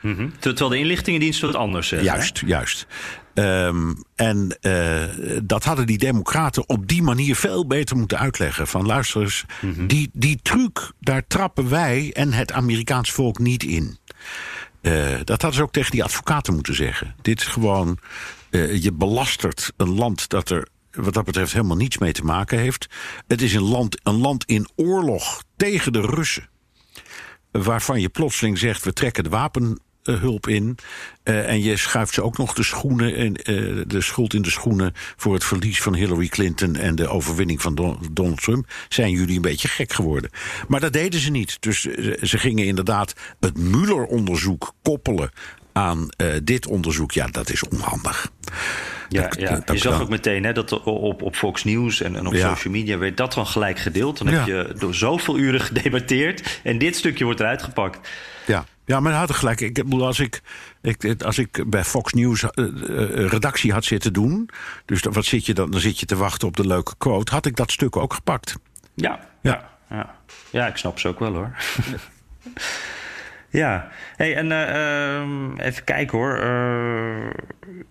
Mm 0.02 0.16
-hmm. 0.16 0.34
Terwijl 0.40 0.70
de 0.70 0.78
inlichtingendienst 0.78 1.42
wat 1.42 1.56
anders 1.56 1.88
zegt. 1.88 2.04
Juist, 2.04 2.40
hè? 2.40 2.48
juist. 2.48 2.88
Um, 3.34 4.04
en 4.16 4.58
uh, 4.62 5.04
dat 5.44 5.64
hadden 5.64 5.86
die 5.88 5.98
democraten 5.98 6.70
op 6.70 6.88
die 6.88 7.04
manier 7.04 7.36
veel 7.36 7.68
beter 7.68 7.98
moeten 7.98 8.20
uitleggen. 8.20 8.68
Van 8.68 8.86
luister 8.86 9.22
eens, 9.22 9.46
mm 9.62 9.74
-hmm. 9.74 9.88
die, 9.88 10.10
die 10.14 10.40
truc, 10.42 10.92
daar 11.00 11.28
trappen 11.28 11.70
wij 11.70 12.12
en 12.14 12.34
het 12.34 12.52
Amerikaans 12.52 13.12
volk 13.12 13.40
niet 13.40 13.64
in. 13.64 13.98
Uh, 14.82 15.10
dat 15.24 15.42
hadden 15.42 15.54
ze 15.54 15.62
ook 15.62 15.72
tegen 15.72 15.92
die 15.92 16.04
advocaten 16.04 16.54
moeten 16.54 16.76
zeggen. 16.76 17.16
Dit 17.22 17.40
is 17.40 17.48
gewoon, 17.48 17.98
uh, 18.50 18.84
je 18.84 18.92
belastert 18.92 19.74
een 19.78 19.94
land 19.94 20.30
dat 20.30 20.50
er 20.50 20.68
wat 20.92 21.14
dat 21.14 21.26
betreft 21.26 21.54
helemaal 21.54 21.78
niets 21.78 21.98
mee 21.98 22.12
te 22.12 22.24
maken 22.24 22.60
heeft. 22.60 22.88
Het 23.28 23.42
is 23.42 23.54
een 23.54 23.64
land, 23.64 24.00
een 24.04 24.18
land 24.18 24.46
in 24.46 24.70
oorlog 24.76 25.44
tegen 25.58 25.94
de 25.94 26.02
Russen. 26.02 26.50
Waarvan 27.52 28.02
je 28.02 28.10
plotseling 28.10 28.58
zegt: 28.58 28.84
we 28.84 28.94
trekken 28.94 29.24
de 29.24 29.30
wapenhulp 30.04 30.48
in. 30.48 30.78
Uh, 31.24 31.50
en 31.50 31.62
je 31.62 31.78
schuift 31.78 32.14
ze 32.14 32.24
ook 32.24 32.38
nog 32.38 32.54
de, 32.54 32.64
schoenen 32.64 33.16
en, 33.16 33.52
uh, 33.52 33.84
de 33.88 34.02
schuld 34.02 34.34
in 34.34 34.42
de 34.42 34.50
schoenen. 34.50 34.94
voor 35.18 35.34
het 35.34 35.44
verlies 35.44 35.82
van 35.82 35.96
Hillary 35.96 36.28
Clinton. 36.28 36.76
en 36.76 36.96
de 36.96 37.08
overwinning 37.08 37.62
van 37.62 37.76
Don 37.76 37.98
Donald 38.12 38.42
Trump. 38.42 38.68
Zijn 38.90 39.12
jullie 39.12 39.36
een 39.36 39.42
beetje 39.42 39.68
gek 39.68 39.94
geworden? 39.94 40.30
Maar 40.68 40.80
dat 40.80 40.94
deden 40.94 41.20
ze 41.20 41.32
niet. 41.32 41.58
Dus 41.60 41.82
ze 42.22 42.38
gingen 42.38 42.66
inderdaad 42.66 43.14
het 43.40 43.58
Mueller-onderzoek 43.58 44.74
koppelen 44.82 45.32
aan 45.74 46.10
uh, 46.18 46.34
dit 46.44 46.68
onderzoek, 46.68 47.12
ja, 47.12 47.28
dat 47.28 47.50
is 47.50 47.68
onhandig. 47.68 48.32
Ja, 49.10 49.22
dat, 49.22 49.40
ja. 49.40 49.50
Dat 49.50 49.76
je 49.76 49.78
zag 49.78 49.94
dan... 49.94 50.02
ook 50.02 50.10
meteen 50.10 50.44
hè, 50.44 50.54
dat 50.54 50.84
op, 50.84 51.22
op 51.22 51.36
Fox 51.36 51.64
News 51.64 52.02
en, 52.02 52.16
en 52.16 52.28
op 52.28 52.34
ja. 52.34 52.50
social 52.50 52.74
media 52.74 52.98
werd 52.98 53.18
dat 53.18 53.34
dan 53.34 53.48
gelijk 53.48 53.80
gedeeld. 53.80 54.18
Dan 54.18 54.28
ja. 54.28 54.34
heb 54.34 54.48
je 54.48 54.74
door 54.78 54.96
zoveel 54.96 55.38
uren 55.38 55.62
gedebatteerd 55.72 56.60
en 56.64 56.78
dit 56.78 56.96
stukje 56.96 57.24
wordt 57.24 57.40
eruit 57.40 57.64
gepakt. 57.64 58.10
Ja, 58.46 58.66
ja 58.92 59.00
maar 59.00 59.12
hij 59.12 59.22
had 59.22 59.32
gelijk. 59.32 59.62
Ik 59.62 59.74
bedoel, 59.74 60.06
als 60.06 60.20
ik, 60.20 60.42
ik, 60.82 61.24
als 61.24 61.38
ik 61.38 61.64
bij 61.70 61.84
Fox 61.84 62.14
News 62.14 62.44
uh, 62.44 62.50
uh, 62.56 63.28
redactie 63.28 63.74
had 63.74 63.86
zitten 63.86 64.14
doen, 64.14 64.50
dus 64.86 65.02
wat 65.02 65.26
zit 65.26 65.46
je 65.46 65.54
dan? 65.54 65.72
Dan 65.72 65.80
zit 65.80 66.00
je 66.00 66.06
te 66.06 66.16
wachten 66.16 66.48
op 66.48 66.56
de 66.56 66.68
leuke 66.68 66.94
quote. 66.98 67.32
Had 67.32 67.46
ik 67.46 67.56
dat 67.56 67.72
stuk 67.72 67.96
ook 67.96 68.14
gepakt? 68.14 68.56
Ja, 68.94 69.20
ja, 69.42 69.70
ja. 69.90 70.16
ja 70.50 70.68
ik 70.68 70.78
snap 70.78 71.00
ze 71.00 71.08
ook 71.08 71.20
wel 71.20 71.34
hoor. 71.34 71.56
Ja, 73.52 73.88
hey, 74.16 74.36
en 74.36 74.52
uh, 74.52 75.66
even 75.66 75.84
kijken 75.84 76.18
hoor. 76.18 76.40
Uh, 76.44 77.30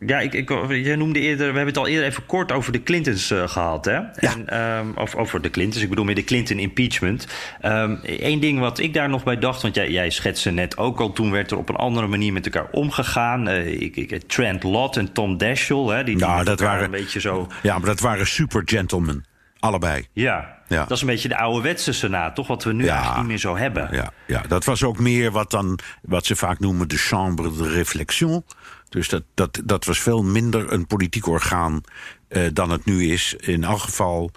ja, 0.06 0.20
ik, 0.20 0.34
ik, 0.34 0.48
jij 0.68 0.96
noemde 0.96 1.20
eerder, 1.20 1.38
we 1.38 1.44
hebben 1.44 1.66
het 1.66 1.76
al 1.76 1.86
eerder 1.86 2.06
even 2.06 2.26
kort 2.26 2.52
over 2.52 2.72
de 2.72 2.82
Clintons 2.82 3.30
uh, 3.30 3.48
gehad, 3.48 3.84
hè? 3.84 3.92
Ja. 3.92 4.10
En, 4.16 4.60
um, 4.78 4.92
of 4.96 5.14
over 5.14 5.42
de 5.42 5.50
Clintons, 5.50 5.82
ik 5.82 5.88
bedoel 5.88 6.04
meer 6.04 6.14
de 6.14 6.24
Clinton 6.24 6.58
impeachment. 6.58 7.26
Eén 7.60 8.32
um, 8.32 8.40
ding 8.40 8.58
wat 8.58 8.78
ik 8.78 8.94
daar 8.94 9.08
nog 9.08 9.24
bij 9.24 9.38
dacht, 9.38 9.62
want 9.62 9.74
jij, 9.74 9.90
jij 9.90 10.10
schetste 10.10 10.50
net 10.50 10.76
ook 10.78 11.00
al, 11.00 11.12
toen 11.12 11.30
werd 11.30 11.50
er 11.50 11.56
op 11.56 11.68
een 11.68 11.76
andere 11.76 12.06
manier 12.06 12.32
met 12.32 12.44
elkaar 12.44 12.70
omgegaan. 12.70 13.48
ik, 13.48 13.96
ik, 13.96 14.22
Trent 14.28 14.62
Lott 14.62 14.96
en 14.96 15.12
Tom 15.12 15.38
Daschle, 15.38 15.92
hè? 15.94 16.04
Die, 16.04 16.16
die 16.16 16.26
ja, 16.26 16.42
dat 16.42 16.60
waren 16.60 16.84
een 16.84 16.90
beetje 16.90 17.20
zo. 17.20 17.46
Ja, 17.62 17.78
maar 17.78 17.86
dat 17.86 18.00
waren 18.00 18.26
super 18.26 18.62
gentlemen. 18.64 19.24
Allebei. 19.60 20.08
Ja, 20.12 20.58
ja. 20.68 20.80
Dat 20.80 20.90
is 20.90 21.00
een 21.00 21.06
beetje 21.06 21.28
de 21.28 21.36
ouderwetse 21.36 21.92
senaat, 21.92 22.34
toch? 22.34 22.46
Wat 22.46 22.64
we 22.64 22.72
nu 22.72 22.84
ja, 22.84 22.90
eigenlijk 22.90 23.18
niet 23.18 23.28
meer 23.28 23.38
zo 23.38 23.56
hebben. 23.56 23.88
Ja, 23.92 24.12
ja, 24.26 24.42
dat 24.42 24.64
was 24.64 24.82
ook 24.82 24.98
meer 24.98 25.30
wat, 25.30 25.50
dan, 25.50 25.78
wat 26.02 26.26
ze 26.26 26.36
vaak 26.36 26.58
noemen 26.58 26.88
de 26.88 26.96
chambre 26.96 27.56
de 27.56 27.68
réflexion. 27.68 28.44
Dus 28.88 29.08
dat, 29.08 29.22
dat, 29.34 29.60
dat 29.64 29.84
was 29.84 30.00
veel 30.00 30.22
minder 30.22 30.72
een 30.72 30.86
politiek 30.86 31.26
orgaan 31.26 31.80
uh, 32.28 32.48
dan 32.52 32.70
het 32.70 32.84
nu 32.84 33.12
is. 33.12 33.34
In 33.34 33.64
elk 33.64 33.80
geval 33.80 34.30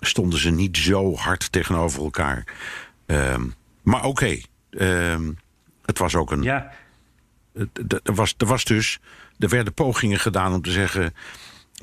stonden 0.00 0.38
ze 0.38 0.50
niet 0.50 0.76
zo 0.76 1.14
hard 1.14 1.52
tegenover 1.52 2.02
elkaar. 2.02 2.44
Um, 3.06 3.54
maar 3.82 4.04
oké, 4.04 4.08
okay, 4.08 4.44
um, 5.10 5.38
het 5.84 5.98
was 5.98 6.14
ook 6.14 6.30
een. 6.30 6.42
Ja. 6.42 6.72
Er 8.02 8.14
was, 8.14 8.34
er 8.38 8.46
was 8.46 8.64
dus. 8.64 8.98
Er 9.38 9.48
werden 9.48 9.74
pogingen 9.74 10.18
gedaan 10.18 10.52
om 10.52 10.62
te 10.62 10.70
zeggen. 10.70 11.14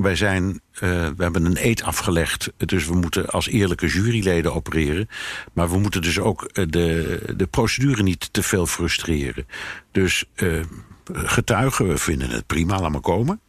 Wij 0.02 0.16
zijn, 0.16 0.46
uh, 0.46 0.80
we 0.80 1.24
hebben 1.24 1.46
een 1.46 1.66
eed 1.66 1.84
afgelegd, 1.84 2.52
dus 2.58 2.86
we 2.86 2.96
moeten 2.96 3.30
als 3.30 3.48
eerlijke 3.48 3.88
juryleden 3.88 4.54
opereren. 4.54 5.10
Maar 5.54 5.70
we 5.70 5.78
moeten 5.78 6.02
dus 6.02 6.20
ook 6.20 6.54
de, 6.54 7.34
de 7.36 7.48
procedure 7.48 8.04
niet 8.04 8.34
te 8.34 8.44
veel 8.44 8.66
frustreren. 8.66 9.48
Dus 9.92 10.26
uh, 10.36 10.64
getuigen, 11.14 11.88
we 11.88 11.98
vinden 11.98 12.30
het 12.30 12.48
prima, 12.48 12.80
laat 12.80 12.92
maar 12.92 13.02
komen. 13.02 13.40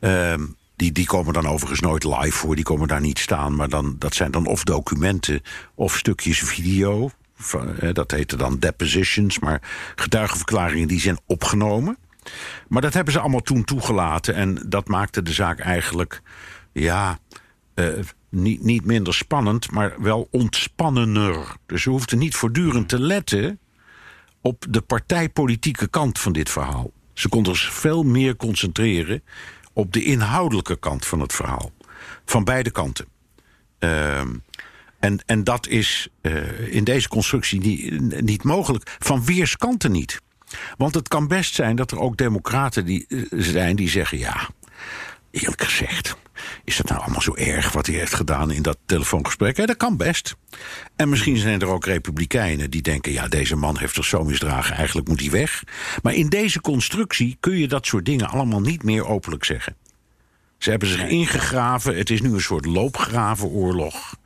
Uh, 0.00 0.34
die, 0.76 0.92
die 0.92 1.06
komen 1.06 1.32
dan 1.32 1.46
overigens 1.46 1.80
nooit 1.80 2.04
live 2.04 2.38
voor, 2.38 2.54
die 2.54 2.64
komen 2.64 2.88
daar 2.88 3.00
niet 3.00 3.18
staan. 3.18 3.56
Maar 3.56 3.68
dan, 3.68 3.96
dat 3.98 4.14
zijn 4.14 4.30
dan 4.30 4.46
of 4.46 4.64
documenten 4.64 5.42
of 5.74 5.96
stukjes 5.96 6.38
video. 6.38 7.10
Van, 7.36 7.74
dat 7.92 8.10
heette 8.10 8.36
dan 8.36 8.58
depositions, 8.58 9.38
maar 9.38 9.62
getuigenverklaringen 9.96 10.88
die 10.88 11.00
zijn 11.00 11.18
opgenomen. 11.26 11.96
Maar 12.68 12.82
dat 12.82 12.94
hebben 12.94 13.12
ze 13.12 13.20
allemaal 13.20 13.40
toen 13.40 13.64
toegelaten. 13.64 14.34
En 14.34 14.64
dat 14.66 14.88
maakte 14.88 15.22
de 15.22 15.32
zaak 15.32 15.58
eigenlijk, 15.58 16.22
ja, 16.72 17.18
uh, 17.74 17.88
niet, 18.28 18.62
niet 18.62 18.84
minder 18.84 19.14
spannend, 19.14 19.70
maar 19.70 19.94
wel 19.98 20.28
ontspannender. 20.30 21.56
Dus 21.66 21.82
ze 21.82 21.90
hoefden 21.90 22.18
niet 22.18 22.34
voortdurend 22.34 22.88
te 22.88 23.00
letten 23.00 23.58
op 24.40 24.64
de 24.70 24.80
partijpolitieke 24.80 25.88
kant 25.88 26.18
van 26.18 26.32
dit 26.32 26.50
verhaal. 26.50 26.90
Ze 27.12 27.28
konden 27.28 27.56
zich 27.56 27.74
veel 27.74 28.02
meer 28.02 28.36
concentreren 28.36 29.22
op 29.72 29.92
de 29.92 30.04
inhoudelijke 30.04 30.76
kant 30.76 31.06
van 31.06 31.20
het 31.20 31.32
verhaal. 31.32 31.72
Van 32.24 32.44
beide 32.44 32.70
kanten. 32.70 33.06
Uh, 33.78 34.20
en, 34.98 35.18
en 35.26 35.44
dat 35.44 35.66
is 35.66 36.08
uh, 36.22 36.74
in 36.74 36.84
deze 36.84 37.08
constructie 37.08 37.60
niet, 37.60 38.20
niet 38.20 38.42
mogelijk. 38.42 38.96
Van 38.98 39.24
weerskanten 39.24 39.92
niet. 39.92 40.20
Want 40.76 40.94
het 40.94 41.08
kan 41.08 41.28
best 41.28 41.54
zijn 41.54 41.76
dat 41.76 41.90
er 41.90 42.00
ook 42.00 42.16
democraten 42.16 42.84
die, 42.84 43.06
zijn 43.30 43.76
die 43.76 43.88
zeggen: 43.88 44.18
ja, 44.18 44.48
eerlijk 45.30 45.62
gezegd. 45.62 46.16
Is 46.64 46.78
het 46.78 46.88
nou 46.88 47.00
allemaal 47.00 47.20
zo 47.20 47.34
erg 47.34 47.72
wat 47.72 47.86
hij 47.86 47.94
heeft 47.94 48.14
gedaan 48.14 48.50
in 48.50 48.62
dat 48.62 48.78
telefoongesprek? 48.86 49.56
Dat 49.56 49.76
kan 49.76 49.96
best. 49.96 50.36
En 50.96 51.08
misschien 51.08 51.36
zijn 51.36 51.60
er 51.60 51.68
ook 51.68 51.84
republikeinen 51.84 52.70
die 52.70 52.82
denken: 52.82 53.12
ja, 53.12 53.28
deze 53.28 53.56
man 53.56 53.78
heeft 53.78 53.94
zich 53.94 54.04
zo 54.04 54.24
misdragen, 54.24 54.76
eigenlijk 54.76 55.08
moet 55.08 55.20
hij 55.20 55.30
weg. 55.30 55.62
Maar 56.02 56.14
in 56.14 56.28
deze 56.28 56.60
constructie 56.60 57.36
kun 57.40 57.58
je 57.58 57.68
dat 57.68 57.86
soort 57.86 58.04
dingen 58.04 58.28
allemaal 58.28 58.60
niet 58.60 58.82
meer 58.82 59.06
openlijk 59.06 59.44
zeggen. 59.44 59.76
Ze 60.58 60.70
hebben 60.70 60.88
zich 60.88 61.08
ingegraven. 61.08 61.96
Het 61.96 62.10
is 62.10 62.20
nu 62.20 62.32
een 62.32 62.40
soort 62.40 62.64
loopgravenoorlog. 62.64 64.16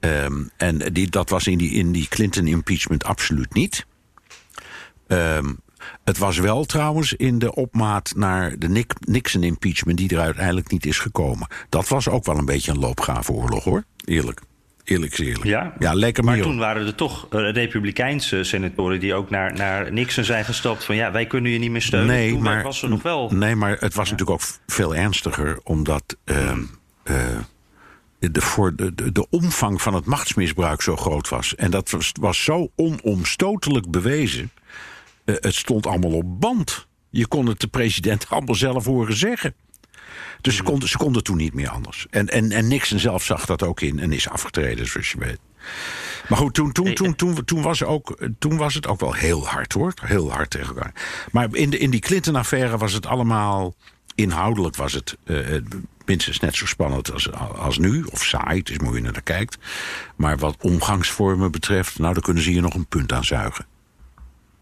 Um, 0.00 0.50
en 0.56 0.78
die, 0.92 1.10
dat 1.10 1.30
was 1.30 1.46
in 1.46 1.58
die, 1.58 1.70
in 1.70 1.92
die 1.92 2.08
Clinton-impeachment 2.08 3.04
absoluut 3.04 3.54
niet. 3.54 3.86
Um, 5.08 5.58
het 6.04 6.18
was 6.18 6.38
wel 6.38 6.64
trouwens 6.64 7.12
in 7.12 7.38
de 7.38 7.54
opmaat 7.54 8.12
naar 8.16 8.58
de 8.58 8.84
Nixon-impeachment... 9.00 9.98
die 9.98 10.10
er 10.10 10.20
uiteindelijk 10.20 10.70
niet 10.70 10.86
is 10.86 10.98
gekomen. 10.98 11.48
Dat 11.68 11.88
was 11.88 12.08
ook 12.08 12.24
wel 12.24 12.38
een 12.38 12.44
beetje 12.44 12.70
een 12.70 12.78
loopgravenoorlog, 12.78 13.64
hoor. 13.64 13.84
Eerlijk. 14.04 14.40
Eerlijk 14.84 15.12
is 15.12 15.18
eerlijk. 15.18 15.44
Ja, 15.44 15.72
ja 15.78 15.94
lekker 15.94 16.24
maar 16.24 16.40
toen 16.40 16.58
waren 16.58 16.86
er 16.86 16.94
toch 16.94 17.26
uh, 17.30 17.52
republikeinse 17.52 18.44
senatoren... 18.44 19.00
die 19.00 19.14
ook 19.14 19.30
naar, 19.30 19.52
naar 19.52 19.92
Nixon 19.92 20.24
zijn 20.24 20.44
gestapt 20.44 20.84
van... 20.84 20.96
ja, 20.96 21.12
wij 21.12 21.26
kunnen 21.26 21.52
je 21.52 21.58
niet 21.58 21.70
meer 21.70 21.82
steunen. 21.82 22.08
Nee, 22.08 22.30
toen 22.30 22.42
maar, 22.42 22.62
was 22.62 22.82
er 22.82 22.88
nog 22.88 23.02
wel... 23.02 23.30
Nee, 23.30 23.54
maar 23.54 23.70
het 23.70 23.94
was 23.94 24.08
ja. 24.08 24.12
natuurlijk 24.12 24.30
ook 24.30 24.48
veel 24.66 24.94
ernstiger... 24.94 25.60
omdat... 25.62 26.16
Uh, 26.24 26.52
uh, 27.04 27.16
de, 28.18 28.40
voor 28.40 28.74
de, 28.74 28.94
de, 28.94 29.12
de, 29.12 29.26
omvang 29.30 29.82
van 29.82 29.94
het 29.94 30.04
machtsmisbruik 30.04 30.82
zo 30.82 30.96
groot 30.96 31.28
was. 31.28 31.54
En 31.54 31.70
dat 31.70 31.90
was, 31.90 32.12
was 32.20 32.44
zo 32.44 32.70
onomstotelijk 32.76 33.90
bewezen... 33.90 34.50
Uh, 35.28 35.36
het 35.40 35.54
stond 35.54 35.86
allemaal 35.86 36.12
op 36.12 36.40
band. 36.40 36.86
Je 37.10 37.26
kon 37.26 37.46
het 37.46 37.60
de 37.60 37.66
president 37.66 38.28
allemaal 38.30 38.54
zelf 38.54 38.84
horen 38.84 39.16
zeggen. 39.16 39.54
Dus 40.40 40.56
ze 40.56 40.62
konden, 40.62 40.88
ze 40.88 40.96
konden 40.96 41.22
toen 41.22 41.36
niet 41.36 41.54
meer 41.54 41.68
anders. 41.68 42.06
En, 42.10 42.28
en, 42.28 42.52
en 42.52 42.68
Nixon 42.68 42.98
zelf 42.98 43.24
zag 43.24 43.46
dat 43.46 43.62
ook 43.62 43.80
in 43.80 43.98
en 43.98 44.12
is 44.12 44.28
afgetreden, 44.28 44.86
zoals 44.86 45.10
je 45.10 45.18
weet. 45.18 45.38
Maar 46.28 46.38
goed, 46.38 46.54
toen, 46.54 46.72
toen, 46.72 46.94
toen, 46.94 47.14
toen, 47.14 47.44
toen, 47.44 47.62
was, 47.62 47.82
ook, 47.82 48.18
toen 48.38 48.56
was 48.56 48.74
het 48.74 48.86
ook 48.86 49.00
wel 49.00 49.12
heel 49.12 49.46
hard 49.46 49.72
hoor. 49.72 49.92
Heel 50.02 50.32
hard 50.32 50.50
tegen 50.50 50.68
elkaar. 50.68 50.92
Maar 51.32 51.48
in, 51.52 51.70
de, 51.70 51.78
in 51.78 51.90
die 51.90 52.00
Clinton-affaire 52.00 52.78
was 52.78 52.92
het 52.92 53.06
allemaal. 53.06 53.74
Inhoudelijk 54.14 54.76
was 54.76 54.92
het 54.92 55.16
uh, 55.24 55.56
minstens 56.04 56.40
net 56.40 56.54
zo 56.54 56.66
spannend 56.66 57.12
als, 57.12 57.32
als 57.32 57.78
nu. 57.78 58.04
Of 58.04 58.24
saai, 58.24 58.58
het 58.58 58.70
is 58.70 58.76
je 58.76 59.00
naar 59.00 59.22
kijkt. 59.22 59.58
Maar 60.16 60.38
wat 60.38 60.56
omgangsvormen 60.60 61.50
betreft, 61.50 61.98
nou, 61.98 62.12
daar 62.14 62.22
kunnen 62.22 62.42
ze 62.42 62.50
hier 62.50 62.62
nog 62.62 62.74
een 62.74 62.86
punt 62.86 63.12
aan 63.12 63.24
zuigen. 63.24 63.66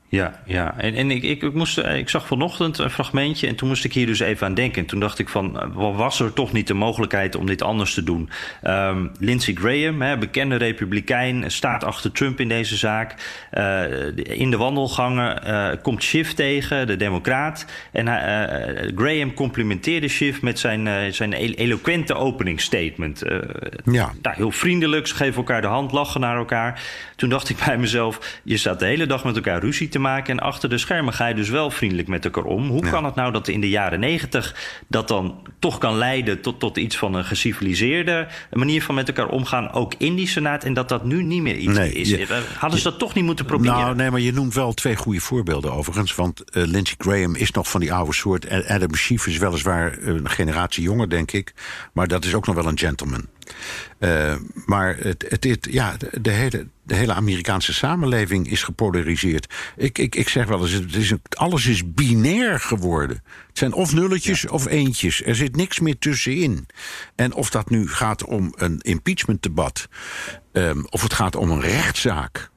Ja, 0.09 0.42
ja. 0.47 0.75
En, 0.79 0.95
en 0.95 1.11
ik, 1.11 1.23
ik, 1.23 1.42
ik, 1.42 1.55
moest, 1.55 1.79
ik 1.79 2.09
zag 2.09 2.27
vanochtend 2.27 2.79
een 2.79 2.90
fragmentje 2.90 3.47
en 3.47 3.55
toen 3.55 3.69
moest 3.69 3.85
ik 3.85 3.92
hier 3.92 4.07
dus 4.07 4.21
even 4.21 4.47
aan 4.47 4.55
denken. 4.55 4.83
En 4.83 4.88
toen 4.88 5.01
dacht 5.01 5.19
ik 5.19 5.29
van, 5.29 5.73
was 5.75 6.21
er 6.21 6.33
toch 6.33 6.53
niet 6.53 6.66
de 6.66 6.75
mogelijkheid 6.75 7.35
om 7.35 7.47
dit 7.47 7.62
anders 7.62 7.95
te 7.95 8.03
doen? 8.03 8.31
Um, 8.64 9.11
Lindsey 9.19 9.55
Graham, 9.55 10.03
hè, 10.03 10.19
bekende 10.19 10.57
republikein, 10.57 11.51
staat 11.51 11.85
achter 11.85 12.12
Trump 12.12 12.40
in 12.40 12.49
deze 12.49 12.77
zaak. 12.77 13.14
Uh, 13.53 13.83
in 14.16 14.51
de 14.51 14.57
wandelgangen 14.57 15.42
uh, 15.47 15.69
komt 15.83 16.03
Schiff 16.03 16.35
tegen, 16.35 16.87
de 16.87 16.97
democraat. 16.97 17.66
En 17.92 18.07
uh, 18.07 18.92
Graham 18.97 19.35
complimenteerde 19.35 20.09
Schiff 20.09 20.42
met 20.42 20.59
zijn, 20.59 21.14
zijn 21.14 21.33
eloquente 21.33 22.14
openingsstatement. 22.14 23.23
ja. 23.85 24.12
Nou, 24.23 24.37
heel 24.37 24.51
vriendelijk, 24.51 25.07
ze 25.07 25.14
geven 25.14 25.37
elkaar 25.37 25.61
de 25.61 25.66
hand, 25.66 25.92
lachen 25.92 26.21
naar 26.21 26.37
elkaar. 26.37 26.83
Toen 27.16 27.29
dacht 27.29 27.49
ik 27.49 27.57
bij 27.66 27.79
mezelf, 27.79 28.40
je 28.42 28.57
staat 28.57 28.79
de 28.79 28.87
hele 28.87 29.07
dag 29.07 29.25
met 29.25 29.37
elkaar 29.37 29.61
ruzie 29.61 29.88
te 29.88 29.96
te 29.97 30.03
maken. 30.03 30.39
En 30.39 30.45
achter 30.45 30.68
de 30.68 30.79
schermen 30.79 31.12
ga 31.12 31.27
je 31.27 31.35
dus 31.35 31.49
wel 31.49 31.70
vriendelijk 31.70 32.09
met 32.09 32.25
elkaar 32.25 32.45
om. 32.45 32.68
Hoe 32.68 32.91
kan 32.91 33.05
het 33.05 33.14
nou 33.14 33.33
dat 33.33 33.49
in 33.49 33.61
de 33.61 33.68
jaren 33.68 34.01
negentig 34.01 34.55
dat 34.89 35.09
dan 35.09 35.43
toch 35.59 35.79
kan 35.79 35.97
leiden 35.97 36.41
tot, 36.41 36.61
tot 36.61 36.77
iets 36.77 36.97
van 36.97 37.14
een 37.14 37.25
geciviliseerde 37.25 38.27
manier 38.53 38.83
van 38.83 38.95
met 38.95 39.09
elkaar 39.09 39.29
omgaan, 39.29 39.73
ook 39.73 39.95
in 39.99 40.14
die 40.14 40.27
Senaat, 40.29 40.64
en 40.64 40.75
dat 40.75 40.89
dat 40.89 41.05
nu 41.05 41.23
niet 41.23 41.43
meer 41.43 41.57
iets 41.57 41.77
Nee, 41.79 41.93
is? 41.93 42.09
je- 42.09 42.43
Hadden 42.59 42.79
ze 42.81 42.85
dat 42.91 42.99
toch 42.99 43.14
niet 43.14 43.25
moeten 43.25 43.45
proberen? 43.45 43.75
Nou, 43.79 43.95
nee, 43.97 44.11
maar 44.11 44.20
je 44.20 44.33
noemt 44.33 44.55
wel 44.55 44.73
twee 44.75 44.97
goede 44.97 45.20
voorbeelden 45.20 45.73
overigens. 45.73 46.14
Want 46.14 46.51
eh, 46.51 46.62
Lindsey 46.66 46.95
Graham 46.99 47.35
is 47.35 47.51
nog 47.51 47.70
van 47.70 47.81
die 47.81 47.93
oude 47.93 48.12
soort. 48.14 48.45
En 48.45 48.66
Adam 48.66 48.95
Schiff 48.95 49.27
is 49.27 49.39
weliswaar 49.39 49.97
een 50.01 50.29
generatie 50.31 50.83
jonger, 50.83 51.09
denk 51.11 51.33
ik. 51.33 51.55
Maar 51.93 52.09
dat 52.09 52.25
is 52.25 52.35
ook 52.35 52.47
nog 52.47 52.55
wel 52.55 52.66
een 52.66 52.79
gentleman. 52.79 53.27
Eh, 53.99 54.34
maar 54.66 54.97
het, 54.97 55.24
het, 55.28 55.44
het- 55.44 55.68
ja, 55.70 55.97
de, 56.20 56.30
hele, 56.30 56.68
de 56.82 56.94
hele 56.94 57.12
Amerikaanse 57.12 57.74
samenleving 57.74 58.51
is 58.51 58.62
gepolariseerd. 58.62 59.55
Ik, 59.76 59.99
ik, 59.99 60.14
ik 60.14 60.28
zeg 60.28 60.47
wel 60.47 60.61
eens, 60.61 60.70
het 60.72 60.94
is 60.94 61.12
alles 61.28 61.66
is 61.66 61.92
binair 61.92 62.61
geworden. 62.61 63.22
Het 63.49 63.59
zijn 63.59 63.72
of 63.72 63.94
nulletjes 63.94 64.47
of 64.47 64.66
eentjes. 64.66 65.22
Er 65.24 65.34
zit 65.34 65.57
niks 65.57 65.80
meer 65.80 65.99
tussenin. 65.99 66.66
En 67.14 67.34
of 67.34 67.51
dat 67.51 67.70
nu 67.70 67.88
gaat 67.88 68.24
om 68.24 68.53
een 68.57 68.80
impeachmentdebat... 68.80 69.88
ehm, 70.53 70.82
of 70.88 71.03
het 71.03 71.12
gaat 71.14 71.36
om 71.36 71.51
een 71.51 71.61
rechtszaak... 71.61 72.51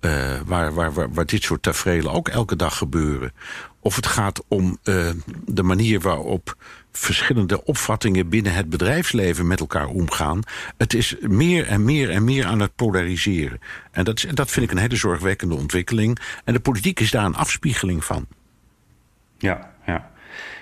eh, 0.00 0.40
waar, 0.46 0.74
waar, 0.74 0.92
waar, 0.92 1.12
waar 1.12 1.26
dit 1.26 1.42
soort 1.42 1.62
tafereelen 1.62 2.12
ook 2.12 2.28
elke 2.28 2.56
dag 2.56 2.76
gebeuren. 2.78 3.32
Of 3.80 3.96
het 3.96 4.06
gaat 4.06 4.42
om 4.48 4.78
eh, 4.82 5.10
de 5.44 5.62
manier 5.62 6.00
waarop 6.00 6.56
verschillende 6.98 7.64
opvattingen 7.64 8.28
binnen 8.28 8.52
het 8.52 8.70
bedrijfsleven 8.70 9.46
met 9.46 9.60
elkaar 9.60 9.86
omgaan. 9.86 10.42
Het 10.76 10.94
is 10.94 11.16
meer 11.20 11.66
en 11.66 11.84
meer 11.84 12.10
en 12.10 12.24
meer 12.24 12.46
aan 12.46 12.60
het 12.60 12.74
polariseren. 12.74 13.60
En 13.90 14.04
dat, 14.04 14.16
is, 14.16 14.26
dat 14.34 14.50
vind 14.50 14.66
ik 14.66 14.72
een 14.72 14.82
hele 14.82 14.96
zorgwekkende 14.96 15.54
ontwikkeling. 15.54 16.18
En 16.44 16.52
de 16.52 16.60
politiek 16.60 17.00
is 17.00 17.10
daar 17.10 17.24
een 17.24 17.34
afspiegeling 17.34 18.04
van. 18.04 18.26
Ja. 19.38 19.76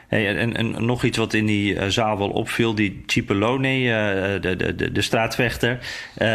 En, 0.08 0.56
en 0.56 0.84
nog 0.84 1.04
iets 1.04 1.18
wat 1.18 1.34
in 1.34 1.46
die 1.46 1.78
eh, 1.78 1.88
zaal 1.88 2.18
wel 2.18 2.30
opviel, 2.30 2.74
die 2.74 3.02
Cipollone, 3.06 3.68
eh, 3.68 4.40
de, 4.40 4.74
de, 4.76 4.92
de, 4.92 5.02
straatvechter, 5.02 5.78
eh, 6.14 6.28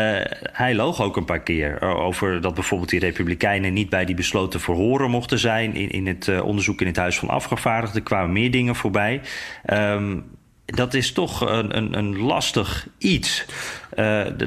hij 0.51 0.75
loog 0.75 1.01
ook 1.01 1.17
een 1.17 1.25
paar 1.25 1.41
keer 1.41 1.81
over 1.81 2.41
dat 2.41 2.53
bijvoorbeeld 2.53 2.89
die 2.89 2.99
republikeinen 2.99 3.73
niet 3.73 3.89
bij 3.89 4.05
die 4.05 4.15
besloten 4.15 4.59
verhoren 4.59 5.09
mochten 5.09 5.39
zijn 5.39 5.75
in, 5.75 5.89
in 5.89 6.07
het 6.07 6.41
onderzoek 6.41 6.81
in 6.81 6.87
het 6.87 6.95
Huis 6.95 7.19
van 7.19 7.29
Afgevaardigden. 7.29 8.03
Kwamen 8.03 8.31
meer 8.31 8.51
dingen 8.51 8.75
voorbij. 8.75 9.21
Ehm, 9.65 10.19
dat 10.65 10.93
is 10.93 11.11
toch 11.11 11.41
een, 11.41 11.77
een, 11.77 11.97
een 11.97 12.17
lastig 12.17 12.87
iets. 12.97 13.45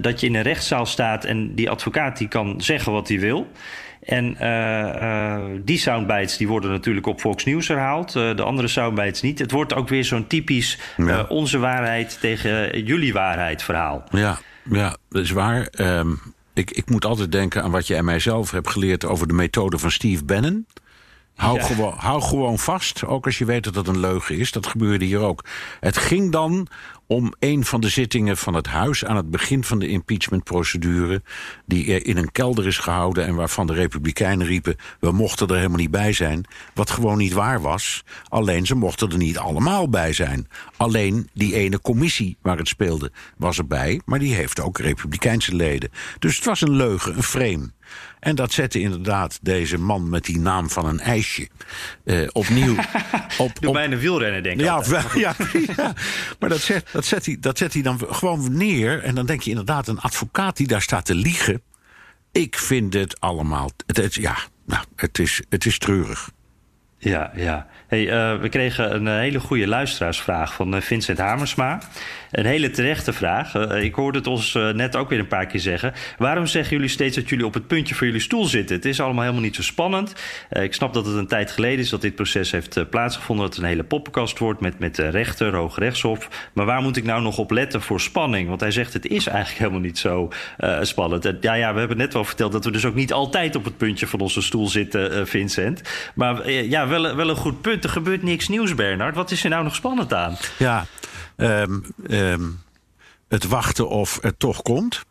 Dat 0.00 0.20
je 0.20 0.26
in 0.26 0.34
een 0.34 0.42
rechtszaal 0.42 0.86
staat 0.86 1.24
en 1.24 1.54
die 1.54 1.70
advocaat 1.70 2.18
die 2.18 2.28
kan 2.28 2.60
zeggen 2.60 2.92
wat 2.92 3.08
hij 3.08 3.20
wil. 3.20 3.50
En 4.04 4.36
eh, 4.38 5.34
eh, 5.34 5.42
die 5.64 5.78
soundbites 5.78 6.36
die 6.36 6.48
worden 6.48 6.70
natuurlijk 6.70 7.06
op 7.06 7.20
Fox 7.20 7.44
News 7.44 7.68
herhaald. 7.68 8.16
Eh, 8.16 8.36
de 8.36 8.42
andere 8.42 8.68
soundbites 8.68 9.20
niet. 9.22 9.38
Het 9.38 9.50
wordt 9.50 9.74
ook 9.74 9.88
weer 9.88 10.04
zo'n 10.04 10.26
typisch 10.26 10.78
Ja. 10.96 11.24
onze 11.28 11.58
waarheid 11.58 12.18
tegen 12.20 12.84
jullie 12.84 13.12
waarheid 13.12 13.62
verhaal. 13.62 14.04
Ja, 14.10 14.38
ja 14.70 14.96
dat 15.08 15.22
is 15.22 15.30
waar. 15.30 15.66
Ehm, 15.66 16.10
ik, 16.54 16.70
ik 16.70 16.90
moet 16.90 17.04
altijd 17.04 17.32
denken 17.32 17.62
aan 17.62 17.70
wat 17.70 17.86
jij 17.86 18.02
mijzelf 18.02 18.50
hebt 18.50 18.70
geleerd 18.70 19.04
over 19.04 19.28
de 19.28 19.34
methode 19.34 19.78
van 19.78 19.90
Steve 19.90 20.24
Bannon. 20.24 20.66
Hou, 21.34 21.56
Ja. 21.58 21.64
gewoon, 21.64 21.94
hou 21.96 22.22
gewoon 22.22 22.58
vast, 22.58 23.04
ook 23.04 23.24
als 23.26 23.38
je 23.38 23.44
weet 23.44 23.64
dat 23.64 23.74
het 23.74 23.88
een 23.88 24.00
leugen 24.00 24.38
is. 24.38 24.52
Dat 24.52 24.66
gebeurde 24.66 25.04
hier 25.04 25.18
ook. 25.18 25.44
Het 25.80 25.96
ging 25.96 26.32
dan 26.32 26.66
om 27.06 27.34
een 27.38 27.64
van 27.64 27.80
de 27.80 27.88
zittingen 27.88 28.36
van 28.36 28.54
het 28.54 28.66
huis 28.66 29.04
aan 29.04 29.16
het 29.16 29.30
begin 29.30 29.64
van 29.64 29.78
de 29.78 29.88
impeachmentprocedure. 29.88 31.22
die 31.66 31.92
er 31.94 32.06
in 32.06 32.16
een 32.16 32.32
kelder 32.32 32.66
is 32.66 32.78
gehouden 32.78 33.26
en 33.26 33.34
waarvan 33.34 33.66
de 33.66 33.72
Republikeinen 33.72 34.46
riepen: 34.46 34.76
we 35.00 35.12
mochten 35.12 35.48
er 35.48 35.56
helemaal 35.56 35.78
niet 35.78 35.90
bij 35.90 36.12
zijn. 36.12 36.44
Wat 36.74 36.90
gewoon 36.90 37.18
niet 37.18 37.32
waar 37.32 37.60
was. 37.60 38.04
Alleen 38.28 38.66
ze 38.66 38.74
mochten 38.74 39.10
er 39.10 39.16
niet 39.16 39.38
allemaal 39.38 39.88
bij 39.88 40.12
zijn. 40.12 40.48
Alleen 40.76 41.28
die 41.32 41.54
ene 41.54 41.80
commissie 41.80 42.36
waar 42.42 42.58
het 42.58 42.68
speelde 42.68 43.12
was 43.36 43.58
erbij, 43.58 44.00
maar 44.04 44.18
die 44.18 44.34
heeft 44.34 44.60
ook 44.60 44.78
Republikeinse 44.78 45.54
leden. 45.54 45.90
Dus 46.18 46.36
het 46.36 46.44
was 46.44 46.60
een 46.60 46.76
leugen, 46.76 47.16
een 47.16 47.22
frame. 47.22 47.72
En 48.20 48.34
dat 48.34 48.52
zette 48.52 48.80
inderdaad 48.80 49.38
deze 49.42 49.78
man 49.78 50.08
met 50.08 50.24
die 50.24 50.38
naam 50.38 50.70
van 50.70 50.86
een 50.86 51.00
ijsje 51.00 51.48
eh, 52.04 52.28
opnieuw 52.32 52.74
op. 53.38 53.60
Doe 53.60 53.68
op 53.68 53.74
bijna 53.74 53.96
wielrennen, 53.96 54.42
denk 54.42 54.58
ik. 54.60 54.64
ja, 54.66 54.84
wel, 54.88 55.02
ja, 55.18 55.34
ja, 55.76 55.92
maar 56.38 56.48
dat 56.48 56.60
zet, 56.60 56.86
dat, 56.92 57.04
zet 57.04 57.26
hij, 57.26 57.36
dat 57.40 57.58
zet 57.58 57.72
hij 57.72 57.82
dan 57.82 58.00
gewoon 58.08 58.56
neer. 58.56 59.02
En 59.02 59.14
dan 59.14 59.26
denk 59.26 59.42
je 59.42 59.50
inderdaad, 59.50 59.88
een 59.88 60.00
advocaat 60.00 60.56
die 60.56 60.66
daar 60.66 60.82
staat 60.82 61.04
te 61.04 61.14
liegen. 61.14 61.62
Ik 62.32 62.58
vind 62.58 62.94
het 62.94 63.20
allemaal. 63.20 63.70
Het, 63.86 63.96
het- 63.96 64.14
ja, 64.14 64.36
nou, 64.66 64.84
het 64.96 65.18
is, 65.18 65.42
het 65.48 65.66
is 65.66 65.78
treurig. 65.78 66.30
Ja, 66.98 67.32
ja. 67.36 67.66
Eh, 68.02 68.40
we 68.40 68.48
kregen 68.48 68.94
een 68.94 69.08
eh, 69.08 69.14
hele 69.14 69.40
goede 69.40 69.66
luisteraarsvraag 69.66 70.54
van 70.54 70.74
eh, 70.74 70.80
Vincent 70.80 71.18
Hamersma. 71.18 71.78
Een 72.30 72.46
hele 72.46 72.70
terechte 72.70 73.12
vraag. 73.12 73.54
Ik 73.74 73.94
hoorde 73.94 74.18
het 74.18 74.26
ons 74.26 74.52
net 74.52 74.96
ook 74.96 75.08
weer 75.08 75.18
een 75.18 75.26
paar 75.26 75.46
keer 75.46 75.60
zeggen. 75.60 75.92
Waarom 76.18 76.46
zeggen 76.46 76.76
jullie 76.76 76.90
steeds 76.90 77.16
dat 77.16 77.28
jullie 77.28 77.46
op 77.46 77.54
het 77.54 77.66
puntje 77.66 77.94
van 77.94 78.06
jullie 78.06 78.22
stoel 78.22 78.44
zitten? 78.44 78.76
Het 78.76 78.84
is 78.84 79.00
allemaal 79.00 79.22
helemaal 79.22 79.42
niet 79.42 79.54
zo 79.54 79.62
spannend. 79.62 80.14
Ik 80.50 80.74
snap 80.74 80.94
dat 80.94 81.06
het 81.06 81.16
een 81.16 81.26
tijd 81.26 81.50
geleden 81.50 81.78
is 81.78 81.88
dat 81.88 82.00
dit 82.00 82.14
proces 82.14 82.50
heeft 82.50 82.90
plaatsgevonden. 82.90 83.44
Dat 83.44 83.54
het 83.54 83.64
een 83.64 83.70
hele 83.70 83.84
poppenkast 83.84 84.38
wordt 84.38 84.60
met, 84.60 84.78
met 84.78 84.98
rechter, 84.98 85.54
hoogrechtshof. 85.54 86.48
Maar 86.52 86.66
waar 86.66 86.82
moet 86.82 86.96
ik 86.96 87.04
nou 87.04 87.22
nog 87.22 87.38
op 87.38 87.50
letten 87.50 87.82
voor 87.82 88.00
spanning? 88.00 88.48
Want 88.48 88.60
hij 88.60 88.70
zegt 88.70 88.92
het 88.92 89.06
is 89.06 89.26
eigenlijk 89.26 89.58
helemaal 89.58 89.80
niet 89.80 89.98
zo 89.98 90.32
spannend. 90.80 91.24
En 91.24 91.36
ja, 91.40 91.54
ja, 91.54 91.72
we 91.72 91.78
hebben 91.78 91.96
net 91.96 92.12
wel 92.12 92.24
verteld 92.24 92.52
dat 92.52 92.64
we 92.64 92.70
dus 92.70 92.84
ook 92.84 92.94
niet 92.94 93.12
altijd 93.12 93.56
op 93.56 93.64
het 93.64 93.76
puntje 93.76 94.06
van 94.06 94.20
onze 94.20 94.42
stoel 94.42 94.68
zitten, 94.68 95.28
Vincent. 95.28 95.82
Maar 96.14 96.50
ja, 96.50 96.88
wel, 96.88 97.16
wel 97.16 97.28
een 97.28 97.36
goed 97.36 97.60
punt. 97.60 97.83
Er 97.84 97.90
gebeurt 97.90 98.22
niks 98.22 98.48
nieuws, 98.48 98.74
Bernard. 98.74 99.14
Wat 99.14 99.30
is 99.30 99.44
er 99.44 99.50
nou 99.50 99.64
nog 99.64 99.74
spannend 99.74 100.14
aan? 100.14 100.36
Ja, 100.58 100.86
ehm, 101.36 101.80
ehm, 102.08 102.42
het 103.28 103.46
wachten 103.46 103.88
of 103.88 104.18
het 104.22 104.38
toch 104.38 104.62
komt. 104.62 105.04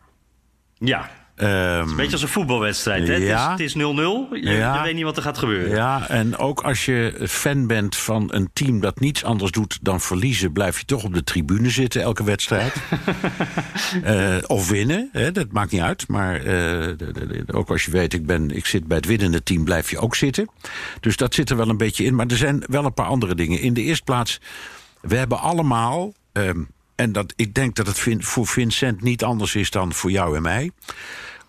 Ja, 0.77 1.09
Ehm, 1.35 1.95
beetje 1.95 2.11
als 2.11 2.21
een 2.21 2.27
voetbalwedstrijd. 2.27 3.07
Hè? 3.07 3.15
Ja. 3.15 3.51
Het 3.51 3.59
is- 3.59 3.73
Het 3.73 3.75
is 3.75 3.75
0-0. 3.75 4.27
Je, 4.31 4.49
Ja. 4.51 4.75
je 4.77 4.81
weet 4.83 4.93
niet 4.95 5.03
wat 5.03 5.17
er 5.17 5.23
gaat 5.23 5.37
gebeuren. 5.37 5.75
Ja, 5.75 6.09
en 6.09 6.37
ook 6.37 6.61
als 6.61 6.85
je 6.85 7.25
fan 7.29 7.67
bent 7.67 7.95
van 7.95 8.27
een 8.33 8.49
team 8.53 8.79
dat 8.79 8.99
niets 8.99 9.23
anders 9.23 9.51
doet 9.51 9.79
dan 9.81 10.01
verliezen, 10.01 10.51
blijf 10.51 10.79
je 10.79 10.85
toch 10.85 11.03
op 11.03 11.13
de 11.13 11.23
tribune 11.23 11.69
zitten 11.69 12.01
elke 12.01 12.23
wedstrijd. 12.23 12.73
Eh, 14.03 14.35
of 14.47 14.69
winnen, 14.69 15.09
hè, 15.11 15.31
dat 15.31 15.51
maakt 15.51 15.71
niet 15.71 15.81
uit. 15.81 16.07
Maar 16.07 16.35
eh, 16.35 16.43
de- 16.43 16.95
de- 16.97 17.43
de- 17.45 17.53
ook 17.53 17.69
als 17.69 17.85
je 17.85 17.91
weet, 17.91 18.13
ik, 18.13 18.25
ben, 18.25 18.55
ik 18.55 18.65
zit 18.65 18.87
bij 18.87 18.97
het 18.97 19.05
winnende 19.05 19.43
team, 19.43 19.63
blijf 19.63 19.89
je 19.89 19.99
ook 19.99 20.15
zitten. 20.15 20.49
Dus 20.99 21.17
dat 21.17 21.33
zit 21.33 21.49
er 21.49 21.57
wel 21.57 21.69
een 21.69 21.77
beetje 21.77 22.03
in. 22.03 22.15
Maar 22.15 22.27
er 22.27 22.37
zijn 22.37 22.63
wel 22.67 22.85
een 22.85 22.93
paar 22.93 23.05
andere 23.05 23.35
dingen. 23.35 23.59
In 23.59 23.73
de 23.73 23.81
eerste 23.81 24.03
plaats, 24.03 24.39
we 25.01 25.15
hebben 25.15 25.39
allemaal. 25.39 26.13
ehm, 26.33 26.61
en 26.95 27.11
dat, 27.11 27.33
ik 27.35 27.53
denk 27.53 27.75
dat 27.75 27.87
het 27.87 27.99
voor 28.19 28.47
Vincent 28.47 29.01
niet 29.01 29.23
anders 29.23 29.55
is 29.55 29.69
dan 29.69 29.93
voor 29.93 30.11
jou 30.11 30.35
en 30.35 30.41
mij 30.41 30.71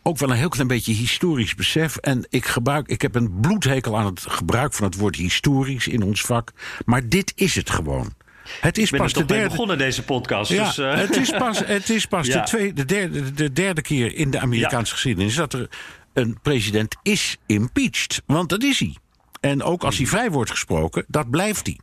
ook 0.07 0.19
wel 0.19 0.31
een 0.31 0.37
heel 0.37 0.49
klein 0.49 0.69
beetje 0.69 0.93
historisch 0.93 1.55
besef. 1.55 1.97
En 1.97 2.27
ik, 2.29 2.47
gebruik, 2.47 2.89
ik 2.89 3.03
heb 3.03 3.15
een 3.15 3.41
bloedhekel 3.41 3.99
aan 3.99 4.07
het 4.07 4.25
gebruik 4.29 4.73
van 4.73 4.87
het 4.87 4.97
woord 4.97 5.17
historisch 5.17 5.89
in 5.89 6.03
ons 6.03 6.21
vak. 6.21 6.53
Maar 6.85 7.09
dit 7.09 7.33
is 7.37 7.55
het 7.55 7.71
gewoon. 7.71 8.15
Het 8.61 8.79
is 8.79 8.91
pas 8.91 9.13
de 9.13 9.25
derde. 9.25 9.49
begonnen, 9.49 9.79
deze 9.79 10.03
podcast. 10.03 10.51
Ja, 10.51 10.65
dus, 10.65 10.79
eh, 10.79 10.95
het 10.95 11.17
is 11.17 11.31
pas, 11.31 11.59
het 11.67 11.91
is 11.91 12.07
pas 12.07 12.27
Ja. 12.27 12.41
de, 12.41 12.47
tweede, 12.47 12.73
de, 12.73 12.85
derde, 12.85 13.33
de 13.33 13.53
derde 13.53 13.83
keer 13.83 14.15
in 14.15 14.31
de 14.31 14.41
Amerikaanse 14.41 14.93
geschiedenis 14.93 15.35
dat 15.35 15.53
er 15.53 15.69
een 16.13 16.39
president 16.43 16.97
is 17.03 17.37
impeached. 17.47 18.23
Want 18.27 18.49
dat 18.49 18.63
is 18.63 18.79
hij. 18.79 18.97
En 19.41 19.63
ook 19.63 19.85
als 19.85 19.97
hij 19.97 20.07
vrij 20.07 20.31
wordt 20.31 20.51
gesproken, 20.51 21.05
dat 21.09 21.31
blijft 21.31 21.67
hij. 21.67 21.79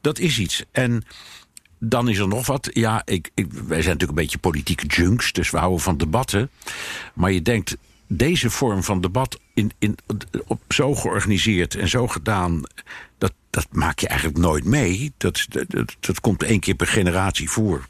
Dat 0.00 0.18
is 0.18 0.38
iets. 0.38 0.64
En 0.72 1.04
dan 1.78 2.08
is 2.08 2.18
er 2.18 2.28
nog 2.28 2.46
wat. 2.46 2.70
Ja, 2.72 3.02
ik, 3.04 3.30
ik, 3.34 3.52
wij 3.52 3.62
zijn 3.66 3.92
natuurlijk 3.96 4.18
een 4.18 4.24
beetje 4.24 4.38
politieke 4.38 4.86
junks, 4.86 5.32
dus 5.32 5.50
we 5.50 5.58
houden 5.58 5.80
van 5.80 5.96
debatten. 5.96 6.50
Maar 7.14 7.32
je 7.32 7.42
denkt, 7.42 7.76
deze 8.06 8.50
vorm 8.50 8.82
van 8.82 9.00
debat 9.00 9.38
in, 9.54 9.72
in, 9.78 9.96
op, 10.46 10.60
zo 10.68 10.94
georganiseerd 10.94 11.74
en 11.74 11.88
zo 11.88 12.08
gedaan, 12.08 12.62
dat, 13.18 13.32
dat 13.50 13.66
maak 13.70 13.98
je 13.98 14.08
eigenlijk 14.08 14.38
nooit 14.38 14.64
mee. 14.64 15.12
Dat, 15.16 15.46
dat, 15.48 15.96
dat 16.00 16.20
komt 16.20 16.42
één 16.42 16.60
keer 16.60 16.74
per 16.74 16.86
generatie 16.86 17.50
voor. 17.50 17.88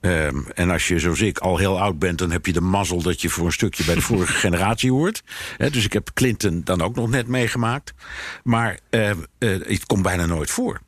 Ehm, 0.00 0.36
en 0.54 0.70
als 0.70 0.88
je, 0.88 0.98
zoals 0.98 1.20
ik, 1.20 1.38
al 1.38 1.56
heel 1.56 1.80
oud 1.80 1.98
bent, 1.98 2.18
dan 2.18 2.30
heb 2.30 2.46
je 2.46 2.52
de 2.52 2.60
mazzel 2.60 3.02
dat 3.02 3.20
je 3.20 3.28
voor 3.28 3.46
een 3.46 3.52
stukje 3.52 3.84
bij 3.84 3.94
de 3.94 4.00
vorige 4.12 4.32
generatie 4.32 4.92
hoort. 4.92 5.22
Dus 5.56 5.84
ik 5.84 5.92
heb 5.92 6.10
Clinton 6.14 6.60
dan 6.64 6.82
ook 6.82 6.94
nog 6.94 7.08
net 7.08 7.26
meegemaakt. 7.26 7.94
Maar 8.42 8.78
eh, 8.90 9.10
eh, 9.10 9.16
het 9.38 9.86
komt 9.86 10.02
bijna 10.02 10.26
nooit 10.26 10.50
voor. 10.50 10.80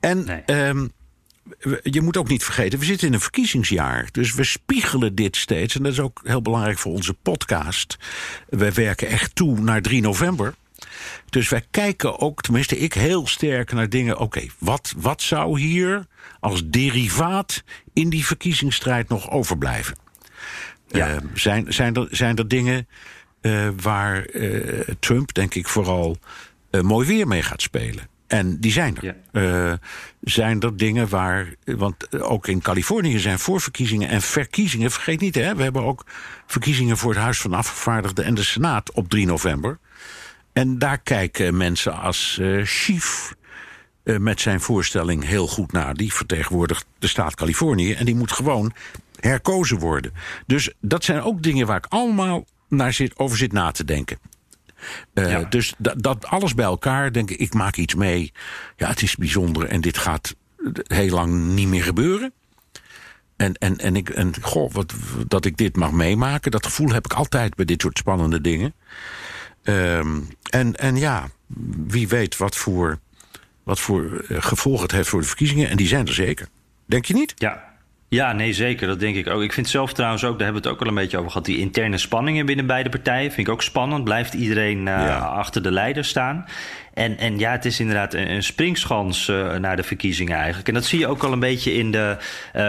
En 0.00 0.24
Nee. 0.24 0.42
ehm, 0.46 0.86
je 1.82 2.00
moet 2.00 2.16
ook 2.16 2.28
niet 2.28 2.44
vergeten, 2.44 2.78
we 2.78 2.84
zitten 2.84 3.06
in 3.06 3.14
een 3.14 3.20
verkiezingsjaar. 3.20 4.08
Dus 4.12 4.34
we 4.34 4.44
spiegelen 4.44 5.14
dit 5.14 5.36
steeds. 5.36 5.76
En 5.76 5.82
dat 5.82 5.92
is 5.92 6.00
ook 6.00 6.20
heel 6.24 6.42
belangrijk 6.42 6.78
voor 6.78 6.92
onze 6.92 7.14
podcast. 7.14 7.96
We 8.48 8.72
werken 8.72 9.08
echt 9.08 9.34
toe 9.34 9.60
naar 9.60 9.82
3 9.82 10.00
november. 10.00 10.54
Dus 11.30 11.48
wij 11.48 11.64
kijken 11.70 12.20
ook, 12.20 12.42
tenminste 12.42 12.78
ik, 12.78 12.92
heel 12.92 13.26
sterk 13.26 13.72
naar 13.72 13.88
dingen. 13.88 14.18
Oké, 14.18 14.46
wat, 14.58 14.94
wat 14.96 15.22
zou 15.22 15.60
hier 15.60 16.06
als 16.40 16.62
derivaat 16.66 17.62
in 17.92 18.10
die 18.10 18.26
verkiezingsstrijd 18.26 19.08
nog 19.08 19.30
overblijven? 19.30 19.96
Ja. 20.88 21.08
Eh, 21.08 21.16
zijn, 21.34 21.72
zijn, 21.72 21.94
er, 21.94 22.08
zijn 22.10 22.36
er 22.36 22.48
dingen 22.48 22.88
eh, 23.40 23.68
waar 23.82 24.24
eh, 24.24 24.80
Trump, 24.98 25.34
denk 25.34 25.54
ik, 25.54 25.68
vooral 25.68 26.18
mooi 26.82 27.06
weer 27.06 27.26
mee 27.26 27.42
gaat 27.42 27.62
spelen. 27.62 28.08
En 28.26 28.60
die 28.60 28.72
zijn 28.72 28.96
er. 28.96 29.16
Eh, 29.32 29.72
zijn 30.20 30.60
er 30.60 30.76
dingen 30.76 31.08
waar. 31.08 31.54
Want 31.64 32.20
ook 32.20 32.46
in 32.46 32.60
Californië 32.60 33.18
zijn 33.18 33.38
voorverkiezingen 33.38 34.08
en 34.08 34.22
verkiezingen. 34.22 34.90
Vergeet 34.90 35.20
niet, 35.20 35.34
hè, 35.34 35.54
we 35.54 35.62
hebben 35.62 35.84
ook 35.84 36.04
verkiezingen 36.46 36.96
voor 36.96 37.10
het 37.10 37.22
Huis 37.22 37.40
van 37.40 37.54
Afgevaardigden 37.54 38.24
en 38.24 38.34
de 38.34 38.42
Senaat 38.42 38.92
op 38.92 39.08
3 39.08 39.26
november. 39.26 39.78
En 40.52 40.78
daar 40.78 40.98
kijken 40.98 41.56
mensen 41.56 42.00
als 42.00 42.40
Schief 42.62 43.34
eh, 44.06 44.16
met 44.16 44.40
zijn 44.40 44.60
voorstelling 44.60 45.24
heel 45.24 45.46
goed 45.46 45.72
naar. 45.72 45.94
Die 45.94 46.12
vertegenwoordigt 46.12 46.86
de 46.98 47.06
staat 47.06 47.34
Californië 47.34 47.92
en 47.92 48.04
die 48.04 48.14
moet 48.14 48.32
gewoon 48.32 48.72
herkozen 49.20 49.78
worden. 49.78 50.12
Dus 50.46 50.72
dat 50.80 51.04
zijn 51.04 51.22
ook 51.22 51.42
dingen 51.42 51.66
waar 51.66 51.76
ik 51.76 51.86
allemaal 51.88 52.44
naar 52.68 52.92
zit, 52.92 53.18
over 53.18 53.36
zit 53.36 53.52
na 53.52 53.70
te 53.70 53.84
denken. 53.84 54.18
Eh, 55.14 55.30
Ja. 55.30 55.42
Dus 55.42 55.74
dat, 55.78 56.02
dat 56.02 56.26
alles 56.26 56.54
bij 56.54 56.64
elkaar, 56.64 57.12
denk 57.12 57.30
ik, 57.30 57.38
ik 57.38 57.54
maak 57.54 57.76
iets 57.76 57.94
mee. 57.94 58.32
Ja, 58.76 58.88
het 58.88 59.02
is 59.02 59.16
bijzonder 59.16 59.66
en 59.66 59.80
dit 59.80 59.98
gaat 59.98 60.34
heel 60.86 61.14
lang 61.14 61.46
niet 61.46 61.68
meer 61.68 61.82
gebeuren. 61.82 62.32
En, 63.36 63.54
en, 63.54 63.76
en, 63.76 63.96
ik, 63.96 64.08
en 64.08 64.32
goh, 64.42 64.72
wat, 64.72 64.94
dat 65.28 65.44
ik 65.44 65.56
dit 65.56 65.76
mag 65.76 65.92
meemaken, 65.92 66.50
dat 66.50 66.66
gevoel 66.66 66.88
heb 66.88 67.04
ik 67.04 67.12
altijd 67.12 67.54
bij 67.54 67.64
dit 67.64 67.82
soort 67.82 67.98
spannende 67.98 68.40
dingen. 68.40 68.74
Ehm, 69.62 70.20
en, 70.50 70.76
en 70.76 70.96
ja, 70.96 71.28
wie 71.86 72.08
weet 72.08 72.36
wat 72.36 72.56
voor, 72.56 72.98
wat 73.62 73.80
voor 73.80 74.24
eh, 74.28 74.36
gevolgen 74.42 74.82
het 74.82 74.92
heeft 74.92 75.08
voor 75.08 75.20
de 75.20 75.26
verkiezingen. 75.26 75.68
En 75.68 75.76
die 75.76 75.86
zijn 75.88 76.06
er 76.06 76.14
zeker. 76.14 76.48
Denk 76.86 77.04
je 77.04 77.14
niet? 77.14 77.32
Ja. 77.36 77.64
Ja, 78.08 78.32
nee, 78.32 78.52
zeker. 78.52 78.86
Dat 78.86 79.00
denk 79.00 79.16
ik 79.16 79.28
ook. 79.28 79.42
Ik 79.42 79.52
vind 79.52 79.68
zelf 79.68 79.92
trouwens 79.92 80.24
ook, 80.24 80.38
daar 80.38 80.44
hebben 80.44 80.62
we 80.62 80.68
het 80.68 80.78
ook 80.78 80.82
al 80.84 80.88
een 80.90 81.02
beetje 81.02 81.18
over 81.18 81.30
gehad, 81.30 81.46
die 81.46 81.58
interne 81.58 81.98
spanningen 81.98 82.46
binnen 82.46 82.66
beide 82.66 82.88
partijen. 82.88 83.32
Vind 83.32 83.46
ik 83.46 83.52
ook 83.52 83.62
spannend. 83.62 84.04
Blijft 84.04 84.34
iedereen 84.34 84.78
eh, 84.78 84.84
Ja. 84.84 85.18
achter 85.18 85.62
de 85.62 85.72
leider 85.72 86.04
staan? 86.04 86.44
En, 86.94 87.18
en 87.18 87.38
ja, 87.38 87.50
het 87.50 87.64
is 87.64 87.80
inderdaad 87.80 88.14
een, 88.14 88.30
een 88.30 88.42
springschans 88.42 89.28
eh, 89.28 89.54
naar 89.54 89.76
de 89.76 89.82
verkiezingen 89.82 90.36
eigenlijk. 90.36 90.68
En 90.68 90.74
dat 90.74 90.84
zie 90.84 90.98
je 90.98 91.06
ook 91.06 91.22
al 91.22 91.32
een 91.32 91.40
beetje 91.40 91.74
in 91.74 91.90
de, 91.90 92.16
eh, 92.52 92.62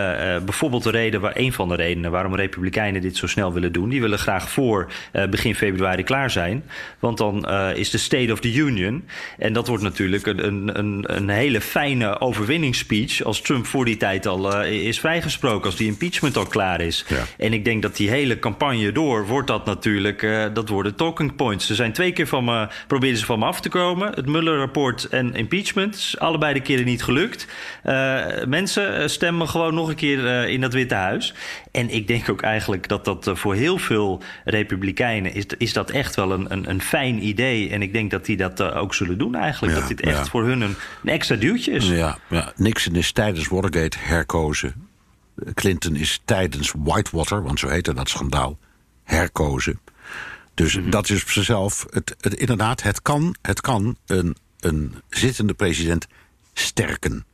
bijvoorbeeld 0.43 0.83
de 0.83 0.89
reden, 0.89 1.21
waar, 1.21 1.31
een 1.35 1.53
van 1.53 1.69
de 1.69 1.75
redenen 1.75 2.11
waarom 2.11 2.35
Republikeinen 2.35 3.01
dit 3.01 3.17
zo 3.17 3.27
snel 3.27 3.53
willen 3.53 3.71
doen. 3.71 3.89
Die 3.89 4.01
willen 4.01 4.19
graag 4.19 4.49
voor 4.49 4.91
begin 5.29 5.55
februari 5.55 6.03
klaar 6.03 6.31
zijn. 6.31 6.63
Want 6.99 7.17
dan 7.17 7.49
is 7.75 7.89
de 7.89 7.97
State 7.97 8.31
of 8.31 8.39
the 8.39 8.53
Union. 8.53 9.07
En 9.37 9.53
dat 9.53 9.67
wordt 9.67 9.83
natuurlijk 9.83 10.25
een, 10.25 10.77
een, 10.79 11.03
een, 11.15 11.29
hele 11.29 11.61
fijne 11.61 12.19
overwinningsspeech 12.19 13.23
als 13.23 13.41
Trump 13.41 13.65
voor 13.65 13.85
die 13.85 13.97
tijd 13.97 14.25
al 14.25 14.61
is 14.63 14.99
vrijgesproken, 15.27 15.65
als 15.65 15.75
die 15.75 15.87
impeachment 15.87 16.37
al 16.37 16.45
klaar 16.45 16.81
is. 16.81 17.05
Ja. 17.07 17.23
En 17.37 17.53
ik 17.53 17.65
denk 17.65 17.81
dat 17.81 17.95
die 17.95 18.09
hele 18.09 18.39
campagne 18.39 18.91
door 18.91 19.25
wordt 19.25 19.47
dat 19.47 19.65
natuurlijk, 19.65 20.23
eh, 20.23 20.45
dat 20.53 20.69
worden 20.69 20.95
talking 20.95 21.35
points. 21.35 21.69
Er 21.69 21.75
zijn 21.75 21.93
twee 21.93 22.11
keer 22.11 22.27
van 22.27 22.45
me, 22.45 22.67
probeerden 22.87 23.19
ze 23.19 23.25
van 23.25 23.39
me 23.39 23.45
af 23.45 23.61
te 23.61 23.69
komen. 23.69 24.11
Het 24.13 24.25
Mueller-rapport 24.25 25.05
en 25.05 25.33
impeachment. 25.33 26.15
Allebei 26.17 26.53
de 26.53 26.61
keren 26.61 26.85
niet 26.85 27.03
gelukt. 27.03 27.47
Eh, 27.83 28.25
mensen 28.47 28.97
eh, 28.97 29.07
stemmen 29.07 29.49
gewoon 29.49 29.73
nog 29.73 29.89
een 29.89 29.95
keer 29.95 30.47
in 30.47 30.61
dat 30.61 30.73
Witte 30.73 30.95
Huis. 30.95 31.33
En 31.71 31.89
ik 31.89 32.07
denk 32.07 32.29
ook 32.29 32.41
eigenlijk 32.41 32.87
dat 32.87 33.05
dat 33.05 33.29
voor 33.33 33.55
heel 33.55 33.77
veel 33.77 34.21
Republikeinen 34.45 35.33
is, 35.33 35.45
is 35.57 35.73
dat 35.73 35.89
echt 35.89 36.15
wel 36.15 36.31
een, 36.31 36.45
een, 36.51 36.69
een 36.69 36.81
fijn 36.81 37.25
idee. 37.25 37.69
En 37.69 37.81
ik 37.81 37.93
denk 37.93 38.11
dat 38.11 38.25
die 38.25 38.37
dat 38.37 38.61
ook 38.61 38.93
zullen 38.93 39.17
doen 39.17 39.35
eigenlijk. 39.35 39.73
Ja, 39.73 39.79
dat 39.79 39.89
dit 39.89 40.01
echt 40.01 40.17
ja. 40.17 40.25
voor 40.25 40.43
hun 40.43 40.61
een, 40.61 40.75
een 41.03 41.09
extra 41.09 41.35
duwtje 41.35 41.71
is. 41.71 41.89
Ja, 41.89 42.17
ja, 42.29 42.53
Nixon 42.55 42.95
is 42.95 43.11
tijdens 43.11 43.47
Watergate 43.47 43.97
herkozen. 43.99 44.86
Clinton 45.53 45.95
is 45.95 46.21
tijdens 46.25 46.73
Whitewater, 46.77 47.43
want 47.43 47.59
zo 47.59 47.67
heette 47.67 47.93
dat 47.93 48.09
schandaal, 48.09 48.57
herkozen. 49.03 49.79
Dus 50.53 50.79
dat 50.89 51.09
is 51.09 51.21
op 51.21 51.29
zichzelf. 51.29 51.85
Het, 51.89 52.15
het, 52.21 52.33
inderdaad, 52.33 52.81
het 52.81 53.01
kan, 53.01 53.35
het 53.41 53.61
kan 53.61 53.97
een, 54.05 54.35
een 54.59 54.95
zittende 55.09 55.53
president 55.53 56.07
sterken. 56.53 57.25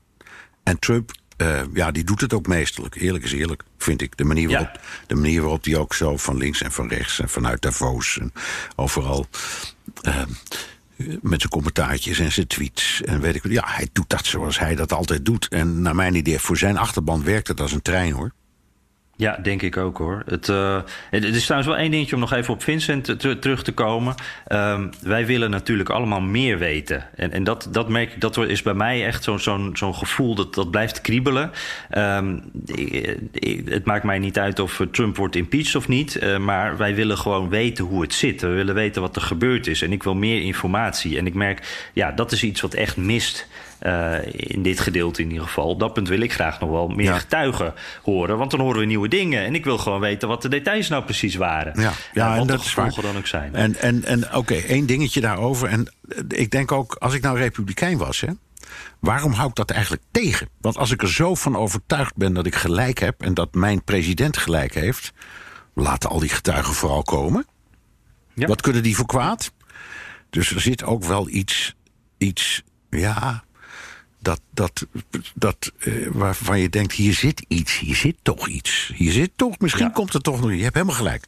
En 0.64 0.80
Trump, 0.80 1.12
eh, 1.38 1.62
ja, 1.74 1.92
die 1.92 2.04
doet 2.04 2.22
het 2.22 2.34
ook 2.34 2.48
meesterlijk. 2.48 2.96
Eerlijk 2.96 3.24
is 3.24 3.32
eerlijk, 3.32 3.64
vind 3.78 4.02
ik. 4.02 4.18
De 4.18 4.24
manier 4.24 4.50
Ja. 4.50 4.58
waarop, 4.60 4.82
de 5.08 5.16
manier 5.16 5.42
waarop 5.42 5.64
die 5.64 5.78
ook 5.78 5.94
zo 5.94 6.18
van 6.18 6.38
links 6.38 6.62
en 6.62 6.72
van 6.72 6.88
rechts 6.88 7.20
en 7.20 7.30
vanuit 7.30 7.62
Davos 7.62 8.18
en 8.20 8.34
overal. 8.76 9.28
eh, 10.02 10.22
met 11.22 11.40
zijn 11.40 11.52
commentaartjes 11.52 12.20
en 12.20 12.32
zijn 12.32 12.48
tweets. 12.48 13.02
En 13.02 13.22
weet 13.22 13.36
ik. 13.36 13.48
Ja, 13.48 13.64
hij 13.66 13.90
doet 13.92 14.10
dat 14.10 14.26
zoals 14.26 14.60
hij 14.60 14.76
dat 14.76 14.94
altijd 14.94 15.26
doet. 15.26 15.48
En 15.48 15.82
naar 15.82 15.96
mijn 15.96 16.16
idee, 16.16 16.40
voor 16.40 16.58
zijn 16.58 16.78
achterban 16.78 17.24
werkt 17.24 17.48
het 17.48 17.62
als 17.62 17.72
een 17.72 17.82
trein 17.82 18.14
hoor. 18.14 18.34
Ja, 19.16 19.40
denk 19.44 19.62
ik 19.62 19.78
ook 19.78 19.98
hoor. 19.98 20.24
Het, 20.26 20.50
eh, 20.50 20.82
het 21.10 21.24
is 21.24 21.44
trouwens 21.44 21.72
wel 21.72 21.82
één 21.82 21.92
dingetje 21.92 22.16
om 22.16 22.22
nog 22.22 22.34
even 22.34 22.54
op 22.54 22.64
Vincent 22.64 23.04
te- 23.04 23.16
te- 23.16 23.40
terug 23.40 23.64
te 23.64 23.72
komen. 23.72 24.16
Ehm, 24.48 24.88
wij 25.02 25.26
willen 25.26 25.50
natuurlijk 25.50 25.90
allemaal 25.90 26.22
meer 26.22 26.58
weten. 26.58 27.08
En, 27.16 27.32
en 27.32 27.44
dat, 27.44 27.68
dat 27.72 27.90
merk 27.90 28.14
ik, 28.14 28.22
dat 28.22 28.38
is 28.38 28.62
bij 28.62 28.74
mij 28.74 29.06
echt 29.06 29.24
zo'n 29.74 29.96
gevoel 29.96 30.36
dat, 30.36 30.54
dat 30.54 30.72
blijft 30.72 31.02
kriebelen. 31.02 31.52
Ehm, 31.90 32.38
het 33.66 33.86
maakt 33.86 34.04
mij 34.04 34.20
niet 34.20 34.40
uit 34.40 34.60
of 34.60 34.82
Trump 34.92 35.18
wordt 35.18 35.36
impeached 35.36 35.76
of 35.76 35.88
niet. 35.88 36.16
eh, 36.16 36.38
maar 36.38 36.78
wij 36.78 36.96
willen 36.96 37.18
gewoon 37.18 37.50
weten 37.50 37.86
hoe 37.86 38.02
het 38.02 38.14
zit. 38.14 38.42
We 38.42 38.48
willen 38.48 38.76
weten 38.76 39.02
wat 39.02 39.16
er 39.16 39.22
gebeurd 39.22 39.68
is. 39.68 39.82
En 39.82 39.92
ik 39.92 40.04
wil 40.04 40.16
meer 40.16 40.42
informatie. 40.42 41.18
En 41.18 41.26
ik 41.26 41.34
merk, 41.34 41.90
ja, 41.94 42.12
dat 42.12 42.32
is 42.32 42.44
iets 42.44 42.62
wat 42.62 42.74
echt 42.74 42.98
mist. 42.98 43.48
Eh, 43.84 44.14
in 44.34 44.64
dit 44.64 44.80
gedeelte 44.80 45.22
in 45.22 45.30
ieder 45.30 45.46
geval. 45.48 45.68
Op 45.68 45.80
dat 45.80 45.94
punt 45.94 46.08
wil 46.08 46.20
ik 46.20 46.34
graag 46.34 46.60
nog 46.60 46.70
wel 46.70 46.88
meer 46.88 47.06
Ja. 47.06 47.18
getuigen 47.20 47.74
horen. 48.04 48.38
Want 48.38 48.52
dan 48.52 48.60
horen 48.60 48.80
we 48.80 48.86
nieuwe 48.86 49.08
dingen. 49.08 49.46
En 49.46 49.56
ik 49.56 49.64
wil 49.64 49.78
gewoon 49.78 50.00
weten 50.00 50.28
wat 50.28 50.42
de 50.42 50.50
details 50.50 50.88
nou 50.90 51.04
precies 51.04 51.36
waren. 51.36 51.82
Ja, 51.82 51.92
ja 52.14 52.32
en 52.32 52.38
wat 52.38 52.48
dat 52.48 52.60
de 52.60 52.66
is 52.66 52.74
waar. 52.74 52.86
gevolgen 52.86 53.12
dan 53.14 53.22
ook 53.22 53.28
zijn. 53.28 53.56
En, 53.56 53.76
en, 53.76 54.04
en 54.04 54.36
oké, 54.36 54.54
één 54.56 54.86
dingetje 54.86 55.22
daarover. 55.22 55.70
En 55.70 55.94
eh, 56.08 56.18
ik 56.28 56.52
denk 56.52 56.72
ook, 56.72 56.96
als 56.96 57.14
ik 57.14 57.22
nou 57.22 57.38
republikein 57.38 57.98
was, 57.98 58.22
hè, 58.22 58.28
waarom 59.00 59.32
hou 59.32 59.50
ik 59.50 59.56
dat 59.56 59.70
eigenlijk 59.72 60.04
tegen? 60.12 60.50
Want 60.62 60.78
als 60.78 60.92
ik 60.92 61.02
er 61.02 61.12
zo 61.12 61.36
van 61.36 61.56
overtuigd 61.58 62.16
ben 62.16 62.34
dat 62.34 62.46
ik 62.46 62.56
gelijk 62.56 63.00
heb 63.00 63.22
en 63.22 63.34
dat 63.34 63.54
mijn 63.54 63.84
president 63.84 64.38
gelijk 64.38 64.74
heeft, 64.74 65.14
laten 65.74 66.10
al 66.10 66.20
die 66.20 66.30
getuigen 66.30 66.74
vooral 66.74 67.04
komen. 67.04 67.46
Ja. 68.34 68.48
Wat 68.48 68.62
kunnen 68.62 68.84
die 68.84 68.96
voor 68.96 69.06
kwaad? 69.06 69.52
Dus 70.30 70.52
er 70.52 70.62
zit 70.62 70.84
ook 70.84 71.04
wel 71.04 71.30
iets, 71.30 71.76
iets 72.18 72.64
ja, 72.90 73.44
dat, 74.24 74.42
dat, 74.52 74.86
dat 75.36 75.72
eh, 75.80 75.94
waarvan 76.12 76.60
je 76.60 76.70
denkt, 76.70 76.94
hier 76.94 77.14
zit 77.14 77.46
iets, 77.48 77.80
hier 77.80 77.96
zit 77.96 78.16
toch 78.22 78.48
iets. 78.48 78.92
Hier 78.96 79.12
zit 79.12 79.32
toch, 79.36 79.60
misschien 79.60 79.86
Ja. 79.86 79.92
komt 79.92 80.14
er 80.14 80.22
toch 80.22 80.42
nog, 80.42 80.52
je 80.52 80.62
hebt 80.64 80.74
helemaal 80.74 80.96
gelijk. 80.96 81.26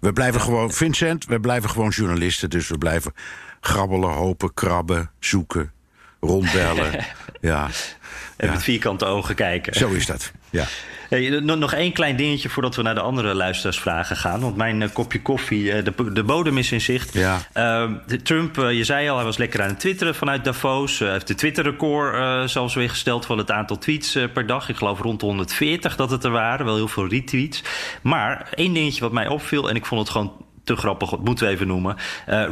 We 0.00 0.12
blijven 0.12 0.40
gewoon, 0.40 0.72
Vincent, 0.72 1.24
we 1.26 1.40
blijven 1.40 1.70
gewoon 1.70 1.88
journalisten, 1.90 2.50
dus 2.50 2.68
we 2.68 2.78
blijven 2.78 3.12
grabbelen, 3.60 4.10
hopen, 4.10 4.54
krabben, 4.54 5.10
zoeken, 5.20 5.72
rondbellen. 6.20 7.04
ja, 7.40 7.70
En 8.36 8.46
ja. 8.46 8.52
met 8.52 8.62
vierkante 8.62 9.04
ogen 9.04 9.34
kijken. 9.34 9.74
zo 9.74 9.88
is 9.90 10.06
dat. 10.06 10.32
Ja. 10.50 10.66
Hey, 11.12 11.40
nog, 11.40 11.72
één 11.72 11.92
klein 11.92 12.16
dingetje 12.16 12.48
voordat 12.48 12.76
we 12.76 12.82
naar 12.82 12.94
de 12.94 13.00
andere 13.00 13.34
luisteraarsvragen 13.34 14.16
gaan. 14.16 14.40
Want 14.40 14.56
mijn 14.56 14.82
eh, 14.82 14.88
kopje 14.92 15.22
koffie, 15.22 15.72
eh, 15.72 15.84
de, 15.84 16.12
de 16.12 16.24
bodem 16.24 16.58
is 16.58 16.72
in 16.72 16.80
zicht. 16.80 17.14
Ja. 17.14 17.38
Ehm, 17.52 17.94
Trump, 18.22 18.58
eh, 18.58 18.72
je 18.72 18.84
zei 18.84 19.08
al, 19.08 19.16
hij 19.16 19.24
was 19.24 19.36
lekker 19.36 19.62
aan 19.62 19.68
het 19.68 19.80
twitteren 19.80 20.14
vanuit 20.14 20.44
Davos. 20.44 20.98
Hij 20.98 21.10
heeft 21.10 21.26
de 21.26 21.34
Twitter-record 21.34 22.50
zelfs 22.50 22.74
weer 22.74 22.88
gesteld 22.88 23.26
van 23.26 23.38
het 23.38 23.50
aantal 23.50 23.78
tweets 23.78 24.18
per 24.32 24.46
dag. 24.46 24.68
Ik 24.68 24.76
geloof 24.76 25.00
rond 25.00 25.20
de 25.20 25.26
140 25.26 25.96
dat 25.96 26.10
het 26.10 26.24
er 26.24 26.30
waren. 26.30 26.66
Wel 26.66 26.74
heel 26.74 26.88
veel 26.88 27.08
retweets. 27.08 27.62
Maar 28.02 28.48
één 28.54 28.72
dingetje 28.72 29.00
wat 29.00 29.12
mij 29.12 29.28
opviel, 29.28 29.68
en 29.68 29.76
ik 29.76 29.86
vond 29.86 30.00
het 30.00 30.10
gewoon 30.10 30.32
te 30.64 30.76
grappig, 30.76 31.10
dat 31.10 31.24
moeten 31.24 31.46
we 31.46 31.52
even 31.52 31.66
noemen. 31.66 31.96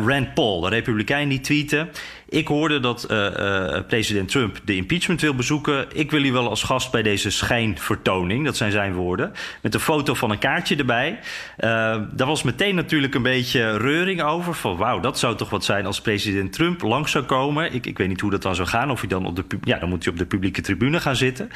Rand 0.06 0.34
Paul, 0.34 0.60
de 0.60 0.68
republikein, 0.68 1.28
die 1.28 1.40
tweette... 1.40 1.88
Ik 2.30 2.48
hoorde 2.48 2.80
dat 2.80 3.04
eh, 3.04 3.76
eh, 3.76 3.84
president 3.86 4.28
Trump 4.28 4.58
de 4.64 4.76
impeachment 4.76 5.20
wil 5.20 5.34
bezoeken. 5.34 5.86
Ik 5.92 6.10
wil 6.10 6.24
u 6.24 6.32
wel 6.32 6.48
als 6.48 6.62
gast 6.62 6.90
bij 6.90 7.02
deze 7.02 7.30
schijnvertoning. 7.30 8.44
Dat 8.44 8.56
zijn 8.56 8.72
zijn 8.72 8.94
woorden. 8.94 9.32
Met 9.62 9.74
een 9.74 9.80
foto 9.80 10.14
van 10.14 10.30
een 10.30 10.38
kaartje 10.38 10.76
erbij. 10.76 11.18
Eh, 11.56 11.68
daar 12.10 12.26
was 12.26 12.42
meteen 12.42 12.74
natuurlijk 12.74 13.14
een 13.14 13.22
beetje 13.22 13.76
reuring 13.76 14.22
over. 14.22 14.54
Van 14.54 14.76
wauw, 14.76 15.00
dat 15.00 15.18
zou 15.18 15.36
toch 15.36 15.50
wat 15.50 15.64
zijn 15.64 15.86
als 15.86 16.00
president 16.00 16.52
Trump 16.52 16.82
langs 16.82 17.10
zou 17.10 17.24
komen. 17.24 17.74
Ik, 17.74 17.86
ik 17.86 17.98
weet 17.98 18.08
niet 18.08 18.20
hoe 18.20 18.30
dat 18.30 18.42
dan 18.42 18.54
zou 18.54 18.68
gaan. 18.68 18.90
Of 18.90 19.00
hij 19.00 19.08
dan 19.08 19.26
op 19.26 19.36
de, 19.36 19.44
ja, 19.62 19.78
dan 19.78 19.88
moet 19.88 20.04
hij 20.04 20.12
op 20.12 20.18
de 20.18 20.26
publieke 20.26 20.60
tribune 20.60 21.00
gaan 21.00 21.16
zitten. 21.16 21.50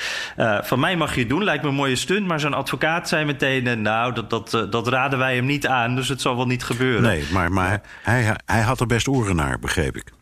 Van 0.63 0.81
mij 0.81 0.97
mag 0.97 1.15
je 1.15 1.21
het 1.21 1.29
doen. 1.29 1.45
Lijkt 1.45 1.63
me 1.63 1.69
een 1.69 1.75
mooie 1.75 1.97
stunt. 1.97 2.27
Maar 2.27 2.41
zijn 2.41 2.55
advocaat 2.55 3.09
zei 3.09 3.25
meteen... 3.25 3.83
nou, 3.83 4.15
dat, 4.15 4.31
dat, 4.31 4.67
dat 4.71 4.89
raden 4.89 5.19
wij 5.19 5.35
hem 5.35 5.47
niet 5.47 5.67
aan. 5.67 5.95
Dus 5.95 6.09
het 6.09 6.21
zal 6.21 6.37
wel 6.37 6.47
niet 6.47 6.65
gebeuren. 6.65 7.03
Nee, 7.03 7.25
maar, 7.33 7.53
maar 7.53 7.81
hij, 8.03 8.37
hij 8.47 8.61
had 8.61 8.81
er 8.81 8.87
best 8.87 9.09
oren 9.09 9.37
naar, 9.37 9.59
begreep 9.59 9.97
ik. 9.97 10.13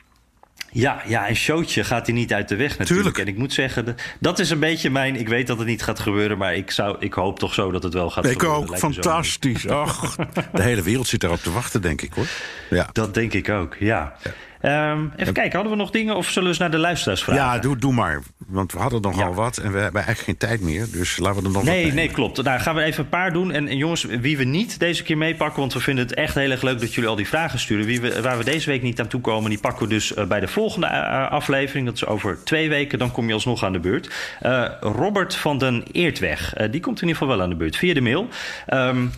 Ja, 0.74 1.02
ja, 1.06 1.28
een 1.28 1.36
showtje 1.36 1.84
gaat 1.84 2.06
hij 2.06 2.14
niet 2.14 2.32
uit 2.32 2.48
de 2.48 2.56
weg 2.56 2.78
natuurlijk. 2.78 2.88
Tuurlijk. 2.88 3.18
En 3.18 3.26
ik 3.26 3.36
moet 3.38 3.52
zeggen, 3.52 3.96
dat 4.20 4.38
is 4.38 4.50
een 4.50 4.58
beetje 4.58 4.90
mijn... 4.90 5.16
Ik 5.16 5.28
weet 5.28 5.46
dat 5.46 5.58
het 5.58 5.66
niet 5.66 5.82
gaat 5.82 5.98
gebeuren, 6.00 6.38
maar 6.38 6.54
ik, 6.54 6.70
zou, 6.70 6.96
ik 6.98 7.12
hoop 7.12 7.38
toch 7.38 7.54
zo 7.54 7.70
dat 7.70 7.82
het 7.82 7.94
wel 7.94 8.10
gaat 8.10 8.24
Ik 8.24 8.30
gebeuren. 8.32 8.58
ook, 8.58 8.70
me 8.70 8.78
zo 8.78 8.90
fantastisch. 8.90 9.68
Ach, 9.82 10.16
de 10.52 10.62
hele 10.62 10.82
wereld 10.82 11.06
zit 11.06 11.20
daarop 11.20 11.40
te 11.40 11.52
wachten, 11.52 11.82
denk 11.82 12.02
ik 12.02 12.12
hoor. 12.12 12.26
Ja. 12.70 12.88
Dat 12.92 13.14
denk 13.14 13.32
ik 13.32 13.48
ook, 13.48 13.76
ja. 13.78 14.16
Ehm, 14.62 15.04
even 15.16 15.32
kijken, 15.32 15.52
hadden 15.52 15.72
we 15.72 15.78
nog 15.78 15.90
dingen 15.90 16.16
of 16.16 16.26
zullen 16.26 16.42
we 16.42 16.48
eens 16.48 16.58
naar 16.58 16.70
de 16.70 16.78
luisteraars 16.78 17.22
vragen? 17.22 17.42
Ja, 17.42 17.58
doe, 17.58 17.76
doe 17.76 17.92
maar. 17.92 18.22
Want 18.46 18.72
we 18.72 18.78
hadden 18.78 19.00
nogal 19.00 19.34
wat 19.34 19.56
en 19.56 19.72
we 19.72 19.78
hebben 19.78 20.02
eigenlijk 20.04 20.24
geen 20.40 20.48
tijd 20.48 20.60
meer. 20.60 20.86
Dus 20.92 21.16
laten 21.16 21.40
we 21.40 21.46
er 21.46 21.52
nog 21.52 21.64
Nee, 21.64 21.84
wat 21.84 21.94
nee, 21.94 22.08
klopt. 22.08 22.42
Nou, 22.42 22.60
gaan 22.60 22.74
we 22.74 22.82
even 22.82 23.04
een 23.04 23.08
paar 23.08 23.32
doen. 23.32 23.52
En, 23.52 23.68
en 23.68 23.76
jongens, 23.76 24.04
wie 24.04 24.36
we 24.36 24.44
niet 24.44 24.78
deze 24.78 25.02
keer 25.02 25.18
meepakken... 25.18 25.60
want 25.60 25.72
we 25.72 25.80
vinden 25.80 26.04
het 26.04 26.14
echt 26.14 26.34
heel 26.34 26.50
erg 26.50 26.62
leuk 26.62 26.80
dat 26.80 26.94
jullie 26.94 27.10
al 27.10 27.16
die 27.16 27.28
vragen 27.28 27.58
sturen. 27.58 27.86
Wie 27.86 28.00
we, 28.00 28.22
waar 28.22 28.38
we 28.38 28.44
deze 28.44 28.70
week 28.70 28.82
niet 28.82 29.00
aan 29.00 29.06
toe 29.06 29.20
komen... 29.20 29.50
die 29.50 29.60
pakken 29.60 29.82
we 29.82 29.88
dus 29.88 30.16
uh, 30.16 30.24
bij 30.24 30.40
de 30.40 30.48
volgende 30.48 30.86
uh, 30.86 31.30
aflevering. 31.30 31.86
Dat 31.86 31.94
is 31.94 32.06
over 32.06 32.44
twee 32.44 32.68
weken. 32.68 32.98
Dan 32.98 33.12
kom 33.12 33.26
je 33.26 33.34
alsnog 33.34 33.64
aan 33.64 33.72
de 33.72 33.80
beurt. 33.80 34.10
Uh, 34.42 34.68
Robert 34.80 35.34
van 35.34 35.58
den 35.58 35.84
Eertweg. 35.92 36.52
die 36.70 36.80
komt 36.80 37.02
in 37.02 37.08
ieder 37.08 37.22
geval 37.22 37.36
wel 37.36 37.42
aan 37.42 37.50
de 37.50 37.56
beurt 37.56 37.76
via 37.76 37.94
de 37.94 38.00
mail. 38.00 38.28
Um, 38.72 39.12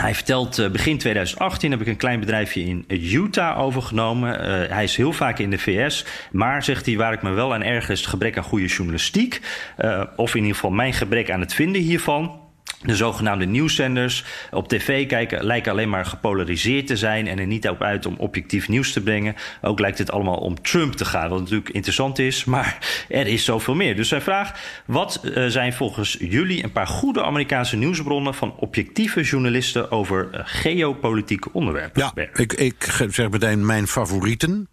hij 0.00 0.14
vertelt, 0.14 0.58
uh, 0.58 0.70
begin 0.70 0.98
2018 0.98 1.70
heb 1.70 1.80
ik 1.80 1.86
een 1.86 1.96
klein 1.96 2.20
bedrijfje 2.20 2.64
in 2.64 2.84
Utah 2.88 3.58
overgenomen. 3.58 4.34
Uh, 4.34 4.70
hij 4.70 4.84
is 4.84 4.96
heel 4.96 5.12
vaak 5.12 5.38
in 5.38 5.50
de 5.50 5.58
VS. 5.58 6.04
Maar, 6.30 6.64
zegt 6.64 6.86
hij, 6.86 6.96
waar 6.96 7.12
ik 7.12 7.22
me 7.22 7.30
wel 7.30 7.54
aan 7.54 7.62
erger 7.62 7.90
is 7.90 8.00
het 8.00 8.08
gebrek 8.08 8.36
aan 8.36 8.42
goede 8.42 8.66
journalistiek. 8.66 9.40
Uh, 9.78 10.04
of 10.16 10.30
in 10.34 10.40
ieder 10.40 10.54
geval 10.54 10.70
mijn 10.70 10.92
gebrek 10.92 11.30
aan 11.30 11.40
het 11.40 11.54
vinden 11.54 11.82
hiervan. 11.82 12.47
De 12.82 12.96
zogenaamde 12.96 13.44
nieuwszenders 13.44 14.24
op 14.50 14.68
tv 14.68 15.06
kijken 15.06 15.44
lijken 15.44 15.72
alleen 15.72 15.88
maar 15.88 16.04
gepolariseerd 16.06 16.86
te 16.86 16.96
zijn 16.96 17.26
en 17.26 17.38
er 17.38 17.46
niet 17.46 17.68
op 17.68 17.82
uit 17.82 18.06
om 18.06 18.14
objectief 18.18 18.68
nieuws 18.68 18.92
te 18.92 19.02
brengen. 19.02 19.34
Ook 19.62 19.80
lijkt 19.80 19.98
het 19.98 20.10
allemaal 20.10 20.36
om 20.36 20.62
Trump 20.62 20.92
te 20.92 21.04
gaan, 21.04 21.28
wat 21.28 21.38
natuurlijk 21.38 21.70
interessant 21.70 22.18
is, 22.18 22.44
maar 22.44 23.04
er 23.08 23.26
is 23.26 23.44
zoveel 23.44 23.74
meer. 23.74 23.96
Dus 23.96 24.08
zijn 24.08 24.22
vraag: 24.22 24.52
wat 24.84 25.20
uh, 25.24 25.46
zijn 25.46 25.72
volgens 25.72 26.16
jullie 26.20 26.64
een 26.64 26.72
paar 26.72 26.86
goede 26.86 27.24
Amerikaanse 27.24 27.76
nieuwsbronnen 27.76 28.34
van 28.34 28.54
objectieve 28.56 29.22
journalisten 29.22 29.90
over 29.90 30.28
uh, 30.32 30.40
geopolitieke 30.44 31.52
onderwerpen? 31.52 32.02
Ja, 32.14 32.28
ik, 32.34 32.52
ik 32.52 33.06
zeg 33.08 33.30
meteen 33.30 33.66
mijn 33.66 33.86
favorieten. 33.86 34.68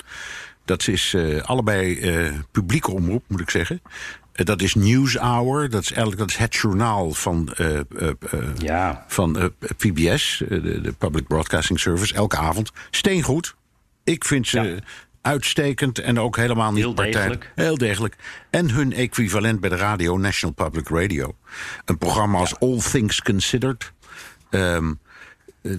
Dat 0.65 0.87
is 0.87 1.13
uh, 1.13 1.41
allebei 1.43 1.99
publieke 2.51 2.91
omroep, 2.91 3.23
moet 3.27 3.41
ik 3.41 3.49
zeggen. 3.49 3.81
Dat 4.35 4.61
is 4.61 4.75
NewsHour, 4.75 5.69
dat 5.69 5.81
is 5.81 5.91
eigenlijk 5.91 6.19
dat 6.19 6.29
is 6.29 6.37
het 6.37 6.55
journaal 6.55 7.11
van, 7.11 7.55
uh, 7.57 7.79
ja. 8.57 9.05
van 9.07 9.53
PBS, 9.77 10.43
de, 10.47 10.81
de, 10.81 10.93
Public 10.97 11.27
Broadcasting 11.27 11.79
Service, 11.79 12.13
elke 12.13 12.37
avond. 12.37 12.71
Steengoed. 12.91 13.55
Ik 14.03 14.25
vind 14.25 14.47
ze 14.47 14.61
ja. 14.61 14.79
uitstekend 15.21 15.99
en 15.99 16.19
ook 16.19 16.37
helemaal 16.37 16.71
niet 16.71 16.83
Heel 16.83 16.95
degelijk. 16.95 17.51
Heel 17.55 17.77
degelijk. 17.77 18.15
En 18.49 18.69
hun 18.69 18.93
equivalent 18.93 19.59
bij 19.59 19.69
de 19.69 19.75
radio, 19.75 20.17
National 20.17 20.55
Public 20.55 20.89
Radio. 20.89 21.35
Een 21.85 21.97
programma 21.97 22.39
als 22.39 22.59
All 22.59 22.79
Things 22.91 23.21
Considered. 23.21 23.91
Um, 24.49 24.99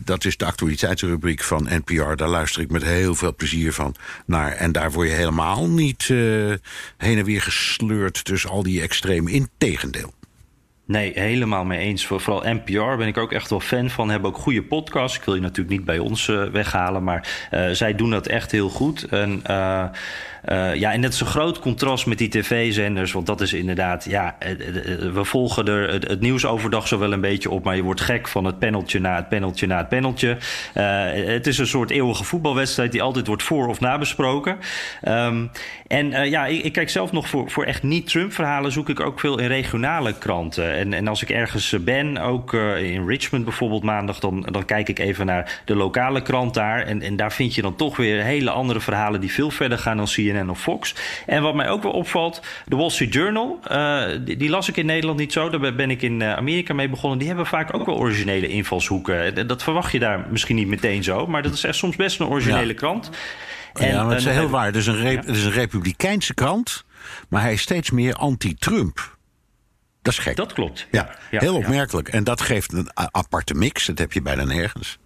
dat 0.05 0.25
is 0.25 0.37
de 0.37 0.45
actualiteitsrubriek 0.45 1.43
van 1.43 1.69
NPR. 1.71 2.15
Daar 2.15 2.29
luister 2.29 2.63
ik 2.63 2.71
met 2.71 2.83
heel 2.83 3.15
veel 3.15 3.35
plezier 3.35 3.73
van 3.73 3.95
naar. 4.27 4.53
En 4.53 4.73
daar 4.73 4.93
word 4.93 5.09
je 5.09 5.15
helemaal 5.15 5.69
niet 5.69 6.09
uh, 6.09 6.55
heen 6.97 7.19
en 7.19 7.25
weer 7.25 7.43
gesleurd 7.43 8.25
tussen 8.25 8.51
al 8.51 8.63
die 8.63 8.81
extremen. 8.81 9.33
Integendeel. 9.33 10.15
Nee, 10.87 11.13
helemaal 11.15 11.65
mee 11.65 11.79
eens. 11.79 12.07
Vooral 12.07 12.43
NPR 12.45 12.97
ben 12.97 13.07
ik 13.07 13.17
ook 13.17 13.33
echt 13.33 13.51
wel 13.51 13.61
fan 13.61 13.91
van. 13.91 14.09
Hebben 14.09 14.31
ook 14.31 14.39
goede 14.39 14.63
podcasts. 14.63 15.19
Ik 15.19 15.25
wil 15.25 15.35
je 15.35 15.41
natuurlijk 15.41 15.77
niet 15.77 15.85
bij 15.85 15.99
ons 15.99 16.29
uh, 16.29 16.45
weghalen, 16.45 17.05
maar 17.05 17.49
zij 17.73 17.95
doen 17.95 18.11
dat 18.11 18.27
echt 18.27 18.51
heel 18.51 18.69
goed. 18.69 19.03
En 19.03 19.43
uh, 20.49 20.75
ja, 20.75 20.93
en 20.93 21.01
dat 21.01 21.13
is 21.13 21.21
een 21.21 21.27
groot 21.27 21.59
contrast 21.59 22.07
met 22.07 22.19
die 22.19 22.29
tv-zenders. 22.29 23.13
Want 23.13 23.27
dat 23.27 23.41
is 23.41 23.53
inderdaad, 23.53 24.05
ja, 24.05 24.37
we 25.13 25.25
volgen 25.25 25.67
er 25.67 25.89
het, 25.89 26.21
nieuws 26.21 26.47
overdag 26.47 26.89
zo 26.89 26.99
wel 26.99 27.13
een 27.13 27.21
beetje 27.21 27.51
op. 27.51 27.65
Maar 27.65 27.77
je 27.77 27.83
wordt 27.83 28.01
gek 28.01 28.29
van 28.29 28.45
het 28.45 28.59
paneltje 28.59 29.01
na 29.01 29.17
het 29.17 29.29
paneltje 29.29 29.67
na 29.67 29.77
het 29.77 29.89
paneltje. 29.89 30.37
Uh, 30.75 31.33
het 31.35 31.47
is 31.47 31.59
een 31.59 31.67
soort 31.67 31.91
eeuwige 31.91 32.25
voetbalwedstrijd 32.25 32.93
die 32.93 33.03
altijd 33.03 33.27
wordt 33.27 33.43
voor- 33.43 33.69
of 33.69 33.81
nabesproken. 33.81 34.57
Um, 35.09 35.51
en 35.87 36.07
uh, 36.07 36.31
ja, 36.31 36.47
ik, 36.47 36.63
ik, 36.63 36.73
kijk 36.73 36.91
zelf 36.91 37.13
nog 37.13 37.29
voor, 37.29 37.51
voor 37.51 37.65
echt 37.65 37.83
niet-Trump-verhalen 37.83 38.73
zoek 38.73 38.89
ik 38.89 39.01
ook 39.01 39.21
veel 39.21 39.39
in 39.39 39.47
regionale 39.47 40.19
kranten. 40.19 40.75
En, 40.75 40.93
en 40.93 41.09
als 41.09 41.23
ik 41.23 41.31
ergens 41.31 41.77
ben, 41.81 42.19
ook 42.19 42.53
in 42.79 43.07
Richmond 43.07 43.45
bijvoorbeeld 43.45 43.83
maandag, 43.83 44.19
dan, 44.19 44.49
dan 44.51 44.65
kijk 44.65 44.89
ik 44.89 44.99
even 44.99 45.27
naar 45.27 45.63
de 45.65 45.77
lokale 45.77 46.23
krant 46.23 46.55
daar. 46.55 46.83
En, 46.83 47.03
en 47.03 47.17
daar 47.17 47.33
vind 47.33 47.55
je 47.55 47.63
dan 47.63 47.77
toch 47.77 47.97
weer 47.97 48.23
hele 48.23 48.51
andere 48.51 48.81
verhalen 48.81 49.21
die 49.21 49.33
veel 49.33 49.51
verder 49.51 49.79
gaan 49.79 49.97
dan 49.97 50.07
CNN 50.07 50.36
of 50.51 50.61
Fox. 50.61 50.95
En 51.27 51.43
wat 51.43 51.55
mij 51.55 51.69
ook 51.69 51.83
wel 51.83 51.93
opvalt, 51.93 52.43
de 52.67 52.77
Wall 52.77 52.91
Street 52.91 53.13
Journal, 53.13 53.61
uh, 53.71 54.05
die, 54.25 54.37
die, 54.37 54.51
las 54.51 54.69
ik 54.69 54.77
in 54.77 54.87
Nederland 54.87 55.19
niet 55.19 55.33
zo. 55.33 55.49
Daar 55.51 55.75
ben 55.75 55.91
ik 55.91 56.03
in 56.03 56.23
Amerika 56.23 56.75
mee 56.75 56.89
begonnen. 56.89 57.19
Die 57.19 57.29
hebben 57.29 57.47
vaak 57.47 57.75
ook 57.75 57.87
wel 57.87 57.97
originele 57.97 58.49
invalshoeken. 58.49 59.47
Dat 59.47 59.63
verwacht 59.63 59.93
je 59.93 59.99
daar 59.99 60.27
misschien 60.31 60.57
niet 60.57 60.69
meteen 60.69 61.03
zo, 61.03 61.27
maar 61.27 61.43
dat 61.43 61.53
is 61.53 61.65
echt 61.65 61.77
soms 61.77 61.97
best 61.97 62.21
een 62.21 62.27
originele 62.27 62.73
ja. 62.73 62.75
krant. 62.75 63.11
En, 63.73 63.89
ja, 63.89 64.09
het 64.09 64.19
is 64.19 64.25
heel 64.25 64.49
waar. 64.49 64.67
Het 64.67 64.77
is, 64.77 64.87
een 64.87 64.97
ja. 64.97 65.17
het 65.17 65.29
is 65.29 65.45
een 65.45 65.53
republikeinse 65.53 66.35
krant, 66.35 66.85
maar 67.29 67.43
hij 67.43 67.53
is 67.53 67.61
steeds 67.61 67.91
meer 67.91 68.15
anti-Trump. 68.15 69.17
Dat 70.03 70.13
is 70.13 70.19
gek. 70.19 70.37
Dat 70.37 70.53
klopt. 70.53 70.87
Ja, 70.91 71.11
ja 71.31 71.41
heel 71.41 71.57
opmerkelijk. 71.57 72.09
En 72.09 72.25
dat 72.25 72.41
geeft 72.41 72.73
een 72.73 72.89
aparte 72.95 73.55
mix. 73.55 73.87
Dat 73.87 73.99
heb 73.99 74.13
je 74.13 74.23
bijna 74.23 74.45
nergens. 74.45 74.99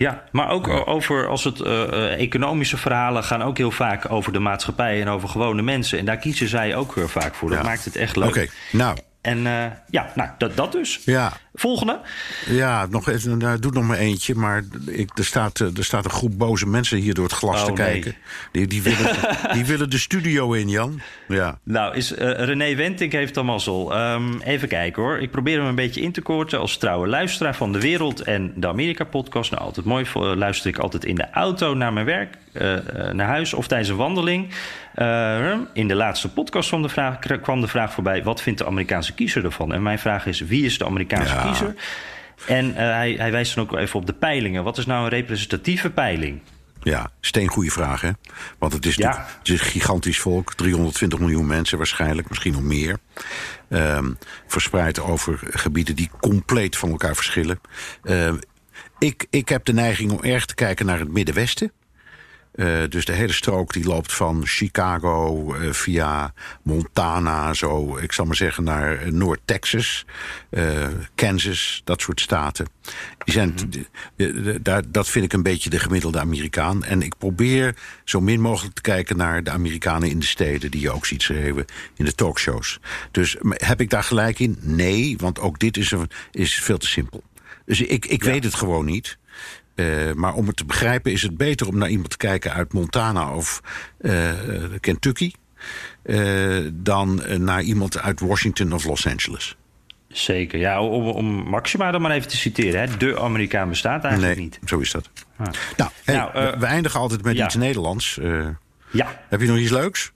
Ja, 0.00 0.22
maar 0.32 0.48
ook 0.48 0.66
ja. 0.66 0.72
over 0.72 1.26
als 1.26 1.44
het 1.44 1.60
uh, 1.60 2.20
economische 2.20 2.76
verhalen 2.76 3.24
gaan 3.24 3.42
ook 3.42 3.56
heel 3.56 3.70
vaak 3.70 4.10
over 4.10 4.32
de 4.32 4.38
maatschappij 4.38 5.00
en 5.00 5.08
over 5.08 5.28
gewone 5.28 5.62
mensen. 5.62 5.98
En 5.98 6.04
daar 6.04 6.16
kiezen 6.16 6.48
zij 6.48 6.76
ook 6.76 6.94
weer 6.94 7.08
vaak 7.08 7.34
voor. 7.34 7.48
Dat 7.48 7.58
ja. 7.58 7.64
maakt 7.64 7.84
het 7.84 7.96
echt 7.96 8.16
leuk. 8.16 8.28
Oké, 8.28 8.38
okay, 8.38 8.50
nou. 8.72 8.96
En 9.20 9.38
uh, 9.38 9.64
ja, 9.90 10.10
nou, 10.14 10.30
dat, 10.38 10.56
dat 10.56 10.72
dus. 10.72 11.00
Ja. 11.04 11.32
Volgende. 11.54 12.00
Ja, 12.46 12.86
nog 12.86 13.08
even, 13.08 13.38
nou, 13.38 13.58
doe 13.58 13.72
nog 13.72 13.84
maar 13.84 13.98
eentje. 13.98 14.34
Maar 14.34 14.64
ik, 14.86 15.18
er, 15.18 15.24
staat, 15.24 15.58
er 15.58 15.84
staat 15.84 16.04
een 16.04 16.10
groep 16.10 16.38
boze 16.38 16.66
mensen 16.66 16.98
hier 16.98 17.14
door 17.14 17.24
het 17.24 17.32
glas 17.32 17.60
oh, 17.60 17.66
te 17.66 17.72
nee. 17.72 17.90
kijken. 17.90 18.14
Die, 18.52 18.66
die, 18.66 18.82
willen, 18.82 19.16
die 19.52 19.64
willen 19.64 19.90
de 19.90 19.98
studio 19.98 20.52
in, 20.52 20.68
Jan. 20.68 21.00
Ja. 21.28 21.58
Nou, 21.62 21.94
is, 21.94 22.12
uh, 22.12 22.18
René 22.18 22.74
Wentink 22.74 23.12
heeft 23.12 23.34
dan 23.34 23.46
mazzel. 23.46 23.98
Um, 23.98 24.40
even 24.40 24.68
kijken 24.68 25.02
hoor. 25.02 25.18
Ik 25.18 25.30
probeer 25.30 25.58
hem 25.58 25.66
een 25.66 25.74
beetje 25.74 26.00
in 26.00 26.12
te 26.12 26.20
korten 26.20 26.58
als 26.58 26.76
trouwe 26.76 27.08
luisteraar 27.08 27.54
van 27.54 27.72
de 27.72 27.80
Wereld 27.80 28.20
en 28.20 28.52
de 28.56 28.68
Amerika-podcast. 28.68 29.50
Nou, 29.50 29.62
altijd 29.62 29.86
mooi. 29.86 30.06
Luister 30.14 30.70
ik 30.70 30.78
altijd 30.78 31.04
in 31.04 31.14
de 31.14 31.30
auto 31.30 31.74
naar 31.74 31.92
mijn 31.92 32.06
werk, 32.06 32.36
uh, 32.52 32.78
naar 33.12 33.26
huis 33.26 33.54
of 33.54 33.66
tijdens 33.66 33.90
een 33.90 33.96
wandeling. 33.96 34.48
Uh, 34.94 35.52
in 35.72 35.88
de 35.88 35.94
laatste 35.94 36.28
podcast 36.32 36.68
kwam 36.68 36.82
de, 36.82 36.88
vraag, 36.88 37.18
kwam 37.42 37.60
de 37.60 37.68
vraag 37.68 37.92
voorbij: 37.92 38.22
wat 38.22 38.42
vindt 38.42 38.58
de 38.58 38.66
Amerikaanse 38.66 39.14
kiezer 39.14 39.44
ervan? 39.44 39.72
En 39.72 39.82
mijn 39.82 39.98
vraag 39.98 40.26
is: 40.26 40.40
wie 40.40 40.64
is 40.64 40.78
de 40.78 40.84
Amerikaanse 40.84 41.34
Ja. 41.34 41.39
Kiezer? 41.42 41.74
En 42.46 42.66
uh, 42.68 42.74
hij, 42.74 43.14
hij 43.18 43.30
wijst 43.30 43.54
dan 43.54 43.64
ook 43.64 43.76
even 43.76 44.00
op 44.00 44.06
de 44.06 44.12
peilingen. 44.12 44.64
Wat 44.64 44.78
is 44.78 44.86
nou 44.86 45.02
een 45.04 45.08
representatieve 45.08 45.90
peiling? 45.90 46.40
Ja, 46.82 47.10
steengoede 47.20 47.70
vraag, 47.70 48.00
hè? 48.00 48.10
Want 48.58 48.72
het 48.72 48.86
is, 48.86 48.94
Ja. 48.94 49.26
het 49.38 49.48
is 49.48 49.60
een 49.60 49.66
gigantisch 49.66 50.20
volk. 50.20 50.54
320 50.54 51.18
miljoen 51.18 51.46
mensen 51.46 51.78
waarschijnlijk, 51.78 52.28
misschien 52.28 52.52
nog 52.52 52.62
meer. 52.62 52.98
Ehm, 53.68 54.12
verspreid 54.46 55.00
over 55.00 55.38
gebieden 55.50 55.96
die 55.96 56.10
compleet 56.20 56.76
van 56.76 56.90
elkaar 56.90 57.14
verschillen. 57.14 57.60
Ehm, 58.02 58.36
ik, 58.98 59.26
ik 59.30 59.48
heb 59.48 59.64
de 59.64 59.72
neiging 59.72 60.10
om 60.12 60.22
erg 60.22 60.46
te 60.46 60.54
kijken 60.54 60.86
naar 60.86 60.98
het 60.98 61.12
Middenwesten. 61.12 61.72
Uh, 62.54 62.82
dus 62.88 63.04
de 63.04 63.12
hele 63.12 63.32
strook 63.32 63.72
die 63.72 63.84
loopt 63.84 64.12
van 64.12 64.46
Chicago 64.46 65.54
uh, 65.54 65.72
via 65.72 66.32
Montana, 66.62 67.54
zo, 67.54 67.96
ik 67.96 68.12
zal 68.12 68.24
maar 68.24 68.36
zeggen, 68.36 68.64
naar 68.64 69.06
uh, 69.06 69.12
Noord-Texas, 69.12 70.04
Kansas, 71.14 71.80
dat 71.84 72.00
soort 72.00 72.20
staten. 72.20 72.66
Die 73.24 73.34
zijn, 73.34 73.54
daar, 74.62 74.82
dat 74.90 75.08
vind 75.08 75.24
ik 75.24 75.32
een 75.32 75.42
beetje 75.42 75.70
de 75.70 75.78
gemiddelde 75.78 76.20
Amerikaan. 76.20 76.84
En 76.84 77.02
ik 77.02 77.18
probeer 77.18 77.74
zo 78.04 78.20
min 78.20 78.40
mogelijk 78.40 78.74
te 78.74 78.82
kijken 78.82 79.16
naar 79.16 79.42
de 79.42 79.50
Amerikanen 79.50 80.10
in 80.10 80.18
de 80.18 80.26
steden, 80.26 80.70
die 80.70 80.80
je 80.80 80.90
ook 80.90 81.06
ziet 81.06 81.22
schreeuwen 81.22 81.64
in 81.96 82.04
de 82.04 82.14
talkshows. 82.14 82.78
Dus 83.10 83.36
heb 83.48 83.80
ik 83.80 83.90
daar 83.90 84.04
gelijk 84.04 84.38
in? 84.38 84.58
Nee, 84.60 85.16
want 85.18 85.38
ook 85.38 85.58
dit 85.58 85.76
is, 85.76 85.90
een, 85.90 86.10
is 86.30 86.54
veel 86.54 86.78
te 86.78 86.86
simpel. 86.86 87.22
Dus 87.64 87.80
ik, 87.80 88.06
ik 88.06 88.24
ja. 88.24 88.30
weet 88.30 88.44
het 88.44 88.54
gewoon 88.54 88.84
niet. 88.84 89.18
Uh, 89.80 90.12
maar 90.12 90.34
om 90.34 90.46
het 90.46 90.56
te 90.56 90.64
begrijpen 90.64 91.12
is 91.12 91.22
het 91.22 91.36
beter 91.36 91.68
om 91.68 91.78
naar 91.78 91.88
iemand 91.88 92.10
te 92.10 92.16
kijken 92.16 92.52
uit 92.52 92.72
Montana 92.72 93.34
of 93.34 93.60
uh, 94.00 94.30
Kentucky. 94.80 95.32
Uh, 96.04 96.68
dan 96.72 97.22
naar 97.36 97.62
iemand 97.62 97.98
uit 97.98 98.20
Washington 98.20 98.72
of 98.72 98.84
Los 98.84 99.06
Angeles. 99.06 99.56
Zeker, 100.08 100.58
ja, 100.58 100.82
om, 100.82 101.08
om 101.08 101.26
Maxima 101.26 101.90
dan 101.90 102.02
maar 102.02 102.10
even 102.10 102.28
te 102.28 102.36
citeren. 102.36 102.80
Hè. 102.80 102.96
De 102.96 103.20
Amerikaan 103.20 103.68
bestaat 103.68 104.04
eigenlijk 104.04 104.36
nee, 104.36 104.44
niet. 104.44 104.58
zo 104.64 104.78
is 104.78 104.90
dat. 104.90 105.10
Ah. 105.36 105.46
Nou, 105.76 105.90
hey, 106.04 106.14
nou 106.14 106.58
we 106.58 106.66
eindigen 106.66 107.00
altijd 107.00 107.22
met 107.22 107.36
ja. 107.36 107.44
iets 107.44 107.54
Nederlands. 107.54 108.18
ja. 108.90 109.22
Heb 109.28 109.40
je 109.40 109.46
nog 109.46 109.58
iets 109.58 109.70
leuks? 109.70 110.12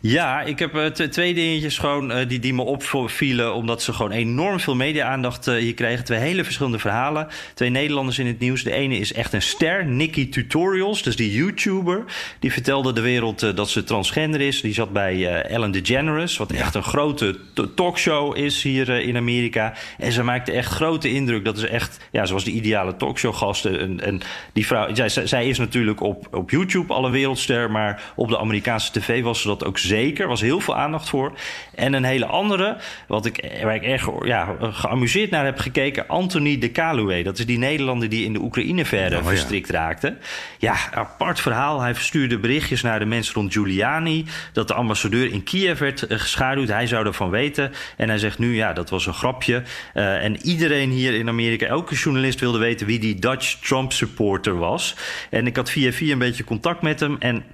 Ja, 0.00 0.42
ik 0.42 0.58
heb 0.58 0.74
uh, 0.74 0.86
twee 0.86 1.34
dingetjes 1.34 1.78
gewoon 1.78 2.10
uh, 2.10 2.28
die, 2.28 2.38
die 2.38 2.54
me 2.54 2.62
opvielen. 2.62 3.54
Omdat 3.54 3.82
ze 3.82 3.92
gewoon 3.92 4.10
enorm 4.10 4.60
veel 4.60 4.74
media-aandacht 4.74 5.48
uh, 5.48 5.54
hier 5.54 5.74
kregen. 5.74 6.04
Twee 6.04 6.18
hele 6.18 6.44
verschillende 6.44 6.78
verhalen. 6.78 7.28
Twee 7.54 7.70
Nederlanders 7.70 8.18
in 8.18 8.26
het 8.26 8.38
nieuws. 8.38 8.62
De 8.62 8.72
ene 8.72 8.98
is 8.98 9.12
echt 9.12 9.32
een 9.32 9.42
ster, 9.42 9.86
Nikki 9.86 10.28
Tutorials. 10.28 11.02
Dus 11.02 11.16
die 11.16 11.32
YouTuber. 11.32 12.04
Die 12.38 12.52
vertelde 12.52 12.92
de 12.92 13.00
wereld 13.00 13.56
dat 13.56 13.70
ze 13.70 13.84
transgender 13.84 14.40
is. 14.40 14.60
Die 14.60 14.74
zat 14.74 14.92
bij 14.92 15.42
Ellen 15.42 15.70
DeGeneres. 15.70 16.36
Wat 16.36 16.52
echt 16.52 16.74
een 16.74 16.82
grote 16.82 17.38
talkshow 17.74 18.36
is 18.36 18.62
hier 18.62 18.88
in 18.88 19.16
Amerika. 19.16 19.74
En 19.98 20.12
ze 20.12 20.22
maakte 20.22 20.52
echt 20.52 20.72
grote 20.72 21.10
indruk. 21.10 21.44
Dat 21.44 21.56
is 21.56 21.64
echt, 21.64 21.98
ja, 22.10 22.26
ze 22.26 22.32
was 22.32 22.44
de 22.44 22.50
ideale 22.50 22.96
talkshow-gast. 22.96 23.64
En, 23.64 24.00
en 24.00 24.20
die 24.52 24.66
vrouw, 24.66 24.94
zij, 24.94 25.26
zij 25.26 25.48
is 25.48 25.58
natuurlijk 25.58 26.00
op, 26.00 26.28
op 26.30 26.50
YouTube 26.50 26.92
alle 26.92 27.10
wereldster. 27.10 27.70
Maar 27.70 28.12
op 28.16 28.28
de 28.28 28.38
Amerikaanse 28.38 28.92
tv 28.92 29.22
was 29.22 29.40
ze 29.40 29.46
dat 29.46 29.63
ook 29.64 29.78
zeker. 29.78 30.28
was 30.28 30.40
heel 30.40 30.60
veel 30.60 30.76
aandacht 30.76 31.08
voor. 31.08 31.32
En 31.74 31.92
een 31.92 32.04
hele 32.04 32.26
andere, 32.26 32.76
wat 33.06 33.26
ik, 33.26 33.58
waar 33.62 33.74
ik 33.74 33.82
erg 33.82 34.08
ja, 34.24 34.56
geamuseerd 34.60 35.30
naar 35.30 35.44
heb 35.44 35.58
gekeken... 35.58 36.08
Anthony 36.08 36.58
de 36.58 36.70
Kaluwe. 36.70 37.22
Dat 37.22 37.38
is 37.38 37.46
die 37.46 37.58
Nederlander 37.58 38.08
die 38.08 38.24
in 38.24 38.32
de 38.32 38.40
Oekraïne-verre 38.40 39.18
oh, 39.18 39.26
verstrikt 39.26 39.70
raakte. 39.70 40.16
Ja, 40.58 40.76
apart 40.92 41.40
verhaal. 41.40 41.80
Hij 41.80 41.94
verstuurde 41.94 42.38
berichtjes 42.38 42.82
naar 42.82 42.98
de 42.98 43.04
mensen 43.04 43.34
rond 43.34 43.52
Giuliani... 43.52 44.24
dat 44.52 44.68
de 44.68 44.74
ambassadeur 44.74 45.32
in 45.32 45.42
Kiev 45.42 45.78
werd 45.78 46.06
eh, 46.06 46.18
geschaduwd. 46.18 46.68
Hij 46.68 46.86
zou 46.86 47.06
ervan 47.06 47.30
weten. 47.30 47.72
En 47.96 48.08
hij 48.08 48.18
zegt 48.18 48.38
nu, 48.38 48.54
ja, 48.54 48.72
dat 48.72 48.90
was 48.90 49.06
een 49.06 49.14
grapje. 49.14 49.62
Uh, 49.94 50.24
en 50.24 50.46
iedereen 50.46 50.90
hier 50.90 51.14
in 51.14 51.28
Amerika, 51.28 51.66
elke 51.66 51.94
journalist 51.94 52.40
wilde 52.40 52.58
weten... 52.58 52.86
wie 52.86 52.98
die 52.98 53.18
Dutch 53.18 53.58
Trump-supporter 53.60 54.58
was. 54.58 54.96
En 55.30 55.46
ik 55.46 55.56
had 55.56 55.70
via 55.70 55.92
via 55.92 56.12
een 56.12 56.18
beetje 56.18 56.44
contact 56.44 56.82
met 56.82 57.00
hem... 57.00 57.16
en 57.18 57.44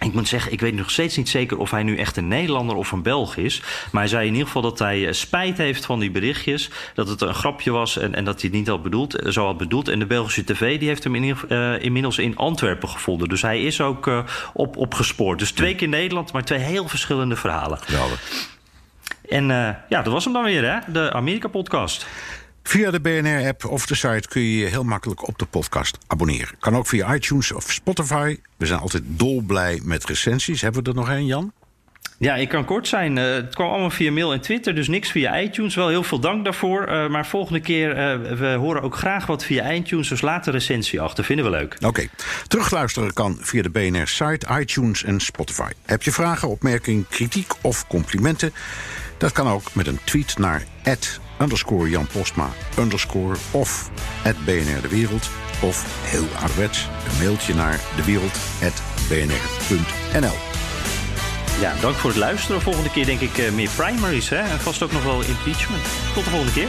ik 0.00 0.12
moet 0.12 0.28
zeggen, 0.28 0.52
ik 0.52 0.60
weet 0.60 0.74
nog 0.74 0.90
steeds 0.90 1.16
niet 1.16 1.28
zeker 1.28 1.58
of 1.58 1.70
hij 1.70 1.82
nu 1.82 1.96
echt 1.96 2.16
een 2.16 2.28
Nederlander 2.28 2.76
of 2.76 2.92
een 2.92 3.02
Belg 3.02 3.36
is. 3.36 3.62
Maar 3.92 4.02
hij 4.02 4.10
zei 4.10 4.26
in 4.26 4.32
ieder 4.32 4.46
geval 4.46 4.62
dat 4.62 4.78
hij 4.78 5.06
eh, 5.06 5.12
spijt 5.12 5.58
heeft 5.58 5.84
van 5.84 5.98
die 6.00 6.10
berichtjes. 6.10 6.70
Dat 6.94 7.08
het 7.08 7.20
een 7.20 7.34
grapje 7.34 7.70
was 7.70 7.98
en, 7.98 8.14
en 8.14 8.24
dat 8.24 8.40
hij 8.40 8.50
het 8.50 8.58
niet 8.58 8.68
had 8.68 8.82
bedoeld, 8.82 9.14
eh, 9.14 9.32
zo 9.32 9.44
had 9.44 9.58
bedoeld. 9.58 9.88
En 9.88 9.98
de 9.98 10.06
Belgische 10.06 10.44
tv 10.44 10.78
die 10.78 10.88
heeft 10.88 11.04
hem 11.04 11.14
in, 11.14 11.36
uh, 11.48 11.82
inmiddels 11.82 12.18
in 12.18 12.36
Antwerpen 12.36 12.88
gevonden. 12.88 13.28
Dus 13.28 13.42
hij 13.42 13.62
is 13.62 13.80
ook 13.80 14.06
uh, 14.06 14.24
op, 14.52 14.76
opgespoord. 14.76 15.38
Dus 15.38 15.52
twee 15.52 15.74
keer 15.74 15.88
Nederland, 15.88 16.32
maar 16.32 16.44
twee 16.44 16.58
heel 16.58 16.88
verschillende 16.88 17.36
verhalen. 17.36 17.78
Ja, 17.86 18.04
en 19.28 19.48
uh, 19.50 19.68
ja, 19.88 20.02
dat 20.02 20.12
was 20.12 20.24
hem 20.24 20.32
dan 20.32 20.44
weer, 20.44 20.72
hè? 20.72 20.92
De 20.92 21.12
Amerika-podcast. 21.12 22.06
Via 22.62 22.90
de 22.90 23.00
BNR-app 23.00 23.64
of 23.64 23.86
de 23.86 23.94
site 23.94 24.28
kun 24.28 24.42
je 24.42 24.58
je 24.58 24.66
heel 24.66 24.84
makkelijk 24.84 25.28
op 25.28 25.38
de 25.38 25.46
podcast 25.46 25.98
abonneren. 26.06 26.54
Kan 26.58 26.76
ook 26.76 26.86
via 26.86 27.14
iTunes 27.14 27.52
of 27.52 27.72
Spotify. 27.72 28.38
We 28.56 28.66
zijn 28.66 28.80
altijd 28.80 29.02
dolblij 29.06 29.80
met 29.84 30.04
recensies. 30.04 30.60
Hebben 30.60 30.82
we 30.82 30.88
er 30.88 30.96
nog 30.96 31.10
één, 31.10 31.26
Jan? 31.26 31.52
Ja, 32.18 32.34
ik 32.34 32.48
kan 32.48 32.64
kort 32.64 32.88
zijn. 32.88 33.16
Uh, 33.16 33.34
het 33.34 33.54
kwam 33.54 33.70
allemaal 33.70 33.90
via 33.90 34.12
mail 34.12 34.32
en 34.32 34.40
Twitter, 34.40 34.74
dus 34.74 34.88
niks 34.88 35.10
via 35.10 35.40
iTunes. 35.40 35.74
Wel 35.74 35.88
heel 35.88 36.02
veel 36.02 36.20
dank 36.20 36.44
daarvoor. 36.44 36.88
Uh, 36.88 37.08
maar 37.08 37.26
volgende 37.26 37.60
keer, 37.60 37.90
uh, 37.90 38.38
we 38.38 38.46
horen 38.46 38.82
ook 38.82 38.96
graag 38.96 39.26
wat 39.26 39.44
via 39.44 39.72
iTunes. 39.72 40.08
Dus 40.08 40.20
laat 40.20 40.44
de 40.44 40.50
recensie 40.50 41.00
achter, 41.00 41.24
vinden 41.24 41.44
we 41.44 41.50
leuk. 41.50 41.74
Oké. 41.74 41.86
Okay. 41.86 42.08
Terugluisteren 42.46 43.12
kan 43.12 43.38
via 43.40 43.62
de 43.62 43.70
BNR-site, 43.70 44.46
iTunes 44.60 45.04
en 45.04 45.20
Spotify. 45.20 45.70
Heb 45.84 46.02
je 46.02 46.12
vragen, 46.12 46.48
opmerkingen, 46.48 47.06
kritiek 47.08 47.52
of 47.60 47.86
complimenten? 47.86 48.52
Dat 49.18 49.32
kan 49.32 49.48
ook 49.48 49.74
met 49.74 49.86
een 49.86 49.98
tweet 50.04 50.38
naar 50.38 50.62
underscore 51.40 51.88
Jan 51.88 52.06
Postma 52.06 52.50
underscore 52.78 53.36
of 53.50 53.90
at 54.24 54.44
BNR 54.44 54.80
De 54.80 54.88
Wereld. 54.88 55.30
Of 55.62 56.06
heel 56.10 56.26
ouderwets, 56.38 56.88
een 57.08 57.18
mailtje 57.18 57.54
naar 57.54 57.80
dewereld.bnr.nl. 57.96 60.36
Ja, 61.60 61.74
dank 61.80 61.94
voor 61.94 62.10
het 62.10 62.18
luisteren. 62.18 62.60
Volgende 62.60 62.90
keer 62.90 63.06
denk 63.06 63.20
ik 63.20 63.38
uh, 63.38 63.50
meer 63.50 63.70
primaries 63.76 64.28
hè? 64.28 64.36
en 64.36 64.60
vast 64.60 64.82
ook 64.82 64.92
nog 64.92 65.04
wel 65.04 65.22
impeachment. 65.22 65.82
Tot 66.14 66.24
de 66.24 66.30
volgende 66.30 66.52
keer. 66.52 66.68